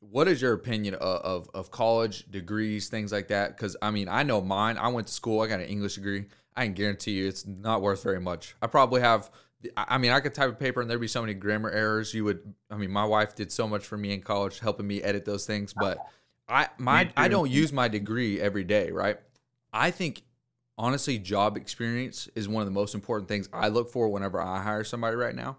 What 0.00 0.26
is 0.26 0.40
your 0.40 0.54
opinion 0.54 0.94
of 0.94 1.20
of, 1.20 1.50
of 1.52 1.70
college 1.70 2.30
degrees, 2.30 2.88
things 2.88 3.12
like 3.12 3.28
that? 3.28 3.54
Because 3.54 3.76
I 3.82 3.90
mean, 3.90 4.08
I 4.08 4.22
know 4.22 4.40
mine. 4.40 4.78
I 4.78 4.88
went 4.88 5.08
to 5.08 5.12
school. 5.12 5.42
I 5.42 5.48
got 5.48 5.60
an 5.60 5.66
English 5.66 5.96
degree. 5.96 6.24
I 6.56 6.64
can 6.64 6.72
guarantee 6.72 7.12
you, 7.12 7.28
it's 7.28 7.46
not 7.46 7.82
worth 7.82 8.02
very 8.02 8.20
much. 8.20 8.56
I 8.62 8.68
probably 8.68 9.02
have. 9.02 9.30
I 9.76 9.98
mean, 9.98 10.12
I 10.12 10.20
could 10.20 10.34
type 10.34 10.50
a 10.50 10.54
paper 10.54 10.80
and 10.80 10.88
there'd 10.88 11.00
be 11.00 11.08
so 11.08 11.20
many 11.20 11.34
grammar 11.34 11.70
errors. 11.70 12.14
You 12.14 12.24
would. 12.24 12.54
I 12.70 12.76
mean, 12.76 12.90
my 12.90 13.04
wife 13.04 13.34
did 13.34 13.52
so 13.52 13.68
much 13.68 13.84
for 13.84 13.98
me 13.98 14.14
in 14.14 14.22
college, 14.22 14.60
helping 14.60 14.86
me 14.86 15.02
edit 15.02 15.26
those 15.26 15.44
things. 15.44 15.74
But 15.74 15.98
I 16.48 16.68
my 16.78 17.10
I 17.16 17.28
don't 17.28 17.50
use 17.50 17.72
my 17.72 17.88
degree 17.88 18.40
every 18.40 18.64
day, 18.64 18.90
right? 18.90 19.18
I 19.72 19.90
think 19.90 20.22
honestly, 20.78 21.18
job 21.18 21.56
experience 21.56 22.28
is 22.34 22.48
one 22.48 22.62
of 22.62 22.66
the 22.66 22.72
most 22.72 22.94
important 22.94 23.28
things 23.28 23.48
I 23.52 23.68
look 23.68 23.90
for 23.90 24.08
whenever 24.08 24.40
I 24.40 24.62
hire 24.62 24.84
somebody 24.84 25.16
right 25.16 25.34
now. 25.34 25.58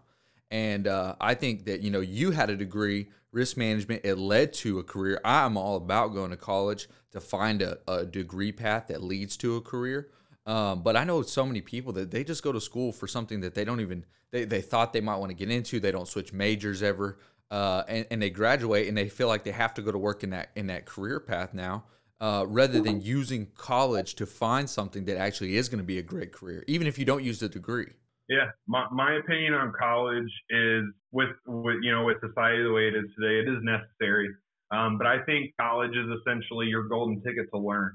And 0.50 0.88
uh, 0.88 1.16
I 1.20 1.34
think 1.34 1.66
that 1.66 1.82
you 1.82 1.92
know 1.92 2.00
you 2.00 2.32
had 2.32 2.50
a 2.50 2.56
degree, 2.56 3.10
risk 3.32 3.58
management. 3.58 4.02
It 4.06 4.16
led 4.16 4.54
to 4.54 4.80
a 4.80 4.84
career. 4.84 5.20
I'm 5.26 5.58
all 5.58 5.76
about 5.76 6.14
going 6.14 6.32
to 6.32 6.38
college 6.38 6.88
to 7.12 7.20
find 7.20 7.62
a, 7.62 7.80
a 7.88 8.06
degree 8.06 8.52
path 8.52 8.88
that 8.88 9.04
leads 9.04 9.36
to 9.38 9.58
a 9.58 9.62
career. 9.62 10.10
Um, 10.46 10.82
but 10.82 10.96
I 10.96 11.04
know 11.04 11.22
so 11.24 11.46
many 11.46 11.60
people 11.60 11.92
that 11.94 12.12
they 12.12 12.24
just 12.24 12.42
go 12.42 12.54
to 12.54 12.62
school 12.62 12.94
for 12.94 13.06
something 13.06 13.42
that 13.42 13.54
they 13.54 13.66
don't 13.66 13.82
even 13.82 14.06
they, 14.32 14.46
they 14.46 14.62
thought 14.62 14.94
they 14.94 15.02
might 15.02 15.18
want 15.18 15.30
to 15.30 15.36
get 15.36 15.50
into. 15.50 15.82
They 15.82 15.92
don't 15.92 16.08
switch 16.08 16.32
majors 16.32 16.82
ever, 16.82 17.20
uh, 17.52 17.84
and, 17.88 18.06
and 18.12 18.22
they 18.22 18.30
graduate 18.30 18.88
and 18.88 18.98
they 18.98 19.10
feel 19.10 19.28
like 19.28 19.44
they 19.44 19.52
have 19.52 19.74
to 19.76 19.82
go 19.82 19.92
to 19.92 19.98
work 19.98 20.24
in 20.24 20.32
that 20.32 20.50
in 20.56 20.68
that 20.68 20.86
career 20.86 21.20
path 21.20 21.54
now 21.54 21.84
uh, 22.20 22.46
rather 22.48 22.82
than 22.82 23.02
using 23.02 23.48
college 23.56 24.16
to 24.16 24.26
find 24.26 24.70
something 24.70 25.06
that 25.06 25.18
actually 25.18 25.56
is 25.56 25.70
going 25.70 25.80
to 25.80 25.86
be 25.86 26.00
a 26.00 26.04
great 26.04 26.32
career, 26.32 26.64
even 26.68 26.88
if 26.88 26.98
you 26.98 27.06
don't 27.06 27.24
use 27.24 27.40
the 27.40 27.50
degree. 27.50 27.92
Yeah, 28.30 28.50
my, 28.68 28.86
my 28.92 29.16
opinion 29.16 29.54
on 29.54 29.72
college 29.80 30.30
is 30.50 30.84
with, 31.12 31.30
with 31.46 31.78
you 31.82 31.92
know 31.92 32.04
with 32.04 32.18
society 32.20 32.64
the 32.64 32.72
way 32.72 32.88
it 32.88 32.96
is 32.96 33.06
today, 33.20 33.40
it 33.40 33.48
is 33.48 33.64
necessary. 33.64 34.30
Um, 34.72 34.98
but 34.98 35.08
I 35.08 35.24
think 35.24 35.54
college 35.62 35.96
is 35.96 36.08
essentially 36.20 36.68
your 36.68 36.90
golden 36.90 37.22
ticket 37.22 37.48
to 37.54 37.60
learn 37.60 37.94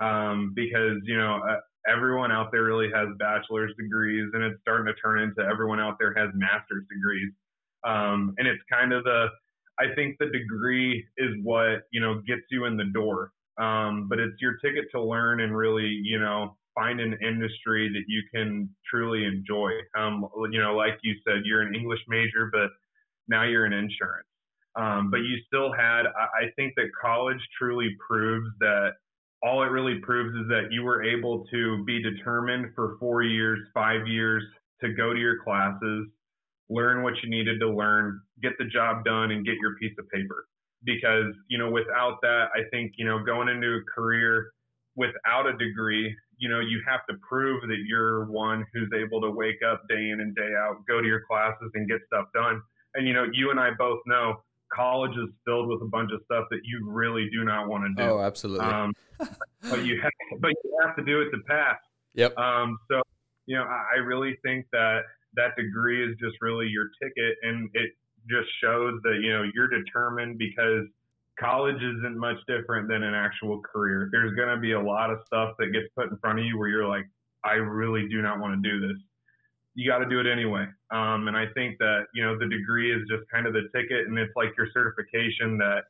um, 0.00 0.52
because 0.54 1.02
you 1.04 1.18
know 1.18 1.40
uh, 1.42 1.56
everyone 1.88 2.30
out 2.30 2.52
there 2.52 2.62
really 2.62 2.90
has 2.94 3.08
bachelor's 3.18 3.72
degrees, 3.76 4.30
and 4.34 4.44
it's 4.44 4.60
starting 4.60 4.86
to 4.86 4.94
turn 5.00 5.18
into 5.18 5.42
everyone 5.42 5.80
out 5.80 5.96
there 5.98 6.14
has 6.14 6.28
master's 6.34 6.84
degrees, 6.88 7.32
um, 7.84 8.34
and 8.38 8.46
it's 8.46 8.62
kind 8.70 8.92
of 8.92 9.04
the 9.04 9.28
I 9.78 9.94
think 9.94 10.16
the 10.18 10.26
degree 10.26 11.04
is 11.16 11.30
what 11.42 11.82
you 11.90 12.00
know 12.00 12.20
gets 12.26 12.42
you 12.50 12.64
in 12.66 12.76
the 12.76 12.90
door. 12.92 13.32
Um, 13.58 14.08
but 14.08 14.18
it's 14.18 14.40
your 14.40 14.54
ticket 14.64 14.86
to 14.92 15.02
learn 15.02 15.40
and 15.40 15.54
really, 15.54 16.00
you 16.02 16.18
know, 16.18 16.56
find 16.74 17.00
an 17.00 17.16
industry 17.22 17.88
that 17.92 18.04
you 18.08 18.22
can 18.34 18.68
truly 18.90 19.24
enjoy. 19.24 19.70
Um, 19.96 20.26
you 20.50 20.60
know, 20.60 20.74
like 20.74 20.98
you 21.02 21.14
said, 21.26 21.42
you're 21.44 21.62
an 21.62 21.74
English 21.74 22.00
major, 22.08 22.48
but 22.50 22.70
now 23.28 23.44
you're 23.44 23.66
in 23.66 23.72
insurance. 23.72 24.26
Um, 24.74 25.10
but 25.10 25.18
you 25.18 25.36
still 25.46 25.70
had, 25.70 26.06
I 26.06 26.50
think 26.56 26.72
that 26.76 26.86
college 27.00 27.40
truly 27.58 27.94
proves 28.08 28.48
that 28.60 28.92
all 29.42 29.62
it 29.62 29.66
really 29.66 29.98
proves 30.00 30.34
is 30.34 30.48
that 30.48 30.68
you 30.70 30.82
were 30.82 31.02
able 31.02 31.44
to 31.52 31.84
be 31.84 32.02
determined 32.02 32.72
for 32.74 32.96
four 32.98 33.22
years, 33.22 33.58
five 33.74 34.06
years 34.06 34.42
to 34.80 34.94
go 34.94 35.12
to 35.12 35.18
your 35.18 35.42
classes, 35.42 36.06
learn 36.72 37.02
what 37.02 37.14
you 37.22 37.30
needed 37.30 37.60
to 37.60 37.68
learn, 37.68 38.20
get 38.42 38.52
the 38.58 38.64
job 38.64 39.04
done, 39.04 39.30
and 39.30 39.44
get 39.44 39.54
your 39.60 39.76
piece 39.76 39.94
of 39.98 40.08
paper. 40.08 40.46
Because 40.84 41.32
you 41.48 41.58
know 41.58 41.70
without 41.70 42.18
that 42.22 42.46
i 42.56 42.62
think 42.72 42.94
you 42.96 43.06
know 43.06 43.22
going 43.22 43.48
into 43.48 43.68
a 43.68 43.82
career 43.94 44.50
without 44.96 45.46
a 45.46 45.52
degree 45.52 46.12
you 46.38 46.48
know 46.48 46.58
you 46.58 46.82
have 46.86 47.06
to 47.08 47.14
prove 47.26 47.62
that 47.62 47.78
you're 47.86 48.24
one 48.30 48.64
who's 48.74 48.90
able 48.92 49.20
to 49.20 49.30
wake 49.30 49.60
up 49.64 49.82
day 49.88 50.10
in 50.10 50.20
and 50.20 50.34
day 50.34 50.50
out 50.58 50.76
go 50.88 51.00
to 51.00 51.06
your 51.06 51.22
classes 51.30 51.70
and 51.74 51.88
get 51.88 52.00
stuff 52.08 52.26
done. 52.34 52.60
And 52.94 53.06
you 53.06 53.14
know 53.14 53.26
you 53.32 53.50
and 53.50 53.60
i 53.60 53.70
both 53.78 54.00
know 54.06 54.42
college 54.74 55.12
is 55.12 55.28
filled 55.44 55.68
with 55.68 55.82
a 55.82 55.88
bunch 55.88 56.10
of 56.12 56.20
stuff 56.24 56.46
that 56.50 56.60
you 56.64 56.88
really 56.88 57.28
do 57.30 57.44
not 57.44 57.68
want 57.68 57.84
to 57.84 58.02
do. 58.02 58.10
Oh 58.10 58.20
absolutely. 58.20 58.66
Um, 58.66 58.92
but 59.70 59.84
you 59.84 60.00
have 60.02 60.12
but 60.40 60.50
you 60.64 60.78
have 60.84 60.96
to 60.96 61.04
do 61.04 61.20
it 61.20 61.30
to 61.30 61.38
pass 61.46 61.76
yep. 62.14 62.36
Um, 62.36 62.78
so 62.90 63.02
you 63.46 63.56
know 63.56 63.64
I, 63.64 63.84
I 63.94 63.98
really 63.98 64.36
think 64.44 64.66
that 64.72 65.02
that 65.34 65.56
degree 65.56 66.04
is 66.04 66.16
just 66.20 66.36
really 66.40 66.68
your 66.68 66.88
ticket 67.02 67.36
and 67.42 67.70
it 67.74 67.90
just 68.28 68.48
shows 68.62 69.00
that 69.02 69.18
you 69.22 69.32
know 69.32 69.44
you're 69.54 69.68
determined 69.68 70.38
because 70.38 70.86
college 71.38 71.76
isn't 71.76 72.16
much 72.16 72.36
different 72.46 72.88
than 72.88 73.02
an 73.02 73.14
actual 73.14 73.60
career. 73.60 74.08
There's 74.12 74.34
going 74.34 74.54
to 74.54 74.60
be 74.60 74.72
a 74.72 74.80
lot 74.80 75.10
of 75.10 75.20
stuff 75.26 75.54
that 75.58 75.72
gets 75.72 75.86
put 75.96 76.10
in 76.10 76.16
front 76.18 76.38
of 76.38 76.44
you 76.44 76.58
where 76.58 76.68
you're 76.68 76.88
like, 76.88 77.06
I 77.44 77.54
really 77.54 78.08
do 78.08 78.22
not 78.22 78.38
want 78.38 78.62
to 78.62 78.68
do 78.68 78.86
this. 78.86 78.96
You 79.74 79.90
got 79.90 79.98
to 79.98 80.08
do 80.08 80.20
it 80.20 80.26
anyway. 80.26 80.66
Um, 80.90 81.28
and 81.28 81.36
I 81.36 81.46
think 81.54 81.78
that, 81.78 82.06
you 82.14 82.22
know, 82.22 82.38
the 82.38 82.46
degree 82.46 82.94
is 82.94 83.00
just 83.08 83.28
kind 83.30 83.46
of 83.46 83.54
the 83.54 83.68
ticket 83.74 84.06
and 84.06 84.18
it's 84.18 84.32
like 84.36 84.52
your 84.56 84.68
certification 84.72 85.56
that 85.58 85.84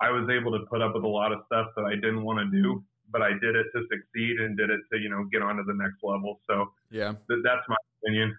I 0.00 0.10
was 0.10 0.28
able 0.28 0.52
to 0.52 0.66
put 0.66 0.82
up 0.82 0.94
with 0.94 1.04
a 1.04 1.08
lot 1.08 1.32
of 1.32 1.40
stuff 1.46 1.68
that 1.76 1.84
I 1.84 1.94
didn't 1.94 2.22
want 2.22 2.38
to 2.38 2.62
do, 2.62 2.84
but 3.10 3.22
I 3.22 3.30
did 3.30 3.56
it 3.56 3.66
to 3.74 3.82
succeed 3.88 4.38
and 4.40 4.56
did 4.56 4.68
it 4.68 4.80
to, 4.92 4.98
you 4.98 5.08
know, 5.08 5.24
get 5.32 5.42
on 5.42 5.56
to 5.56 5.62
the 5.62 5.74
next 5.74 6.02
level. 6.02 6.40
So 6.46 6.72
yeah, 6.90 7.14
th- 7.28 7.40
that's 7.42 7.62
my 7.68 7.76
opinion. 8.02 8.36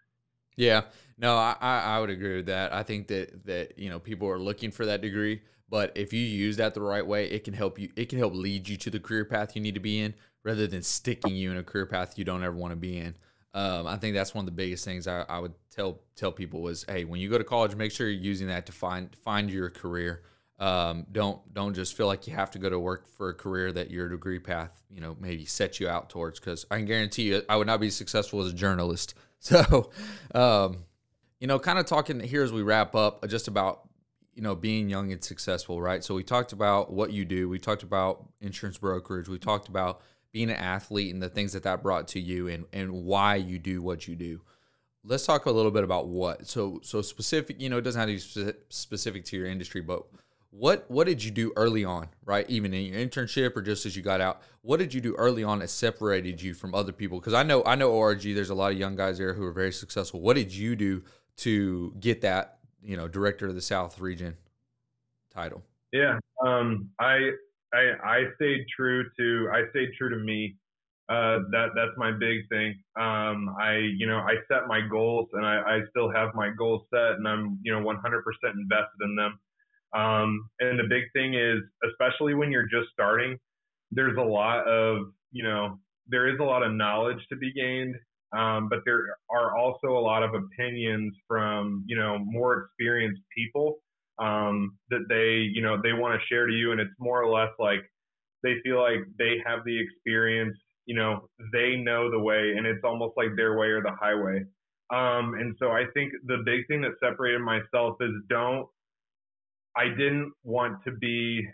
Yeah, 0.55 0.83
no, 1.17 1.35
I, 1.35 1.55
I 1.61 1.99
would 1.99 2.09
agree 2.09 2.37
with 2.37 2.47
that. 2.47 2.73
I 2.73 2.83
think 2.83 3.07
that 3.07 3.45
that 3.45 3.77
you 3.77 3.89
know 3.89 3.99
people 3.99 4.27
are 4.29 4.39
looking 4.39 4.71
for 4.71 4.85
that 4.85 5.01
degree, 5.01 5.41
but 5.69 5.91
if 5.95 6.13
you 6.13 6.21
use 6.21 6.57
that 6.57 6.73
the 6.73 6.81
right 6.81 7.05
way, 7.05 7.25
it 7.25 7.43
can 7.43 7.53
help 7.53 7.79
you. 7.79 7.89
It 7.95 8.09
can 8.09 8.19
help 8.19 8.33
lead 8.33 8.67
you 8.67 8.77
to 8.77 8.89
the 8.89 8.99
career 8.99 9.25
path 9.25 9.55
you 9.55 9.61
need 9.61 9.75
to 9.75 9.79
be 9.79 9.99
in, 9.99 10.13
rather 10.43 10.67
than 10.67 10.83
sticking 10.83 11.35
you 11.35 11.51
in 11.51 11.57
a 11.57 11.63
career 11.63 11.85
path 11.85 12.17
you 12.17 12.25
don't 12.25 12.43
ever 12.43 12.55
want 12.55 12.71
to 12.71 12.75
be 12.77 12.97
in. 12.97 13.15
Um, 13.55 13.85
I 13.85 13.97
think 13.97 14.15
that's 14.15 14.33
one 14.33 14.43
of 14.43 14.45
the 14.47 14.51
biggest 14.51 14.83
things 14.83 15.07
I, 15.07 15.21
I 15.29 15.39
would 15.39 15.53
tell 15.69 15.99
tell 16.15 16.31
people 16.31 16.61
was, 16.61 16.85
hey, 16.89 17.05
when 17.05 17.19
you 17.19 17.29
go 17.29 17.37
to 17.37 17.43
college, 17.43 17.75
make 17.75 17.91
sure 17.91 18.09
you're 18.09 18.21
using 18.21 18.47
that 18.47 18.65
to 18.65 18.71
find 18.71 19.15
find 19.15 19.49
your 19.49 19.69
career. 19.69 20.23
Um, 20.59 21.05
don't 21.11 21.53
don't 21.53 21.73
just 21.73 21.95
feel 21.95 22.07
like 22.07 22.27
you 22.27 22.33
have 22.33 22.51
to 22.51 22.59
go 22.59 22.69
to 22.69 22.79
work 22.79 23.07
for 23.07 23.29
a 23.29 23.33
career 23.33 23.71
that 23.71 23.91
your 23.91 24.09
degree 24.09 24.39
path, 24.39 24.81
you 24.89 25.01
know, 25.01 25.15
maybe 25.19 25.45
set 25.45 25.79
you 25.79 25.87
out 25.87 26.09
towards. 26.09 26.39
Because 26.39 26.65
I 26.71 26.77
can 26.77 26.85
guarantee 26.85 27.23
you, 27.23 27.43
I 27.47 27.57
would 27.57 27.67
not 27.67 27.79
be 27.79 27.91
successful 27.91 28.41
as 28.41 28.51
a 28.51 28.55
journalist 28.55 29.13
So, 29.49 29.91
um, 30.33 30.85
you 31.41 31.47
know, 31.47 31.59
kind 31.59 31.77
of 31.77 31.85
talking 31.85 32.21
here 32.21 32.43
as 32.43 32.53
we 32.53 32.61
wrap 32.61 32.95
up 32.95 33.27
just 33.27 33.49
about, 33.49 33.81
you 34.33 34.41
know, 34.41 34.55
being 34.55 34.89
young 34.89 35.11
and 35.11 35.21
successful, 35.21 35.81
right? 35.81 36.01
So 36.01 36.15
we 36.15 36.23
talked 36.23 36.53
about 36.53 36.93
what 36.93 37.11
you 37.11 37.25
do. 37.25 37.49
We 37.49 37.59
talked 37.59 37.83
about 37.83 38.25
insurance 38.39 38.77
brokerage. 38.77 39.27
We 39.27 39.37
talked 39.37 39.67
about 39.67 40.01
being 40.31 40.49
an 40.49 40.55
athlete 40.55 41.13
and 41.13 41.21
the 41.21 41.27
things 41.27 41.51
that 41.53 41.63
that 41.63 41.83
brought 41.83 42.07
to 42.09 42.21
you 42.21 42.47
and, 42.47 42.65
and 42.71 43.03
why 43.03 43.35
you 43.35 43.59
do 43.59 43.81
what 43.81 44.07
you 44.07 44.15
do. 44.15 44.39
Let's 45.03 45.25
talk 45.25 45.45
a 45.45 45.51
little 45.51 45.71
bit 45.71 45.83
about 45.83 46.07
what. 46.07 46.47
So, 46.47 46.79
so 46.81 47.01
specific, 47.01 47.61
you 47.61 47.69
know, 47.69 47.77
it 47.77 47.81
doesn't 47.81 47.99
have 47.99 48.07
to 48.07 48.45
be 48.45 48.59
specific 48.69 49.25
to 49.25 49.37
your 49.37 49.47
industry, 49.47 49.81
but 49.81 50.03
what 50.55 50.85
what 50.89 51.07
did 51.07 51.23
you 51.23 51.31
do 51.31 51.51
early 51.55 51.83
on 51.83 52.07
right? 52.25 52.47
Even 52.49 52.73
in 52.73 52.85
your 52.85 52.99
internship 52.99 53.55
or 53.55 53.61
just 53.61 53.85
as 53.85 53.95
you 53.95 54.03
got 54.03 54.21
out 54.21 54.41
what 54.61 54.77
did 54.77 54.93
you 54.93 55.01
do 55.01 55.15
early 55.15 55.43
on 55.43 55.59
that 55.59 55.69
separated 55.69 56.41
you 56.41 56.53
from 56.53 56.75
other 56.75 56.91
people? 56.91 57.19
Because 57.19 57.33
i 57.33 57.43
know 57.43 57.63
i 57.65 57.75
know 57.75 57.91
org 57.91 58.21
there's 58.21 58.51
a 58.51 58.55
lot 58.55 58.71
of 58.71 58.77
young 58.77 58.95
guys 58.95 59.17
there 59.17 59.33
who 59.33 59.43
are 59.43 59.51
very 59.51 59.71
successful. 59.71 60.21
What 60.21 60.35
did 60.35 60.53
you 60.53 60.75
do 60.75 61.03
to 61.37 61.93
get 61.99 62.21
that 62.21 62.59
you 62.83 62.95
know 62.95 63.07
director 63.07 63.47
of 63.47 63.55
the 63.55 63.61
south 63.61 63.99
region 63.99 64.37
title? 65.33 65.63
Yeah 65.91 66.19
um, 66.45 66.89
I, 66.99 67.31
I 67.73 67.83
i 68.03 68.23
stayed 68.35 68.65
true 68.75 69.05
to 69.17 69.49
i 69.51 69.63
stayed 69.71 69.89
true 69.97 70.09
to 70.09 70.17
me. 70.17 70.55
Uh, 71.09 71.39
that 71.51 71.67
that's 71.75 71.91
my 71.97 72.11
big 72.11 72.47
thing. 72.49 72.75
Um, 72.95 73.53
I 73.59 73.75
you 73.97 74.07
know 74.07 74.19
I 74.19 74.35
set 74.47 74.67
my 74.67 74.81
goals 74.89 75.27
and 75.33 75.45
I, 75.45 75.57
I 75.57 75.79
still 75.89 76.09
have 76.11 76.33
my 76.33 76.49
goals 76.57 76.83
set 76.93 77.17
and 77.17 77.27
I'm 77.27 77.59
you 77.63 77.73
know 77.73 77.81
100% 77.81 77.95
invested 78.55 79.01
in 79.01 79.15
them. 79.15 79.37
Um, 79.95 80.49
and 80.59 80.79
the 80.79 80.85
big 80.89 81.03
thing 81.13 81.35
is, 81.35 81.59
especially 81.89 82.33
when 82.33 82.51
you're 82.51 82.67
just 82.67 82.89
starting, 82.91 83.37
there's 83.91 84.17
a 84.17 84.21
lot 84.23 84.67
of, 84.67 85.07
you 85.31 85.43
know, 85.43 85.77
there 86.07 86.27
is 86.27 86.39
a 86.39 86.43
lot 86.43 86.63
of 86.63 86.73
knowledge 86.73 87.19
to 87.29 87.35
be 87.35 87.53
gained, 87.53 87.95
um, 88.35 88.67
but 88.69 88.79
there 88.85 89.05
are 89.29 89.55
also 89.55 89.87
a 89.89 89.99
lot 89.99 90.23
of 90.23 90.31
opinions 90.33 91.13
from, 91.27 91.83
you 91.87 91.95
know, 91.95 92.17
more 92.19 92.63
experienced 92.65 93.21
people 93.35 93.77
um, 94.19 94.77
that 94.89 95.05
they, 95.09 95.49
you 95.53 95.61
know, 95.61 95.77
they 95.81 95.93
want 95.93 96.19
to 96.19 96.27
share 96.27 96.47
to 96.47 96.53
you. 96.53 96.71
And 96.71 96.81
it's 96.81 96.93
more 96.99 97.21
or 97.21 97.31
less 97.31 97.51
like 97.59 97.81
they 98.41 98.55
feel 98.63 98.81
like 98.81 98.99
they 99.17 99.37
have 99.45 99.59
the 99.65 99.79
experience, 99.79 100.57
you 100.85 100.95
know, 100.95 101.29
they 101.53 101.75
know 101.77 102.11
the 102.11 102.19
way, 102.19 102.53
and 102.57 102.65
it's 102.65 102.83
almost 102.83 103.13
like 103.15 103.29
their 103.35 103.57
way 103.57 103.67
or 103.67 103.81
the 103.81 103.91
highway. 103.99 104.43
Um, 104.91 105.33
and 105.35 105.55
so 105.59 105.71
I 105.71 105.85
think 105.93 106.13
the 106.25 106.43
big 106.45 106.67
thing 106.67 106.81
that 106.81 106.91
separated 107.01 107.39
myself 107.39 107.97
is 108.01 108.11
don't 108.29 108.67
I 109.75 109.89
didn't 109.89 110.33
want 110.43 110.83
to 110.85 110.91
be 110.91 111.47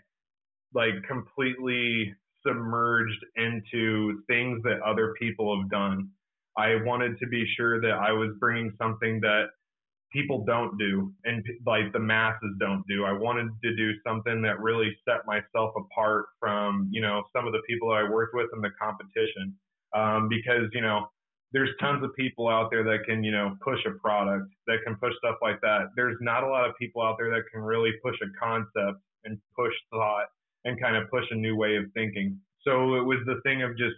like 0.74 0.94
completely 1.08 2.14
submerged 2.46 3.24
into 3.36 4.22
things 4.26 4.62
that 4.64 4.80
other 4.84 5.14
people 5.20 5.58
have 5.58 5.70
done. 5.70 6.08
I 6.56 6.76
wanted 6.84 7.18
to 7.18 7.26
be 7.26 7.44
sure 7.56 7.80
that 7.80 7.92
I 7.92 8.12
was 8.12 8.30
bringing 8.38 8.72
something 8.78 9.20
that 9.20 9.46
people 10.12 10.44
don't 10.44 10.76
do 10.76 11.12
and 11.24 11.44
like 11.66 11.92
the 11.92 11.98
masses 11.98 12.56
don't 12.58 12.84
do. 12.88 13.04
I 13.04 13.12
wanted 13.12 13.48
to 13.62 13.76
do 13.76 13.92
something 14.06 14.42
that 14.42 14.60
really 14.60 14.96
set 15.04 15.26
myself 15.26 15.72
apart 15.76 16.26
from, 16.40 16.88
you 16.90 17.00
know, 17.00 17.22
some 17.34 17.46
of 17.46 17.52
the 17.52 17.62
people 17.68 17.90
that 17.90 18.04
I 18.06 18.10
worked 18.10 18.34
with 18.34 18.48
in 18.54 18.60
the 18.60 18.70
competition. 18.80 19.54
Um, 19.94 20.28
because, 20.28 20.68
you 20.72 20.82
know, 20.82 21.08
there's 21.52 21.70
tons 21.80 22.04
of 22.04 22.14
people 22.14 22.48
out 22.48 22.70
there 22.70 22.84
that 22.84 23.04
can, 23.06 23.24
you 23.24 23.32
know, 23.32 23.56
push 23.60 23.78
a 23.86 23.98
product, 23.98 24.52
that 24.66 24.78
can 24.84 24.96
push 24.96 25.12
stuff 25.18 25.36
like 25.42 25.60
that. 25.62 25.88
There's 25.96 26.16
not 26.20 26.44
a 26.44 26.48
lot 26.48 26.68
of 26.68 26.76
people 26.78 27.02
out 27.02 27.16
there 27.18 27.30
that 27.30 27.42
can 27.52 27.60
really 27.62 27.92
push 28.02 28.16
a 28.22 28.30
concept 28.38 29.02
and 29.24 29.38
push 29.56 29.72
thought 29.90 30.26
and 30.64 30.80
kind 30.80 30.96
of 30.96 31.10
push 31.10 31.24
a 31.30 31.34
new 31.34 31.56
way 31.56 31.76
of 31.76 31.84
thinking. 31.94 32.38
So 32.62 32.94
it 32.94 33.04
was 33.04 33.18
the 33.26 33.40
thing 33.42 33.62
of 33.62 33.76
just 33.76 33.96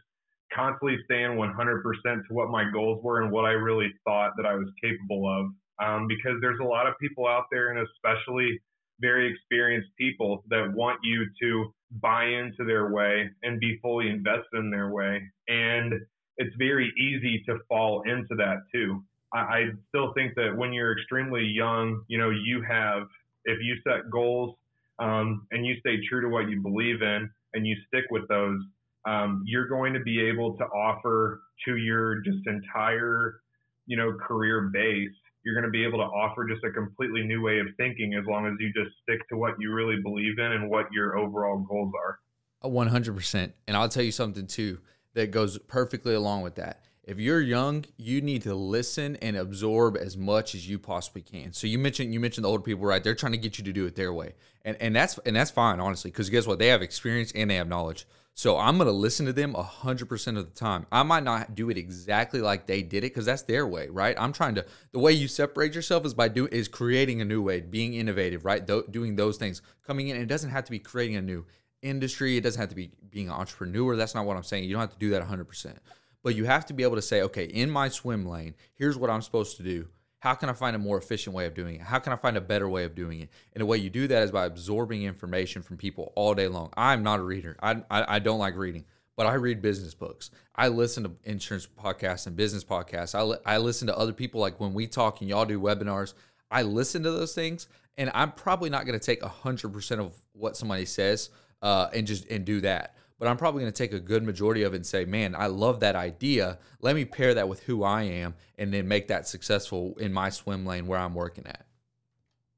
constantly 0.54 0.98
staying 1.04 1.32
100% 1.32 1.82
to 2.28 2.34
what 2.34 2.50
my 2.50 2.64
goals 2.72 3.02
were 3.02 3.22
and 3.22 3.30
what 3.30 3.44
I 3.44 3.52
really 3.52 3.92
thought 4.04 4.32
that 4.36 4.46
I 4.46 4.54
was 4.54 4.68
capable 4.82 5.26
of. 5.28 5.46
Um, 5.84 6.06
because 6.06 6.40
there's 6.40 6.60
a 6.60 6.64
lot 6.64 6.86
of 6.86 6.94
people 7.00 7.26
out 7.26 7.46
there, 7.50 7.70
and 7.70 7.86
especially 7.88 8.60
very 9.00 9.30
experienced 9.32 9.88
people 9.98 10.44
that 10.48 10.72
want 10.72 11.00
you 11.02 11.26
to 11.42 11.74
buy 12.00 12.24
into 12.24 12.64
their 12.64 12.90
way 12.90 13.28
and 13.42 13.58
be 13.58 13.78
fully 13.82 14.08
invested 14.08 14.58
in 14.58 14.70
their 14.70 14.90
way. 14.90 15.22
And 15.48 15.94
it's 16.36 16.54
very 16.56 16.92
easy 16.98 17.42
to 17.46 17.58
fall 17.68 18.02
into 18.02 18.34
that 18.36 18.62
too. 18.72 19.02
I, 19.32 19.38
I 19.38 19.64
still 19.88 20.12
think 20.14 20.34
that 20.36 20.56
when 20.56 20.72
you're 20.72 20.98
extremely 20.98 21.44
young, 21.44 22.02
you 22.08 22.18
know, 22.18 22.30
you 22.30 22.62
have, 22.68 23.04
if 23.44 23.58
you 23.60 23.76
set 23.86 24.10
goals 24.10 24.56
um, 24.98 25.46
and 25.50 25.66
you 25.66 25.74
stay 25.80 25.96
true 26.08 26.20
to 26.22 26.28
what 26.28 26.48
you 26.48 26.60
believe 26.60 27.02
in 27.02 27.28
and 27.54 27.66
you 27.66 27.76
stick 27.88 28.04
with 28.10 28.26
those, 28.28 28.60
um, 29.06 29.42
you're 29.46 29.68
going 29.68 29.92
to 29.94 30.00
be 30.00 30.20
able 30.20 30.56
to 30.56 30.64
offer 30.64 31.42
to 31.66 31.76
your 31.76 32.20
just 32.20 32.46
entire, 32.46 33.40
you 33.86 33.96
know, 33.96 34.12
career 34.26 34.70
base. 34.72 35.10
You're 35.44 35.54
going 35.54 35.64
to 35.64 35.70
be 35.70 35.84
able 35.84 35.98
to 35.98 36.04
offer 36.04 36.46
just 36.46 36.62
a 36.62 36.70
completely 36.70 37.24
new 37.24 37.42
way 37.42 37.58
of 37.58 37.66
thinking 37.76 38.14
as 38.14 38.24
long 38.28 38.46
as 38.46 38.52
you 38.60 38.72
just 38.72 38.94
stick 39.02 39.28
to 39.30 39.36
what 39.36 39.54
you 39.58 39.72
really 39.72 39.96
believe 40.00 40.38
in 40.38 40.52
and 40.52 40.70
what 40.70 40.86
your 40.92 41.18
overall 41.18 41.58
goals 41.68 41.92
are. 41.98 42.20
100%. 42.64 43.52
And 43.66 43.76
I'll 43.76 43.88
tell 43.88 44.04
you 44.04 44.12
something 44.12 44.46
too 44.46 44.78
that 45.14 45.30
goes 45.30 45.58
perfectly 45.58 46.14
along 46.14 46.42
with 46.42 46.54
that. 46.56 46.84
If 47.04 47.18
you're 47.18 47.40
young, 47.40 47.84
you 47.96 48.20
need 48.20 48.42
to 48.42 48.54
listen 48.54 49.16
and 49.16 49.36
absorb 49.36 49.96
as 49.96 50.16
much 50.16 50.54
as 50.54 50.68
you 50.68 50.78
possibly 50.78 51.22
can. 51.22 51.52
So 51.52 51.66
you 51.66 51.76
mentioned 51.78 52.14
you 52.14 52.20
mentioned 52.20 52.44
the 52.44 52.48
older 52.48 52.62
people, 52.62 52.84
right? 52.84 53.02
They're 53.02 53.16
trying 53.16 53.32
to 53.32 53.38
get 53.38 53.58
you 53.58 53.64
to 53.64 53.72
do 53.72 53.86
it 53.86 53.96
their 53.96 54.12
way, 54.12 54.34
and 54.64 54.76
and 54.80 54.94
that's 54.94 55.18
and 55.26 55.34
that's 55.34 55.50
fine, 55.50 55.80
honestly, 55.80 56.12
because 56.12 56.30
guess 56.30 56.46
what? 56.46 56.60
They 56.60 56.68
have 56.68 56.80
experience 56.80 57.32
and 57.34 57.50
they 57.50 57.56
have 57.56 57.66
knowledge. 57.66 58.06
So 58.34 58.56
I'm 58.56 58.78
gonna 58.78 58.92
listen 58.92 59.26
to 59.26 59.32
them 59.32 59.54
hundred 59.54 60.06
percent 60.06 60.38
of 60.38 60.46
the 60.46 60.58
time. 60.58 60.86
I 60.92 61.02
might 61.02 61.24
not 61.24 61.56
do 61.56 61.70
it 61.70 61.76
exactly 61.76 62.40
like 62.40 62.66
they 62.66 62.82
did 62.82 62.98
it 62.98 63.12
because 63.12 63.26
that's 63.26 63.42
their 63.42 63.66
way, 63.66 63.88
right? 63.88 64.16
I'm 64.18 64.32
trying 64.32 64.54
to 64.54 64.64
the 64.92 65.00
way 65.00 65.12
you 65.12 65.26
separate 65.26 65.74
yourself 65.74 66.06
is 66.06 66.14
by 66.14 66.28
do 66.28 66.46
is 66.52 66.68
creating 66.68 67.20
a 67.20 67.24
new 67.24 67.42
way, 67.42 67.60
being 67.60 67.94
innovative, 67.94 68.44
right? 68.44 68.64
Do, 68.64 68.84
doing 68.88 69.16
those 69.16 69.38
things, 69.38 69.60
coming 69.84 70.08
in. 70.08 70.16
It 70.16 70.26
doesn't 70.26 70.50
have 70.50 70.64
to 70.64 70.70
be 70.70 70.78
creating 70.78 71.16
a 71.16 71.22
new 71.22 71.44
industry. 71.82 72.36
It 72.36 72.42
doesn't 72.42 72.60
have 72.60 72.70
to 72.70 72.74
be 72.74 72.90
being 73.10 73.28
an 73.28 73.34
entrepreneur. 73.34 73.96
That's 73.96 74.14
not 74.14 74.24
what 74.24 74.36
I'm 74.36 74.42
saying. 74.42 74.64
You 74.64 74.72
don't 74.72 74.80
have 74.80 74.92
to 74.92 74.98
do 74.98 75.10
that 75.10 75.22
100%. 75.22 75.76
But 76.22 76.36
you 76.36 76.44
have 76.44 76.66
to 76.66 76.72
be 76.72 76.84
able 76.84 76.96
to 76.96 77.02
say, 77.02 77.22
okay, 77.22 77.44
in 77.44 77.70
my 77.70 77.88
swim 77.88 78.26
lane, 78.26 78.54
here's 78.74 78.96
what 78.96 79.10
I'm 79.10 79.22
supposed 79.22 79.56
to 79.56 79.62
do. 79.62 79.88
How 80.20 80.34
can 80.34 80.48
I 80.48 80.52
find 80.52 80.76
a 80.76 80.78
more 80.78 80.98
efficient 80.98 81.34
way 81.34 81.46
of 81.46 81.54
doing 81.54 81.76
it? 81.76 81.80
How 81.80 81.98
can 81.98 82.12
I 82.12 82.16
find 82.16 82.36
a 82.36 82.40
better 82.40 82.68
way 82.68 82.84
of 82.84 82.94
doing 82.94 83.20
it? 83.20 83.28
And 83.52 83.60
the 83.60 83.66
way 83.66 83.78
you 83.78 83.90
do 83.90 84.06
that 84.06 84.22
is 84.22 84.30
by 84.30 84.46
absorbing 84.46 85.02
information 85.02 85.62
from 85.62 85.76
people 85.76 86.12
all 86.14 86.32
day 86.34 86.46
long. 86.46 86.70
I'm 86.76 87.02
not 87.02 87.18
a 87.18 87.24
reader. 87.24 87.56
I, 87.60 87.82
I, 87.90 88.16
I 88.16 88.18
don't 88.20 88.38
like 88.38 88.54
reading, 88.56 88.84
but 89.16 89.26
I 89.26 89.34
read 89.34 89.60
business 89.60 89.94
books. 89.94 90.30
I 90.54 90.68
listen 90.68 91.02
to 91.02 91.10
insurance 91.24 91.66
podcasts 91.66 92.28
and 92.28 92.36
business 92.36 92.62
podcasts. 92.62 93.16
I, 93.16 93.22
li- 93.22 93.38
I 93.44 93.58
listen 93.58 93.88
to 93.88 93.98
other 93.98 94.12
people 94.12 94.40
like 94.40 94.60
when 94.60 94.74
we 94.74 94.86
talk 94.86 95.20
and 95.20 95.28
y'all 95.28 95.44
do 95.44 95.60
webinars. 95.60 96.14
I 96.52 96.62
listen 96.62 97.02
to 97.02 97.10
those 97.10 97.34
things, 97.34 97.66
and 97.98 98.08
I'm 98.14 98.30
probably 98.30 98.70
not 98.70 98.86
going 98.86 98.98
to 98.98 99.04
take 99.04 99.22
100% 99.22 99.98
of 99.98 100.14
what 100.34 100.56
somebody 100.56 100.84
says 100.84 101.30
uh, 101.62 101.88
and 101.94 102.06
just 102.06 102.28
and 102.30 102.44
do 102.44 102.60
that. 102.60 102.96
But 103.18 103.28
I'm 103.28 103.36
probably 103.36 103.62
going 103.62 103.72
to 103.72 103.78
take 103.78 103.92
a 103.92 104.00
good 104.00 104.24
majority 104.24 104.64
of 104.64 104.72
it 104.72 104.76
and 104.76 104.86
say, 104.86 105.04
man, 105.04 105.36
I 105.36 105.46
love 105.46 105.78
that 105.80 105.94
idea. 105.94 106.58
Let 106.80 106.96
me 106.96 107.04
pair 107.04 107.34
that 107.34 107.48
with 107.48 107.62
who 107.62 107.84
I 107.84 108.02
am, 108.02 108.34
and 108.58 108.74
then 108.74 108.88
make 108.88 109.06
that 109.08 109.28
successful 109.28 109.94
in 110.00 110.12
my 110.12 110.28
swim 110.28 110.66
lane 110.66 110.88
where 110.88 110.98
I'm 110.98 111.14
working 111.14 111.46
at. 111.46 111.64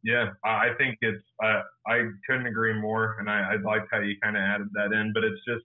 Yeah, 0.03 0.31
I 0.43 0.69
think 0.79 0.97
it's. 1.03 1.23
Uh, 1.43 1.63
I 1.87 2.09
couldn't 2.27 2.47
agree 2.47 2.73
more, 2.73 3.17
and 3.21 3.29
I, 3.29 3.53
I 3.53 3.57
liked 3.57 3.89
how 3.93 4.01
you 4.01 4.17
kind 4.23 4.37
of 4.37 4.43
added 4.43 4.69
that 4.73 4.99
in. 4.99 5.13
But 5.13 5.25
it's 5.25 5.41
just, 5.47 5.65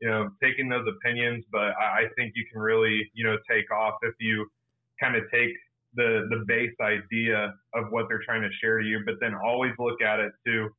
you 0.00 0.08
know, 0.08 0.30
taking 0.42 0.68
those 0.68 0.86
opinions. 0.88 1.44
But 1.52 1.72
I, 1.80 2.02
I 2.02 2.04
think 2.16 2.32
you 2.34 2.44
can 2.52 2.60
really, 2.60 3.08
you 3.14 3.24
know, 3.24 3.36
take 3.48 3.70
off 3.72 3.94
if 4.02 4.14
you 4.18 4.46
kind 5.00 5.14
of 5.14 5.22
take 5.32 5.50
the 5.94 6.26
the 6.28 6.44
base 6.46 6.74
idea 6.80 7.54
of 7.74 7.84
what 7.90 8.06
they're 8.08 8.22
trying 8.24 8.42
to 8.42 8.50
share 8.60 8.78
to 8.80 8.84
you, 8.84 9.00
but 9.06 9.14
then 9.20 9.34
always 9.34 9.72
look 9.78 10.02
at 10.02 10.18
it 10.18 10.32
too 10.44 10.70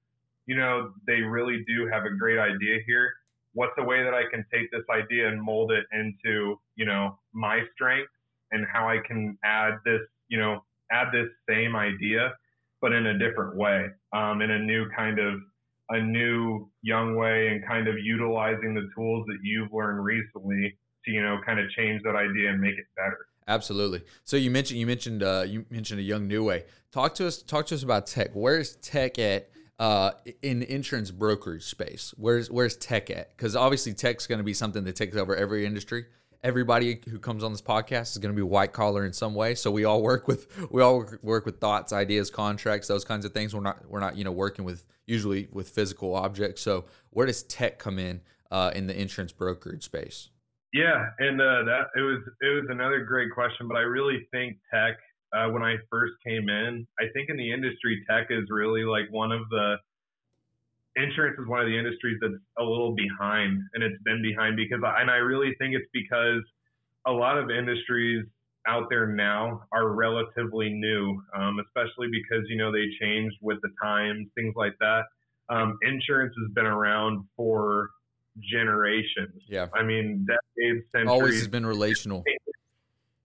you 0.52 0.58
know, 0.58 0.91
they 1.08 1.22
really 1.22 1.64
do 1.66 1.88
have 1.88 2.04
a 2.04 2.10
great 2.10 2.38
idea 2.38 2.80
here. 2.86 3.14
What's 3.54 3.72
a 3.78 3.84
way 3.86 4.04
that 4.04 4.14
I 4.14 4.24
can 4.30 4.43
take 4.54 4.70
this 4.70 4.84
idea 4.93 5.30
and 5.30 5.41
mold 5.41 5.72
it 5.72 5.86
into, 5.93 6.60
you 6.76 6.86
know, 6.86 7.18
my 7.34 7.62
strength 7.74 8.12
and 8.52 8.66
how 8.70 8.89
I 8.89 8.97
can 9.08 9.38
add 9.45 9.76
this, 9.86 10.02
you 10.28 10.38
know, 10.38 10.60
add 10.91 11.08
this 11.14 11.30
same 11.49 11.78
idea, 11.78 12.34
but 12.82 12.91
in 12.91 13.06
a 13.06 13.18
different 13.18 13.56
way, 13.56 13.86
um, 14.12 14.41
in 14.41 14.52
a 14.52 14.60
new 14.60 14.89
kind 14.93 15.20
of, 15.20 15.36
a 15.89 16.02
new 16.02 16.70
young 16.82 17.16
way 17.16 17.47
and 17.47 17.66
kind 17.66 17.88
of 17.88 17.95
utilizing 17.97 18.74
the 18.74 18.89
tools 18.93 19.26
that 19.28 19.38
you've 19.41 19.72
learned 19.72 20.04
recently 20.04 20.78
to, 21.06 21.12
you 21.12 21.22
know, 21.22 21.38
kind 21.45 21.62
of 21.62 21.70
change 21.70 22.02
that 22.04 22.18
idea 22.18 22.49
and 22.49 22.60
make 22.60 22.78
it 22.78 22.88
better. 22.97 23.26
Absolutely. 23.47 24.04
So 24.26 24.36
you 24.36 24.52
mentioned 24.52 24.82
you 24.82 24.86
mentioned 24.86 25.24
uh, 25.24 25.45
you 25.47 25.66
mentioned 25.70 26.02
a 26.02 26.04
young 26.04 26.28
new 26.28 26.43
way. 26.43 26.66
Talk 26.91 27.16
to 27.16 27.28
us. 27.28 27.41
Talk 27.41 27.68
to 27.68 27.76
us 27.76 27.84
about 27.84 28.06
tech. 28.06 28.32
Where's 28.34 28.76
tech 28.76 29.18
at 29.18 29.49
uh, 29.82 30.11
in 30.43 30.61
insurance 30.61 31.09
brokerage 31.09 31.63
space? 31.63 32.13
Where's 32.15 32.51
where's 32.51 32.77
tech 32.77 33.09
at? 33.09 33.36
Because 33.36 33.55
obviously 33.55 33.93
tech's 33.93 34.27
going 34.27 34.38
to 34.38 34.43
be 34.43 34.53
something 34.53 34.84
that 34.84 34.95
takes 34.95 35.17
over 35.17 35.36
every 35.36 35.65
industry. 35.65 36.05
Everybody 36.43 37.01
who 37.09 37.17
comes 37.17 37.43
on 37.43 37.51
this 37.51 37.63
podcast 37.63 38.11
is 38.11 38.19
going 38.19 38.34
to 38.34 38.36
be 38.36 38.43
white 38.43 38.73
collar 38.73 39.05
in 39.05 39.13
some 39.13 39.34
way. 39.34 39.55
So 39.55 39.71
we 39.71 39.86
all 39.86 40.03
work 40.03 40.27
with 40.27 40.71
we 40.71 40.84
all 40.84 41.05
work 41.23 41.47
with 41.47 41.59
thoughts, 41.59 41.93
ideas, 41.93 42.29
contracts, 42.29 42.88
those 42.88 43.03
kinds 43.03 43.25
of 43.25 43.34
things. 43.34 43.55
We're 43.55 43.61
not 43.61 43.89
we're 43.89 43.99
not 43.99 44.15
you 44.15 44.23
know 44.23 44.32
working 44.32 44.65
with 44.65 44.86
usually 45.07 45.47
with 45.51 45.69
physical 45.69 46.15
objects. 46.15 46.61
So 46.61 46.86
where 47.09 47.25
does 47.25 47.41
tech 47.41 47.79
come 47.79 47.97
in 47.97 48.21
uh, 48.51 48.71
in 48.75 48.86
the 48.86 48.99
insurance 48.99 49.32
brokerage 49.32 49.84
space? 49.84 50.29
Yeah, 50.73 51.09
and 51.17 51.41
uh, 51.41 51.63
that 51.65 51.88
it 51.95 52.01
was 52.01 52.21
it 52.39 52.53
was 52.53 52.65
another 52.69 53.03
great 53.03 53.32
question, 53.34 53.67
but 53.67 53.77
I 53.77 53.82
really 53.82 54.27
think 54.32 54.57
tech 54.71 54.99
uh, 55.34 55.47
when 55.49 55.63
I 55.63 55.75
first 55.89 56.13
came 56.25 56.49
in. 56.49 56.88
I 56.99 57.05
think 57.13 57.29
in 57.29 57.38
the 57.38 57.51
industry, 57.51 58.03
tech 58.09 58.27
is 58.29 58.45
really 58.49 58.84
like 58.84 59.11
one 59.11 59.32
of 59.32 59.41
the 59.49 59.75
insurance 60.95 61.38
is 61.39 61.47
one 61.47 61.61
of 61.61 61.67
the 61.67 61.77
industries 61.77 62.17
that's 62.21 62.34
a 62.59 62.63
little 62.63 62.93
behind, 62.93 63.61
and 63.73 63.84
it's 63.84 64.01
been 64.03 64.21
behind 64.21 64.55
because, 64.55 64.79
and 64.84 65.09
I 65.09 65.17
really 65.17 65.55
think 65.59 65.73
it's 65.75 65.89
because 65.93 66.41
a 67.05 67.11
lot 67.11 67.38
of 67.38 67.49
industries 67.49 68.25
out 68.67 68.88
there 68.89 69.07
now 69.07 69.63
are 69.71 69.89
relatively 69.89 70.69
new, 70.69 71.21
um, 71.36 71.59
especially 71.59 72.07
because 72.11 72.45
you 72.47 72.57
know 72.57 72.71
they 72.71 72.86
changed 72.99 73.38
with 73.41 73.57
the 73.61 73.69
times, 73.82 74.27
things 74.36 74.53
like 74.55 74.73
that. 74.79 75.03
Um, 75.49 75.77
insurance 75.82 76.34
has 76.41 76.53
been 76.53 76.65
around 76.65 77.25
for 77.36 77.89
generations. 78.39 79.41
Yeah, 79.47 79.67
I 79.73 79.84
mean 79.84 80.25
decades, 80.25 80.86
centuries. 80.91 81.09
Always 81.09 81.39
has 81.39 81.47
been 81.47 81.65
relational. 81.65 82.23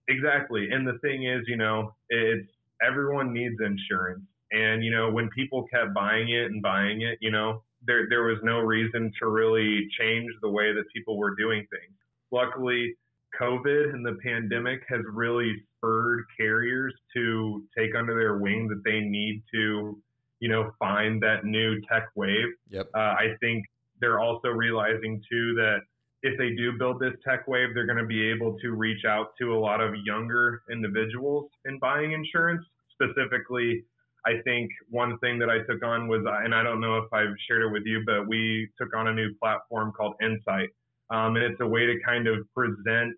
Exactly. 0.09 0.69
And 0.71 0.87
the 0.87 0.97
thing 0.99 1.23
is, 1.23 1.43
you 1.47 1.57
know, 1.57 1.93
it's 2.09 2.47
everyone 2.85 3.33
needs 3.33 3.55
insurance. 3.63 4.25
And, 4.51 4.83
you 4.83 4.91
know, 4.91 5.11
when 5.11 5.29
people 5.29 5.67
kept 5.73 5.93
buying 5.93 6.29
it 6.29 6.45
and 6.45 6.61
buying 6.61 7.01
it, 7.01 7.17
you 7.21 7.31
know, 7.31 7.63
there, 7.85 8.07
there 8.09 8.23
was 8.23 8.37
no 8.43 8.59
reason 8.59 9.11
to 9.19 9.27
really 9.27 9.87
change 9.99 10.31
the 10.41 10.49
way 10.49 10.73
that 10.73 10.83
people 10.95 11.17
were 11.17 11.35
doing 11.35 11.65
things. 11.69 11.93
Luckily, 12.31 12.95
COVID 13.39 13.93
and 13.93 14.05
the 14.05 14.17
pandemic 14.23 14.81
has 14.89 15.01
really 15.11 15.53
spurred 15.77 16.23
carriers 16.39 16.93
to 17.15 17.63
take 17.77 17.95
under 17.95 18.15
their 18.15 18.37
wing 18.37 18.67
that 18.69 18.81
they 18.83 19.01
need 19.01 19.43
to, 19.53 20.01
you 20.39 20.49
know, 20.49 20.71
find 20.79 21.21
that 21.21 21.45
new 21.45 21.79
tech 21.81 22.07
wave. 22.15 22.47
Yep. 22.69 22.87
Uh, 22.95 22.99
I 22.99 23.35
think 23.41 23.65
they're 23.99 24.19
also 24.19 24.49
realizing 24.49 25.21
too 25.29 25.55
that 25.55 25.79
if 26.23 26.37
they 26.37 26.49
do 26.55 26.77
build 26.77 26.99
this 26.99 27.13
tech 27.27 27.47
wave, 27.47 27.69
they're 27.73 27.85
going 27.85 27.97
to 27.97 28.05
be 28.05 28.29
able 28.29 28.57
to 28.59 28.71
reach 28.71 29.05
out 29.05 29.27
to 29.39 29.53
a 29.53 29.59
lot 29.59 29.81
of 29.81 29.93
younger 30.05 30.61
individuals 30.71 31.49
in 31.65 31.77
buying 31.79 32.13
insurance. 32.13 32.63
Specifically, 32.93 33.83
I 34.25 34.41
think 34.43 34.69
one 34.89 35.17
thing 35.19 35.39
that 35.39 35.49
I 35.49 35.59
took 35.59 35.83
on 35.83 36.07
was, 36.07 36.25
and 36.43 36.53
I 36.53 36.63
don't 36.63 36.81
know 36.81 36.97
if 36.97 37.13
I've 37.13 37.35
shared 37.47 37.63
it 37.63 37.71
with 37.71 37.83
you, 37.85 38.03
but 38.05 38.27
we 38.27 38.67
took 38.81 38.95
on 38.95 39.07
a 39.07 39.13
new 39.13 39.33
platform 39.41 39.93
called 39.95 40.15
Insight. 40.21 40.69
Um, 41.09 41.35
and 41.35 41.45
it's 41.45 41.61
a 41.61 41.67
way 41.67 41.85
to 41.85 41.95
kind 42.05 42.27
of 42.27 42.39
present 42.53 43.15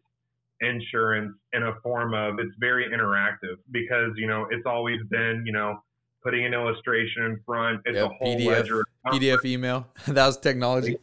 insurance 0.62 1.34
in 1.54 1.64
a 1.64 1.74
form 1.82 2.14
of, 2.14 2.38
it's 2.38 2.54
very 2.60 2.86
interactive 2.86 3.56
because, 3.72 4.12
you 4.18 4.28
know, 4.28 4.46
it's 4.52 4.66
always 4.66 5.00
been, 5.10 5.44
you 5.46 5.54
know, 5.54 5.80
putting 6.24 6.46
an 6.46 6.54
illustration 6.54 7.24
in 7.24 7.40
front. 7.46 7.82
It's 7.86 7.96
yep, 7.96 8.12
a 8.12 8.14
whole 8.14 8.38
PDF, 8.38 8.46
ledger. 8.46 8.86
PDF 9.08 9.46
email. 9.46 9.88
that 10.08 10.28
was 10.28 10.38
technology. 10.38 10.98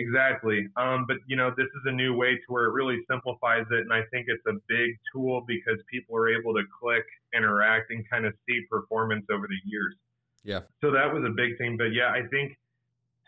Exactly. 0.00 0.66
Um, 0.76 1.04
but 1.06 1.18
you 1.26 1.36
know, 1.36 1.50
this 1.56 1.66
is 1.66 1.82
a 1.84 1.92
new 1.92 2.16
way 2.16 2.34
to 2.34 2.46
where 2.48 2.64
it 2.64 2.72
really 2.72 2.98
simplifies 3.08 3.66
it, 3.70 3.80
and 3.80 3.92
I 3.92 4.02
think 4.10 4.26
it's 4.28 4.44
a 4.48 4.58
big 4.68 4.96
tool 5.12 5.44
because 5.46 5.78
people 5.92 6.16
are 6.16 6.28
able 6.28 6.54
to 6.54 6.62
click, 6.80 7.04
interact, 7.36 7.90
and 7.90 8.04
kind 8.10 8.24
of 8.24 8.32
see 8.48 8.60
performance 8.70 9.26
over 9.30 9.46
the 9.46 9.60
years. 9.70 9.94
Yeah. 10.42 10.60
So 10.80 10.90
that 10.90 11.12
was 11.12 11.22
a 11.24 11.30
big 11.30 11.58
thing. 11.58 11.76
But 11.76 11.92
yeah, 11.92 12.10
I 12.10 12.26
think 12.30 12.56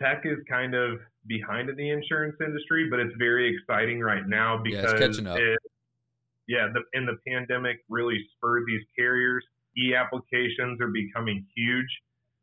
tech 0.01 0.23
is 0.25 0.39
kind 0.49 0.75
of 0.75 0.99
behind 1.27 1.69
in 1.69 1.77
the 1.77 1.91
insurance 1.91 2.37
industry, 2.45 2.89
but 2.91 2.99
it's 2.99 3.15
very 3.19 3.55
exciting 3.55 4.01
right 4.01 4.27
now 4.27 4.61
because 4.63 4.85
yeah, 4.85 4.91
it's 4.91 4.99
catching 4.99 5.27
up. 5.27 5.39
It, 5.39 5.59
yeah, 6.49 6.69
the, 6.73 6.83
in 6.99 7.07
the 7.07 7.17
pandemic 7.27 7.79
really 7.89 8.19
spurred 8.37 8.65
these 8.67 8.83
carriers. 8.99 9.45
E 9.79 9.95
applications 9.95 10.81
are 10.81 10.91
becoming 10.91 11.47
huge. 11.57 11.89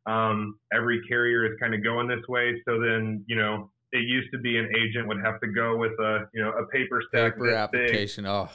Um, 0.06 0.58
every 0.72 1.00
carrier 1.06 1.44
is 1.44 1.58
kind 1.60 1.74
of 1.74 1.84
going 1.84 2.08
this 2.08 2.26
way. 2.28 2.60
So 2.66 2.80
then, 2.80 3.24
you 3.28 3.36
know, 3.36 3.70
it 3.92 4.08
used 4.08 4.30
to 4.32 4.38
be 4.38 4.56
an 4.56 4.70
agent 4.76 5.08
would 5.08 5.20
have 5.20 5.40
to 5.40 5.48
go 5.48 5.76
with 5.76 5.92
a, 5.92 6.28
you 6.32 6.42
know, 6.42 6.50
a 6.50 6.66
paper 6.66 7.02
stack 7.08 7.34
paper 7.34 7.50
application. 7.50 8.24
Big. 8.24 8.30
Oh, 8.30 8.48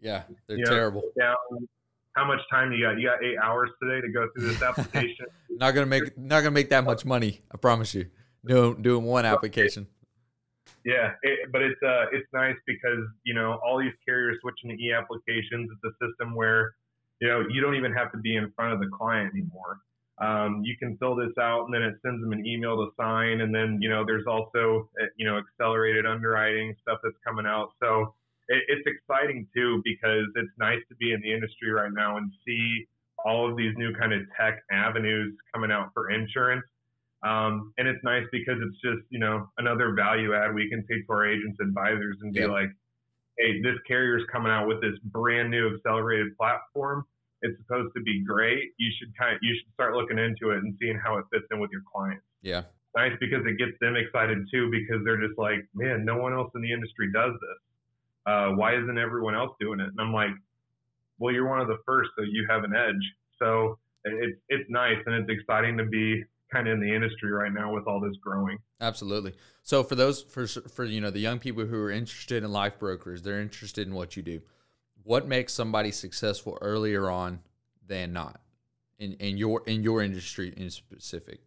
yeah, 0.00 0.22
they're 0.46 0.58
you 0.58 0.64
terrible. 0.64 1.02
Know, 1.16 1.36
how 2.16 2.26
much 2.26 2.40
time 2.50 2.72
you 2.72 2.84
got? 2.84 2.98
You 2.98 3.08
got 3.08 3.22
eight 3.22 3.36
hours 3.38 3.70
today 3.82 4.00
to 4.00 4.12
go 4.12 4.28
through 4.34 4.48
this 4.48 4.62
application. 4.62 5.26
not 5.50 5.74
gonna 5.74 5.86
make 5.86 6.16
not 6.18 6.40
gonna 6.40 6.50
make 6.50 6.70
that 6.70 6.84
much 6.84 7.04
money. 7.04 7.42
I 7.52 7.56
promise 7.56 7.94
you. 7.94 8.06
Doing 8.46 8.80
doing 8.82 9.04
one 9.04 9.26
application. 9.26 9.86
Yeah, 10.84 11.12
it, 11.22 11.52
but 11.52 11.60
it's 11.60 11.80
uh 11.82 12.06
it's 12.12 12.26
nice 12.32 12.56
because 12.66 13.04
you 13.24 13.34
know 13.34 13.60
all 13.64 13.78
these 13.78 13.92
carriers 14.06 14.38
switching 14.40 14.70
to 14.70 14.82
e 14.82 14.92
applications. 14.92 15.70
It's 15.70 15.84
a 15.84 16.06
system 16.06 16.34
where 16.34 16.74
you 17.20 17.28
know 17.28 17.44
you 17.50 17.60
don't 17.60 17.74
even 17.74 17.92
have 17.92 18.10
to 18.12 18.18
be 18.18 18.36
in 18.36 18.50
front 18.56 18.72
of 18.72 18.80
the 18.80 18.86
client 18.86 19.32
anymore. 19.34 19.80
Um, 20.20 20.60
you 20.64 20.76
can 20.76 20.98
fill 20.98 21.16
this 21.16 21.32
out 21.40 21.64
and 21.64 21.74
then 21.74 21.82
it 21.82 21.94
sends 22.04 22.20
them 22.22 22.32
an 22.32 22.44
email 22.44 22.76
to 22.76 22.90
sign. 23.00 23.40
And 23.40 23.54
then, 23.54 23.78
you 23.80 23.88
know, 23.88 24.04
there's 24.04 24.26
also, 24.26 24.90
uh, 25.00 25.06
you 25.16 25.26
know, 25.26 25.38
accelerated 25.38 26.04
underwriting 26.04 26.74
stuff 26.82 26.98
that's 27.02 27.16
coming 27.26 27.46
out. 27.46 27.70
So 27.82 28.14
it, 28.48 28.62
it's 28.68 28.86
exciting 28.86 29.48
too, 29.56 29.80
because 29.82 30.26
it's 30.36 30.52
nice 30.58 30.80
to 30.90 30.94
be 30.96 31.12
in 31.12 31.22
the 31.22 31.32
industry 31.32 31.70
right 31.70 31.92
now 31.92 32.18
and 32.18 32.30
see 32.46 32.86
all 33.24 33.50
of 33.50 33.56
these 33.56 33.72
new 33.76 33.94
kind 33.94 34.12
of 34.12 34.20
tech 34.38 34.62
avenues 34.70 35.34
coming 35.54 35.70
out 35.70 35.90
for 35.94 36.10
insurance. 36.10 36.64
Um, 37.22 37.72
and 37.78 37.88
it's 37.88 38.02
nice 38.02 38.24
because 38.32 38.56
it's 38.60 38.80
just, 38.80 39.06
you 39.10 39.18
know, 39.18 39.48
another 39.58 39.94
value 39.94 40.34
add 40.34 40.54
we 40.54 40.68
can 40.68 40.86
take 40.86 41.06
to 41.06 41.12
our 41.12 41.26
agents 41.26 41.58
advisors 41.60 42.16
and 42.22 42.32
be 42.32 42.46
like, 42.46 42.70
hey, 43.38 43.60
this 43.62 43.76
carrier's 43.86 44.24
coming 44.32 44.52
out 44.52 44.66
with 44.66 44.80
this 44.80 44.98
brand 45.04 45.50
new 45.50 45.74
accelerated 45.74 46.36
platform 46.36 47.04
it's 47.42 47.56
supposed 47.62 47.94
to 47.96 48.02
be 48.02 48.22
great, 48.24 48.72
you 48.78 48.90
should 48.98 49.16
kind 49.16 49.34
of, 49.34 49.40
you 49.42 49.54
should 49.54 49.72
start 49.74 49.94
looking 49.94 50.18
into 50.18 50.50
it 50.50 50.62
and 50.62 50.76
seeing 50.80 50.98
how 51.02 51.18
it 51.18 51.24
fits 51.32 51.46
in 51.50 51.60
with 51.60 51.70
your 51.70 51.82
clients. 51.92 52.24
Yeah. 52.42 52.62
Nice 52.96 53.12
because 53.20 53.46
it 53.46 53.56
gets 53.56 53.78
them 53.80 53.96
excited 53.96 54.38
too 54.50 54.70
because 54.70 55.04
they're 55.04 55.20
just 55.20 55.38
like, 55.38 55.66
man, 55.74 56.04
no 56.04 56.16
one 56.16 56.32
else 56.32 56.50
in 56.54 56.62
the 56.62 56.72
industry 56.72 57.10
does 57.12 57.32
this. 57.32 57.60
Uh, 58.26 58.48
why 58.50 58.74
isn't 58.76 58.98
everyone 58.98 59.34
else 59.34 59.52
doing 59.60 59.80
it? 59.80 59.88
And 59.88 60.00
I'm 60.00 60.12
like, 60.12 60.34
well, 61.18 61.32
you're 61.32 61.48
one 61.48 61.60
of 61.60 61.68
the 61.68 61.78
first, 61.86 62.10
so 62.16 62.24
you 62.24 62.46
have 62.50 62.64
an 62.64 62.74
edge. 62.74 63.02
So 63.38 63.78
it's 64.04 64.38
it's 64.48 64.68
nice 64.70 64.96
and 65.06 65.14
it's 65.14 65.30
exciting 65.30 65.76
to 65.78 65.84
be 65.84 66.22
kind 66.52 66.66
of 66.66 66.74
in 66.74 66.80
the 66.80 66.92
industry 66.94 67.30
right 67.30 67.52
now 67.52 67.72
with 67.72 67.86
all 67.86 68.00
this 68.00 68.16
growing. 68.22 68.58
Absolutely. 68.80 69.34
So 69.62 69.82
for 69.82 69.94
those 69.94 70.22
for 70.22 70.46
for 70.46 70.84
you 70.84 71.00
know 71.00 71.10
the 71.10 71.20
young 71.20 71.38
people 71.38 71.64
who 71.66 71.80
are 71.82 71.90
interested 71.90 72.42
in 72.42 72.50
life 72.50 72.78
brokers, 72.78 73.22
they're 73.22 73.40
interested 73.40 73.86
in 73.86 73.94
what 73.94 74.16
you 74.16 74.22
do 74.22 74.42
what 75.04 75.26
makes 75.26 75.52
somebody 75.52 75.90
successful 75.90 76.58
earlier 76.60 77.10
on 77.10 77.40
than 77.86 78.12
not 78.12 78.40
in, 78.98 79.14
in 79.14 79.36
your 79.36 79.62
in 79.66 79.82
your 79.82 80.02
industry 80.02 80.52
in 80.56 80.70
specific? 80.70 81.40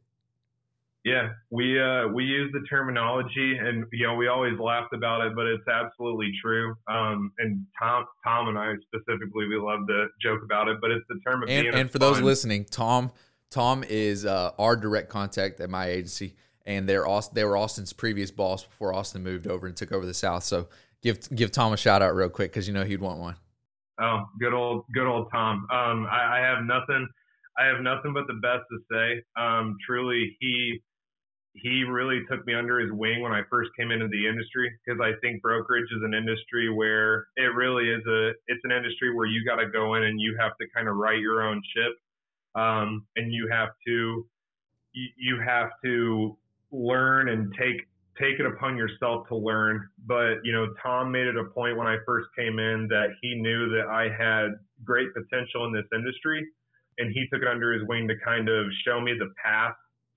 Yeah, 1.06 1.30
we 1.50 1.82
uh, 1.82 2.08
we 2.08 2.24
use 2.24 2.50
the 2.54 2.62
terminology, 2.70 3.58
and 3.58 3.86
you 3.92 4.08
know 4.08 4.16
we 4.16 4.28
always 4.28 4.58
laughed 4.58 4.94
about 4.94 5.26
it, 5.26 5.36
but 5.36 5.46
it's 5.48 5.68
absolutely 5.68 6.32
true. 6.42 6.76
Um, 6.88 7.34
and 7.40 7.66
Tom, 7.78 8.06
Tom 8.24 8.48
and 8.48 8.58
I 8.58 8.74
specifically, 8.88 9.48
we 9.48 9.58
love 9.58 9.86
to 9.88 10.08
joke 10.22 10.44
about 10.44 10.70
it, 10.70 10.78
but 10.80 10.92
it's 10.92 11.06
the 11.10 11.20
term 11.28 11.44
of 11.44 11.50
and, 11.50 11.68
and 11.68 11.92
for 11.92 12.00
those 12.00 12.22
listening, 12.22 12.64
Tom, 12.64 13.12
Tom 13.50 13.84
is 13.84 14.26
uh, 14.26 14.52
our 14.58 14.78
direct 14.78 15.10
contact 15.10 15.60
at 15.60 15.70
my 15.70 15.88
agency, 15.88 16.36
and 16.66 16.88
they're 16.88 17.06
Austin, 17.06 17.36
they 17.36 17.44
were 17.44 17.58
Austin's 17.58 17.92
previous 17.92 18.32
boss 18.32 18.64
before 18.64 18.94
Austin 18.94 19.24
moved 19.24 19.46
over 19.46 19.68
and 19.68 19.76
took 19.76 19.92
over 19.92 20.06
the 20.06 20.14
South. 20.14 20.46
So 20.46 20.70
give 21.04 21.30
give 21.36 21.52
Tom 21.52 21.74
a 21.74 21.78
shout 21.78 22.02
out 22.02 22.16
real 22.16 22.30
quick 22.30 22.52
because 22.52 22.68
you 22.68 22.74
know 22.74 22.84
he'd 22.84 23.02
want 23.02 23.20
one. 23.20 23.36
Oh, 24.02 24.26
good 24.40 24.54
old, 24.54 24.86
good 24.94 25.06
old 25.06 25.28
Tom. 25.32 25.68
Um, 25.72 26.08
I, 26.10 26.38
I, 26.38 26.40
have 26.40 26.66
nothing, 26.66 27.08
I 27.60 27.66
have 27.66 27.82
nothing 27.82 28.14
but 28.14 28.26
the 28.28 28.40
best 28.42 28.64
to 28.72 28.80
say. 28.92 29.24
Um, 29.40 29.78
truly, 29.86 30.36
he, 30.40 30.82
he 31.54 31.84
really 31.84 32.22
took 32.30 32.46
me 32.48 32.56
under 32.56 32.80
his 32.80 32.92
wing 32.92 33.22
when 33.22 33.32
I 33.32 33.42
first 33.52 33.70
came 33.78 33.92
into 33.92 34.08
the 34.08 34.28
industry 34.28 34.72
because 34.84 35.00
I 35.00 35.12
think 35.22 35.44
brokerage 35.44 35.92
is 35.96 36.02
an 36.04 36.16
industry 36.16 36.74
where 36.74 37.28
it 37.36 37.54
really 37.56 37.90
is 37.90 38.02
a, 38.08 38.32
it's 38.48 38.62
an 38.64 38.72
industry 38.72 39.14
where 39.14 39.28
you 39.28 39.46
got 39.46 39.58
to 39.58 39.70
go 39.70 39.94
in 39.94 40.04
and 40.04 40.20
you 40.20 40.36
have 40.40 40.58
to 40.60 40.66
kind 40.76 40.88
of 40.88 40.96
write 40.96 41.20
your 41.20 41.44
own 41.44 41.62
ship, 41.76 41.94
um, 42.56 43.06
and 43.16 43.32
you 43.32 43.48
have 43.52 43.70
to, 43.86 44.26
you, 44.94 45.08
you 45.18 45.40
have 45.40 45.70
to 45.86 46.36
learn 46.72 47.30
and 47.30 47.54
take 47.60 47.88
take 48.20 48.40
it 48.40 48.46
upon 48.46 48.78
yourself 48.78 49.28
to 49.30 49.36
learn. 49.36 49.88
But, 50.06 50.44
you 50.44 50.52
know, 50.52 50.68
Tom 50.82 51.12
made 51.12 51.28
it 51.28 51.38
a 51.38 51.46
point 51.46 51.78
when 51.78 51.88
I 51.88 51.98
first 52.06 52.28
came 52.38 52.60
in 52.60 52.88
that 52.90 53.10
he 53.22 53.36
knew 53.36 53.70
that 53.70 53.88
I 53.88 54.10
had 54.10 54.54
great 54.84 55.10
potential 55.14 55.66
in 55.66 55.74
this 55.74 55.86
industry. 55.94 56.46
And 57.00 57.12
he 57.12 57.26
took 57.34 57.42
it 57.42 57.48
under 57.48 57.74
his 57.74 57.82
wing 57.88 58.08
to 58.08 58.16
kind 58.24 58.50
of 58.50 58.66
show 58.86 59.02
me 59.02 59.14
the 59.18 59.34
path 59.44 59.74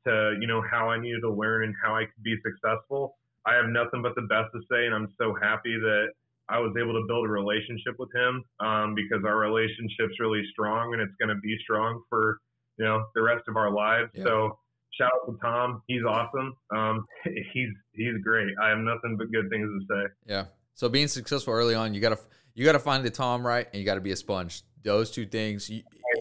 to, 0.06 0.36
you 0.40 0.46
know, 0.46 0.62
how 0.70 0.90
I 0.90 1.00
needed 1.00 1.20
to 1.22 1.32
learn 1.32 1.64
and 1.64 1.74
how 1.82 1.96
I 1.96 2.04
could 2.04 2.22
be 2.22 2.36
successful. 2.44 3.16
I 3.46 3.54
have 3.54 3.66
nothing 3.66 4.02
but 4.02 4.14
the 4.14 4.22
best 4.22 4.52
to 4.54 4.60
say. 4.70 4.84
And 4.84 4.94
I'm 4.94 5.08
so 5.18 5.34
happy 5.40 5.78
that 5.80 6.08
I 6.48 6.58
was 6.58 6.74
able 6.78 6.92
to 6.92 7.06
build 7.08 7.26
a 7.26 7.28
relationship 7.28 7.94
with 7.98 8.10
him 8.14 8.44
um, 8.60 8.94
because 8.94 9.24
our 9.24 9.38
relationship's 9.38 10.20
really 10.20 10.42
strong 10.52 10.92
and 10.92 11.02
it's 11.02 11.14
going 11.18 11.34
to 11.34 11.40
be 11.40 11.56
strong 11.62 12.02
for, 12.08 12.38
you 12.78 12.84
know, 12.84 13.06
the 13.14 13.22
rest 13.22 13.44
of 13.48 13.56
our 13.56 13.70
lives. 13.70 14.10
Yeah. 14.14 14.24
So, 14.24 14.58
shout 14.98 15.10
out 15.14 15.30
to 15.30 15.38
Tom. 15.40 15.82
He's 15.86 16.02
awesome. 16.08 16.54
Um, 16.74 17.06
he's 17.52 17.70
he's 17.92 18.14
great. 18.22 18.48
I 18.62 18.68
have 18.70 18.78
nothing 18.78 19.16
but 19.16 19.30
good 19.32 19.48
things 19.50 19.68
to 19.68 19.94
say. 19.94 20.12
Yeah. 20.26 20.44
So 20.74 20.88
being 20.88 21.08
successful 21.08 21.54
early 21.54 21.74
on, 21.74 21.94
you 21.94 22.00
gotta 22.00 22.18
you 22.54 22.64
gotta 22.64 22.78
find 22.78 23.04
the 23.04 23.10
Tom 23.10 23.46
right, 23.46 23.66
and 23.72 23.80
you 23.80 23.86
gotta 23.86 24.00
be 24.00 24.12
a 24.12 24.16
sponge. 24.16 24.62
Those 24.82 25.10
two 25.10 25.26
things 25.26 25.70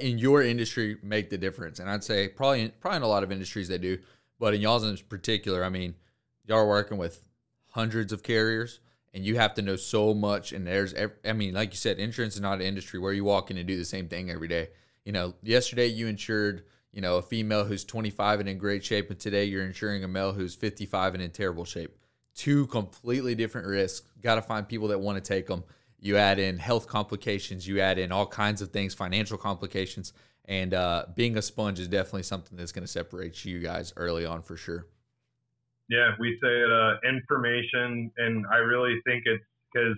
in 0.02 0.18
your 0.18 0.42
industry 0.42 0.98
make 1.04 1.30
the 1.30 1.38
difference. 1.38 1.80
And 1.80 1.90
I'd 1.90 2.04
say 2.04 2.28
probably 2.28 2.70
probably 2.70 2.98
in 2.98 3.04
a 3.04 3.08
lot 3.08 3.24
of 3.24 3.32
industries 3.32 3.68
they 3.68 3.78
do, 3.78 3.98
but 4.40 4.54
in 4.54 4.62
y'all's 4.62 4.84
in 4.84 4.98
particular, 5.10 5.64
I 5.64 5.70
mean, 5.70 5.96
y'all 6.46 6.60
are 6.60 6.68
working 6.68 6.98
with 6.98 7.24
hundreds 7.70 8.12
of 8.14 8.24
carriers. 8.24 8.80
And 9.14 9.26
you 9.26 9.38
have 9.38 9.54
to 9.54 9.62
know 9.62 9.78
so 9.78 10.14
much. 10.14 10.52
And 10.52 10.68
there's, 10.68 10.94
I 11.24 11.32
mean, 11.32 11.54
like 11.54 11.72
you 11.72 11.78
said, 11.78 12.00
insurance 12.00 12.36
is 12.36 12.42
not 12.42 12.56
an 12.56 12.64
industry 12.64 13.00
where 13.00 13.14
you 13.14 13.24
walk 13.24 13.50
in 13.50 13.56
and 13.56 13.66
do 13.66 13.78
the 13.78 13.86
same 13.86 14.10
thing 14.10 14.30
every 14.30 14.50
day. 14.50 14.68
You 15.06 15.14
know, 15.14 15.36
yesterday 15.42 15.88
you 15.88 16.08
insured 16.08 16.66
you 16.96 17.02
know, 17.02 17.18
a 17.18 17.22
female 17.22 17.66
who's 17.66 17.84
25 17.84 18.40
and 18.40 18.48
in 18.48 18.58
great 18.58 18.84
shape, 18.84 19.10
and 19.10 19.20
today 19.20 19.44
you're 19.44 19.66
insuring 19.66 20.06
a 20.06 20.08
male 20.08 20.32
who's 20.32 20.56
55 20.56 21.16
and 21.16 21.22
in 21.22 21.30
terrible 21.30 21.66
shape. 21.66 21.94
Two 22.34 22.68
completely 22.68 23.36
different 23.36 23.68
risks. 23.68 24.08
Got 24.22 24.36
to 24.36 24.42
find 24.42 24.66
people 24.66 24.88
that 24.88 25.00
want 25.00 25.18
to 25.18 25.22
take 25.22 25.48
them. 25.48 25.66
You 26.00 26.16
add 26.16 26.40
in 26.40 26.58
health 26.58 26.88
complications, 26.88 27.68
you 27.68 27.82
add 27.82 28.00
in 28.00 28.14
all 28.14 28.26
kinds 28.26 28.62
of 28.62 28.72
things, 28.72 28.94
financial 28.94 29.38
complications, 29.38 30.14
and 30.46 30.74
uh, 30.74 31.08
being 31.16 31.38
a 31.38 31.42
sponge 31.42 31.82
is 31.82 31.90
definitely 31.90 32.24
something 32.24 32.58
that's 32.58 32.72
going 32.72 32.86
to 32.86 32.92
separate 32.92 33.44
you 33.44 33.60
guys 33.60 33.92
early 33.98 34.26
on 34.26 34.42
for 34.42 34.56
sure. 34.56 34.88
Yeah, 35.90 36.12
we 36.18 36.38
say 36.42 36.48
it, 36.48 36.72
uh, 36.72 36.96
information, 37.08 38.10
and 38.18 38.46
I 38.52 38.58
really 38.58 39.02
think 39.06 39.24
it's 39.26 39.44
because 39.74 39.98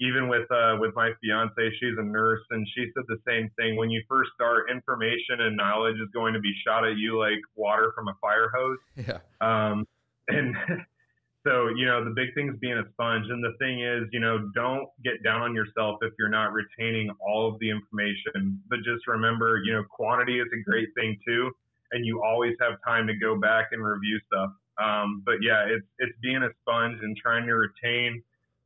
even 0.00 0.28
with 0.28 0.50
uh, 0.50 0.76
with 0.78 0.94
my 0.94 1.10
fiance, 1.20 1.54
she's 1.80 1.96
a 1.98 2.02
nurse, 2.02 2.42
and 2.50 2.66
she 2.74 2.86
said 2.94 3.04
the 3.08 3.18
same 3.26 3.50
thing. 3.56 3.76
When 3.76 3.90
you 3.90 4.02
first 4.08 4.30
start, 4.34 4.70
information 4.70 5.40
and 5.40 5.56
knowledge 5.56 5.96
is 5.96 6.08
going 6.12 6.34
to 6.34 6.40
be 6.40 6.52
shot 6.66 6.86
at 6.86 6.96
you 6.96 7.18
like 7.18 7.40
water 7.54 7.92
from 7.94 8.08
a 8.08 8.14
fire 8.20 8.50
hose. 8.54 8.78
Yeah. 9.06 9.18
Um, 9.40 9.86
and 10.28 10.56
so 11.46 11.68
you 11.76 11.86
know 11.86 12.04
the 12.04 12.10
big 12.10 12.34
thing 12.34 12.48
is 12.48 12.58
being 12.60 12.76
a 12.76 12.84
sponge, 12.92 13.26
and 13.28 13.42
the 13.42 13.54
thing 13.58 13.80
is, 13.80 14.04
you 14.12 14.20
know, 14.20 14.50
don't 14.54 14.88
get 15.04 15.22
down 15.22 15.42
on 15.42 15.54
yourself 15.54 15.98
if 16.02 16.12
you're 16.18 16.28
not 16.28 16.52
retaining 16.52 17.10
all 17.20 17.48
of 17.48 17.58
the 17.60 17.70
information. 17.70 18.60
But 18.68 18.78
just 18.78 19.06
remember, 19.06 19.62
you 19.64 19.72
know, 19.72 19.84
quantity 19.88 20.40
is 20.40 20.48
a 20.52 20.62
great 20.68 20.88
thing 20.94 21.16
too, 21.26 21.50
and 21.92 22.04
you 22.04 22.22
always 22.22 22.54
have 22.60 22.74
time 22.84 23.06
to 23.06 23.14
go 23.14 23.38
back 23.38 23.68
and 23.72 23.84
review 23.84 24.20
stuff. 24.26 24.50
Um, 24.82 25.22
but 25.24 25.36
yeah, 25.40 25.64
it's 25.64 25.86
it's 25.98 26.18
being 26.20 26.42
a 26.42 26.50
sponge 26.62 26.98
and 27.02 27.16
trying 27.16 27.46
to 27.46 27.54
retain 27.54 28.22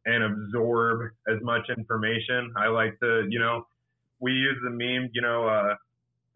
and 0.07 0.25
absorb 0.25 1.11
as 1.29 1.41
much 1.43 1.63
information. 1.77 2.53
I 2.57 2.69
like 2.69 2.99
to, 3.01 3.27
you 3.29 3.39
know, 3.39 3.67
we 4.21 4.33
use 4.33 4.57
the 4.63 4.71
meme, 4.71 5.11
you 5.13 5.23
know, 5.23 5.47
uh, 5.49 5.75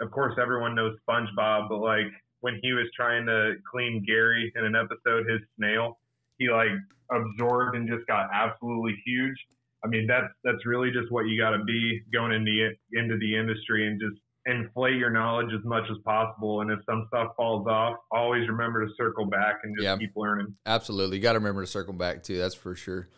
of 0.01 0.11
course 0.11 0.35
everyone 0.41 0.75
knows 0.75 0.97
SpongeBob, 1.09 1.69
but 1.69 1.79
like 1.79 2.07
when 2.41 2.59
he 2.63 2.73
was 2.73 2.87
trying 2.95 3.27
to 3.27 3.55
clean 3.71 4.05
Gary 4.07 4.53
in 4.55 4.65
an 4.65 4.75
episode, 4.77 5.29
his 5.29 5.41
snail, 5.57 5.99
he 6.39 6.49
like 6.51 6.69
absorbed 7.11 7.77
and 7.77 7.89
just 7.89 8.07
got 8.07 8.29
absolutely 8.33 8.97
huge. 9.05 9.37
I 9.85 9.89
mean, 9.89 10.07
that's 10.07 10.33
that's 10.43 10.65
really 10.67 10.91
just 10.91 11.11
what 11.11 11.27
you 11.27 11.41
got 11.41 11.51
to 11.51 11.65
be 11.65 12.03
going 12.13 12.33
into 12.33 12.51
the, 12.51 12.99
into 12.99 13.19
the 13.19 13.37
industry 13.37 13.87
and 13.87 14.01
just 14.01 14.21
inflate 14.47 14.97
your 14.97 15.11
knowledge 15.11 15.53
as 15.59 15.65
much 15.65 15.85
as 15.91 15.97
possible. 16.05 16.61
And 16.61 16.71
if 16.71 16.81
some 16.87 17.07
stuff 17.09 17.33
falls 17.37 17.67
off, 17.67 17.97
always 18.11 18.49
remember 18.49 18.87
to 18.87 18.93
circle 18.97 19.27
back 19.27 19.61
and 19.63 19.75
just 19.77 19.85
yeah, 19.85 19.97
keep 19.97 20.13
learning. 20.17 20.55
Absolutely, 20.67 21.19
you 21.19 21.23
got 21.23 21.33
to 21.33 21.39
remember 21.39 21.63
to 21.63 21.67
circle 21.67 21.95
back 21.95 22.23
too. 22.23 22.39
That's 22.39 22.55
for 22.55 22.75
sure. 22.75 23.09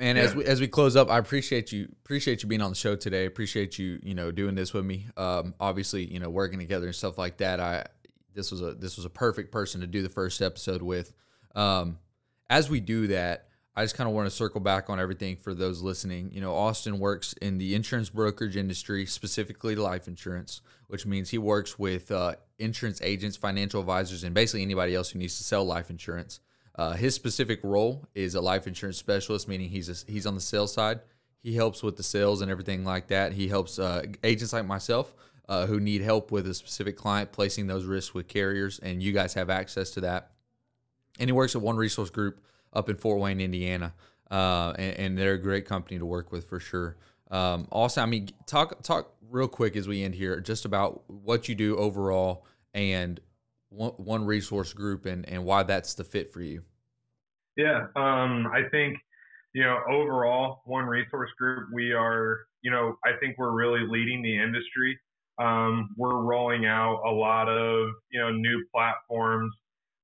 And 0.00 0.16
yeah. 0.16 0.24
as 0.24 0.34
we 0.34 0.44
as 0.46 0.60
we 0.60 0.66
close 0.66 0.96
up, 0.96 1.10
I 1.10 1.18
appreciate 1.18 1.72
you 1.72 1.88
appreciate 2.04 2.42
you 2.42 2.48
being 2.48 2.62
on 2.62 2.70
the 2.70 2.76
show 2.76 2.96
today. 2.96 3.26
Appreciate 3.26 3.78
you 3.78 4.00
you 4.02 4.14
know 4.14 4.32
doing 4.32 4.54
this 4.54 4.72
with 4.72 4.84
me. 4.84 5.06
Um, 5.16 5.54
obviously, 5.60 6.04
you 6.04 6.18
know 6.18 6.30
working 6.30 6.58
together 6.58 6.86
and 6.86 6.94
stuff 6.94 7.18
like 7.18 7.36
that. 7.36 7.60
I 7.60 7.86
this 8.34 8.50
was 8.50 8.62
a 8.62 8.72
this 8.74 8.96
was 8.96 9.04
a 9.04 9.10
perfect 9.10 9.52
person 9.52 9.82
to 9.82 9.86
do 9.86 10.02
the 10.02 10.08
first 10.08 10.40
episode 10.40 10.80
with. 10.80 11.12
Um, 11.54 11.98
as 12.48 12.70
we 12.70 12.80
do 12.80 13.08
that, 13.08 13.48
I 13.76 13.84
just 13.84 13.94
kind 13.94 14.08
of 14.08 14.14
want 14.14 14.26
to 14.26 14.34
circle 14.34 14.60
back 14.60 14.90
on 14.90 14.98
everything 14.98 15.36
for 15.36 15.54
those 15.54 15.82
listening. 15.82 16.30
You 16.32 16.40
know, 16.40 16.54
Austin 16.54 16.98
works 16.98 17.34
in 17.34 17.58
the 17.58 17.74
insurance 17.74 18.08
brokerage 18.10 18.56
industry, 18.56 19.06
specifically 19.06 19.76
life 19.76 20.08
insurance, 20.08 20.62
which 20.88 21.06
means 21.06 21.30
he 21.30 21.38
works 21.38 21.78
with 21.78 22.10
uh, 22.10 22.36
insurance 22.58 23.00
agents, 23.02 23.36
financial 23.36 23.80
advisors, 23.80 24.24
and 24.24 24.34
basically 24.34 24.62
anybody 24.62 24.94
else 24.94 25.10
who 25.10 25.18
needs 25.18 25.38
to 25.38 25.44
sell 25.44 25.64
life 25.64 25.90
insurance. 25.90 26.40
Uh, 26.74 26.92
his 26.92 27.14
specific 27.14 27.60
role 27.62 28.06
is 28.14 28.34
a 28.34 28.40
life 28.40 28.66
insurance 28.66 28.96
specialist, 28.96 29.48
meaning 29.48 29.68
he's 29.68 29.88
a, 29.88 30.10
he's 30.10 30.26
on 30.26 30.34
the 30.34 30.40
sales 30.40 30.72
side. 30.72 31.00
He 31.42 31.54
helps 31.54 31.82
with 31.82 31.96
the 31.96 32.02
sales 32.02 32.42
and 32.42 32.50
everything 32.50 32.84
like 32.84 33.08
that. 33.08 33.32
He 33.32 33.48
helps 33.48 33.78
uh, 33.78 34.04
agents 34.22 34.52
like 34.52 34.66
myself 34.66 35.14
uh, 35.48 35.66
who 35.66 35.80
need 35.80 36.00
help 36.00 36.30
with 36.30 36.46
a 36.46 36.54
specific 36.54 36.96
client 36.96 37.32
placing 37.32 37.66
those 37.66 37.84
risks 37.84 38.14
with 38.14 38.28
carriers, 38.28 38.78
and 38.78 39.02
you 39.02 39.12
guys 39.12 39.34
have 39.34 39.50
access 39.50 39.90
to 39.92 40.02
that. 40.02 40.30
And 41.18 41.28
he 41.28 41.32
works 41.32 41.54
at 41.54 41.60
One 41.60 41.76
Resource 41.76 42.10
Group 42.10 42.40
up 42.72 42.88
in 42.88 42.96
Fort 42.96 43.18
Wayne, 43.18 43.40
Indiana, 43.40 43.92
uh, 44.30 44.74
and, 44.78 44.96
and, 44.98 45.18
they're 45.18 45.32
a 45.32 45.42
great 45.42 45.66
company 45.66 45.98
to 45.98 46.06
work 46.06 46.30
with 46.30 46.48
for 46.48 46.60
sure. 46.60 46.96
Um, 47.32 47.66
also, 47.72 48.00
I 48.00 48.06
mean, 48.06 48.28
talk 48.46 48.80
talk 48.82 49.12
real 49.28 49.48
quick 49.48 49.74
as 49.74 49.88
we 49.88 50.04
end 50.04 50.14
here, 50.14 50.40
just 50.40 50.64
about 50.64 51.02
what 51.08 51.48
you 51.48 51.56
do 51.56 51.76
overall 51.76 52.46
and 52.72 53.20
one, 53.70 53.92
one 53.92 54.24
resource 54.26 54.72
group 54.72 55.06
and, 55.06 55.26
and 55.28 55.44
why 55.44 55.62
that's 55.62 55.94
the 55.94 56.04
fit 56.04 56.30
for 56.30 56.42
you. 56.42 56.62
Yeah, 57.56 57.86
um, 57.96 58.46
I 58.52 58.62
think 58.70 58.96
you 59.54 59.62
know 59.62 59.78
overall, 59.90 60.62
one 60.66 60.84
resource 60.84 61.30
group, 61.38 61.68
we 61.72 61.92
are 61.92 62.38
you 62.62 62.70
know 62.70 62.96
I 63.04 63.12
think 63.20 63.36
we're 63.38 63.52
really 63.52 63.86
leading 63.88 64.22
the 64.22 64.36
industry. 64.36 64.98
Um, 65.38 65.90
we're 65.96 66.22
rolling 66.22 66.66
out 66.66 67.02
a 67.04 67.10
lot 67.10 67.48
of 67.48 67.88
you 68.10 68.20
know 68.20 68.30
new 68.30 68.64
platforms, 68.72 69.52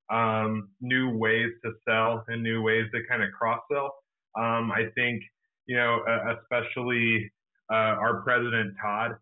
um, 0.09 0.69
new 0.81 1.15
ways 1.17 1.51
to 1.63 1.71
sell, 1.87 2.25
and 2.27 2.43
new 2.43 2.61
ways 2.61 2.85
to 2.93 3.01
kind 3.09 3.23
of 3.23 3.31
cross 3.31 3.61
sell. 3.71 3.95
Um, 4.37 4.71
I 4.71 4.87
think 4.95 5.23
you 5.65 5.77
know 5.77 6.03
especially 6.37 7.31
uh, 7.71 7.95
our 7.99 8.21
president 8.21 8.73
Todd 8.81 9.15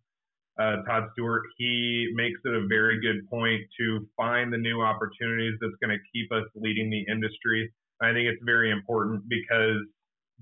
uh, 0.60 0.78
Todd 0.88 1.10
Stewart, 1.14 1.44
he 1.58 2.12
makes 2.16 2.40
it 2.46 2.54
a 2.54 2.68
very 2.68 3.02
good 3.02 3.28
point 3.30 3.62
to 3.80 4.08
find 4.16 4.54
the 4.54 4.58
new 4.58 4.82
opportunities 4.82 5.54
that's 5.60 5.76
going 5.82 5.98
to 5.98 6.04
keep 6.14 6.32
us 6.32 6.46
leading 6.56 6.90
the 6.90 7.04
industry. 7.12 7.72
I 8.02 8.14
think 8.14 8.28
it's 8.28 8.42
very 8.44 8.72
important 8.72 9.24
because 9.28 9.82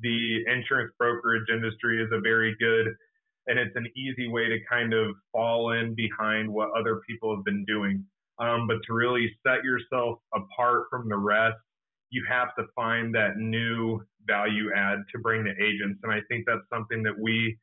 the 0.01 0.43
insurance 0.47 0.91
brokerage 0.97 1.49
industry 1.51 2.01
is 2.01 2.09
a 2.11 2.19
very 2.19 2.55
good 2.59 2.87
and 3.47 3.59
it's 3.59 3.75
an 3.75 3.87
easy 3.95 4.27
way 4.29 4.47
to 4.47 4.57
kind 4.69 4.93
of 4.93 5.15
fall 5.31 5.71
in 5.71 5.95
behind 5.95 6.51
what 6.51 6.69
other 6.77 7.01
people 7.07 7.35
have 7.35 7.43
been 7.43 7.65
doing. 7.65 8.05
Um, 8.39 8.67
but 8.67 8.77
to 8.87 8.93
really 8.93 9.29
set 9.45 9.63
yourself 9.63 10.19
apart 10.33 10.85
from 10.89 11.09
the 11.09 11.17
rest, 11.17 11.57
you 12.09 12.23
have 12.29 12.55
to 12.55 12.63
find 12.75 13.13
that 13.15 13.37
new 13.37 14.01
value 14.25 14.71
add 14.75 14.99
to 15.11 15.19
bring 15.19 15.43
to 15.43 15.51
agents. 15.51 15.99
And 16.03 16.11
I 16.11 16.19
think 16.29 16.45
that's 16.47 16.63
something 16.71 17.03
that 17.03 17.17
we 17.19 17.57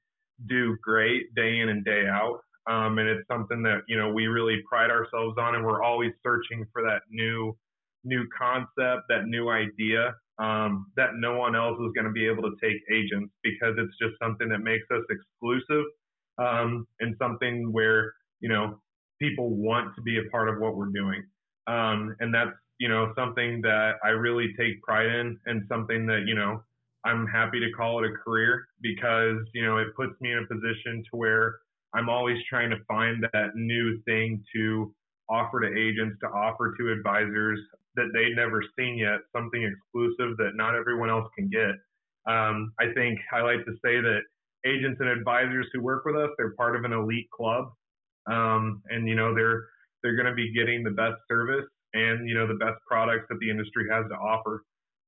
do 0.46 0.76
great 0.82 1.34
day 1.34 1.58
in 1.60 1.68
and 1.68 1.84
day 1.84 2.06
out. 2.08 2.40
Um, 2.68 2.98
and 2.98 3.08
it's 3.08 3.26
something 3.26 3.62
that, 3.62 3.82
you 3.88 3.98
know, 3.98 4.12
we 4.12 4.26
really 4.26 4.62
pride 4.68 4.90
ourselves 4.90 5.36
on 5.38 5.54
and 5.54 5.64
we're 5.64 5.82
always 5.82 6.12
searching 6.22 6.66
for 6.72 6.82
that 6.82 7.02
new, 7.10 7.56
new 8.04 8.24
concept, 8.36 9.08
that 9.08 9.24
new 9.26 9.50
idea, 9.50 10.14
um, 10.38 10.86
that 10.96 11.10
no 11.16 11.36
one 11.36 11.56
else 11.56 11.78
is 11.80 11.92
going 11.94 12.06
to 12.06 12.12
be 12.12 12.26
able 12.26 12.42
to 12.42 12.54
take 12.62 12.80
agents 12.92 13.32
because 13.42 13.74
it's 13.78 13.96
just 14.00 14.14
something 14.22 14.48
that 14.48 14.60
makes 14.60 14.84
us 14.90 15.02
exclusive, 15.10 15.84
um, 16.38 16.86
and 17.00 17.16
something 17.18 17.72
where, 17.72 18.12
you 18.40 18.48
know, 18.48 18.80
people 19.20 19.50
want 19.50 19.94
to 19.96 20.02
be 20.02 20.18
a 20.18 20.30
part 20.30 20.48
of 20.48 20.58
what 20.58 20.76
we're 20.76 20.92
doing. 20.94 21.22
Um, 21.66 22.16
and 22.20 22.32
that's, 22.32 22.56
you 22.78 22.88
know, 22.88 23.12
something 23.16 23.60
that 23.62 23.96
I 24.02 24.08
really 24.08 24.54
take 24.58 24.80
pride 24.82 25.06
in 25.06 25.38
and 25.46 25.64
something 25.68 26.06
that, 26.06 26.22
you 26.26 26.34
know, 26.34 26.62
I'm 27.04 27.26
happy 27.26 27.60
to 27.60 27.70
call 27.72 28.04
it 28.04 28.10
a 28.10 28.14
career 28.14 28.66
because, 28.82 29.38
you 29.54 29.64
know, 29.64 29.78
it 29.78 29.94
puts 29.96 30.12
me 30.20 30.32
in 30.32 30.38
a 30.38 30.46
position 30.46 31.02
to 31.10 31.16
where 31.16 31.56
I'm 31.94 32.08
always 32.08 32.38
trying 32.48 32.70
to 32.70 32.76
find 32.86 33.24
that 33.32 33.56
new 33.56 34.00
thing 34.02 34.44
to 34.54 34.94
offer 35.28 35.60
to 35.60 35.68
agents, 35.68 36.16
to 36.20 36.28
offer 36.28 36.74
to 36.78 36.92
advisors 36.92 37.58
that 37.96 38.10
they've 38.14 38.36
never 38.36 38.62
seen 38.78 38.98
yet, 38.98 39.20
something 39.34 39.62
exclusive 39.62 40.36
that 40.36 40.52
not 40.54 40.74
everyone 40.74 41.10
else 41.10 41.28
can 41.36 41.48
get. 41.48 41.74
Um, 42.26 42.72
I 42.78 42.92
think 42.94 43.18
I 43.32 43.40
like 43.40 43.64
to 43.64 43.72
say 43.84 44.00
that 44.00 44.20
agents 44.66 45.00
and 45.00 45.08
advisors 45.08 45.66
who 45.72 45.80
work 45.80 46.04
with 46.04 46.16
us, 46.16 46.30
they're 46.36 46.54
part 46.54 46.76
of 46.76 46.84
an 46.84 46.92
elite 46.92 47.30
club, 47.30 47.72
um, 48.26 48.82
and 48.90 49.08
you 49.08 49.14
know 49.14 49.34
they're 49.34 49.64
they're 50.02 50.16
going 50.16 50.28
to 50.28 50.34
be 50.34 50.52
getting 50.52 50.82
the 50.82 50.90
best 50.90 51.16
service 51.28 51.66
and 51.94 52.28
you 52.28 52.34
know 52.34 52.46
the 52.46 52.54
best 52.54 52.76
products 52.86 53.26
that 53.30 53.38
the 53.40 53.50
industry 53.50 53.86
has 53.90 54.06
to 54.08 54.14
offer. 54.14 54.62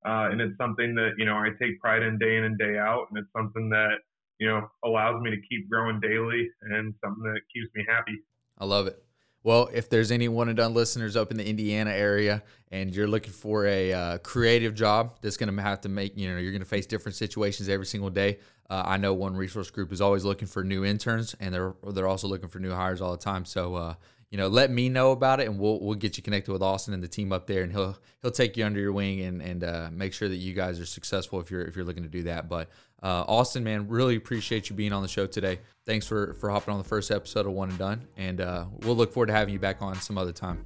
Uh, 0.05 0.31
and 0.31 0.41
it's 0.41 0.57
something 0.59 0.95
that 0.97 1.13
you 1.19 1.25
know 1.25 1.37
I 1.37 1.51
take 1.61 1.81
pride 1.81 2.03
in 2.03 2.19
day 2.19 2.37
in 2.37 2.45
and 2.45 2.59
day 2.59 2.77
out, 2.79 3.07
and 3.11 3.19
it's 3.19 3.33
something 3.33 3.71
that 3.71 3.99
you 4.43 4.49
know, 4.49 4.69
allows 4.85 5.23
me 5.23 5.31
to 5.31 5.37
keep 5.49 5.71
growing 5.71 6.01
daily 6.01 6.51
and 6.63 6.93
something 7.01 7.23
that 7.23 7.43
keeps 7.55 7.73
me 7.77 7.85
happy. 7.89 8.19
I 8.59 8.65
love 8.65 8.89
it. 8.89 9.01
Well, 9.45 9.71
if 9.73 9.89
there's 9.89 10.11
any 10.11 10.27
one 10.27 10.49
and 10.49 10.57
done 10.57 10.75
listeners 10.75 11.15
up 11.15 11.31
in 11.31 11.37
the 11.37 11.47
Indiana 11.47 11.93
area 11.93 12.43
and 12.73 12.93
you're 12.93 13.07
looking 13.07 13.33
for 13.33 13.67
a 13.67 13.93
uh, 13.93 14.19
creative 14.19 14.75
job 14.75 15.15
that's 15.21 15.37
going 15.37 15.55
to 15.55 15.63
have 15.63 15.81
to 15.83 15.89
make, 15.89 16.19
you 16.19 16.29
know, 16.29 16.39
you're 16.39 16.51
going 16.51 16.63
to 16.63 16.69
face 16.69 16.87
different 16.87 17.15
situations 17.15 17.69
every 17.69 17.87
single 17.87 18.11
day. 18.11 18.41
Uh, 18.69 18.83
I 18.85 18.97
know 18.97 19.15
one 19.15 19.37
resource 19.37 19.71
group 19.71 19.93
is 19.93 20.01
always 20.01 20.25
looking 20.25 20.49
for 20.49 20.65
new 20.65 20.85
interns 20.85 21.37
and 21.39 21.55
they're 21.55 21.75
they're 21.93 22.09
also 22.09 22.27
looking 22.27 22.49
for 22.49 22.59
new 22.59 22.73
hires 22.73 23.01
all 23.01 23.13
the 23.13 23.23
time. 23.23 23.45
So, 23.45 23.77
uh, 23.77 23.95
you 24.33 24.39
know, 24.39 24.49
let 24.49 24.71
me 24.71 24.89
know 24.89 25.13
about 25.13 25.41
it 25.41 25.47
and 25.47 25.59
we'll 25.59 25.79
we'll 25.79 25.95
get 25.95 26.17
you 26.17 26.23
connected 26.23 26.51
with 26.51 26.63
Austin 26.63 26.95
and 26.95 27.03
the 27.03 27.09
team 27.09 27.33
up 27.33 27.47
there 27.47 27.63
and 27.63 27.71
he'll 27.71 27.99
he'll 28.23 28.31
take 28.31 28.57
you 28.57 28.65
under 28.65 28.81
your 28.81 28.91
wing 28.91 29.21
and 29.21 29.43
and 29.43 29.63
uh, 29.63 29.91
make 29.93 30.15
sure 30.15 30.27
that 30.27 30.37
you 30.37 30.55
guys 30.55 30.81
are 30.81 30.87
successful 30.87 31.39
if 31.39 31.51
you're 31.51 31.61
if 31.61 31.77
you're 31.77 31.85
looking 31.85 32.03
to 32.03 32.09
do 32.09 32.23
that. 32.23 32.49
But 32.49 32.71
uh, 33.03 33.25
Austin, 33.29 33.63
man, 33.63 33.89
really 33.89 34.17
appreciate 34.17 34.71
you 34.71 34.75
being 34.75 34.95
on 34.95 35.03
the 35.03 35.09
show 35.09 35.27
today. 35.27 35.61
Thanks 35.85 36.07
for 36.07 36.33
for 36.35 36.49
hopping 36.49 36.73
on 36.73 36.79
the 36.79 36.89
first 36.89 37.11
episode 37.11 37.45
of 37.45 37.53
One 37.53 37.69
and 37.69 37.79
Done, 37.79 38.09
and 38.17 38.41
uh, 38.41 38.65
we'll 38.81 38.97
look 38.97 39.13
forward 39.13 39.27
to 39.27 39.35
having 39.35 39.53
you 39.53 39.61
back 39.61 39.83
on 39.83 39.97
some 39.97 40.17
other 40.17 40.33
time. 40.33 40.65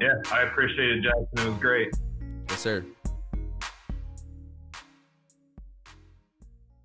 Yeah, 0.00 0.14
I 0.30 0.42
appreciate 0.42 0.90
it, 0.90 1.02
Jackson. 1.02 1.48
It 1.48 1.50
was 1.50 1.60
great. 1.60 1.88
Yes, 2.50 2.60
sir. 2.60 2.84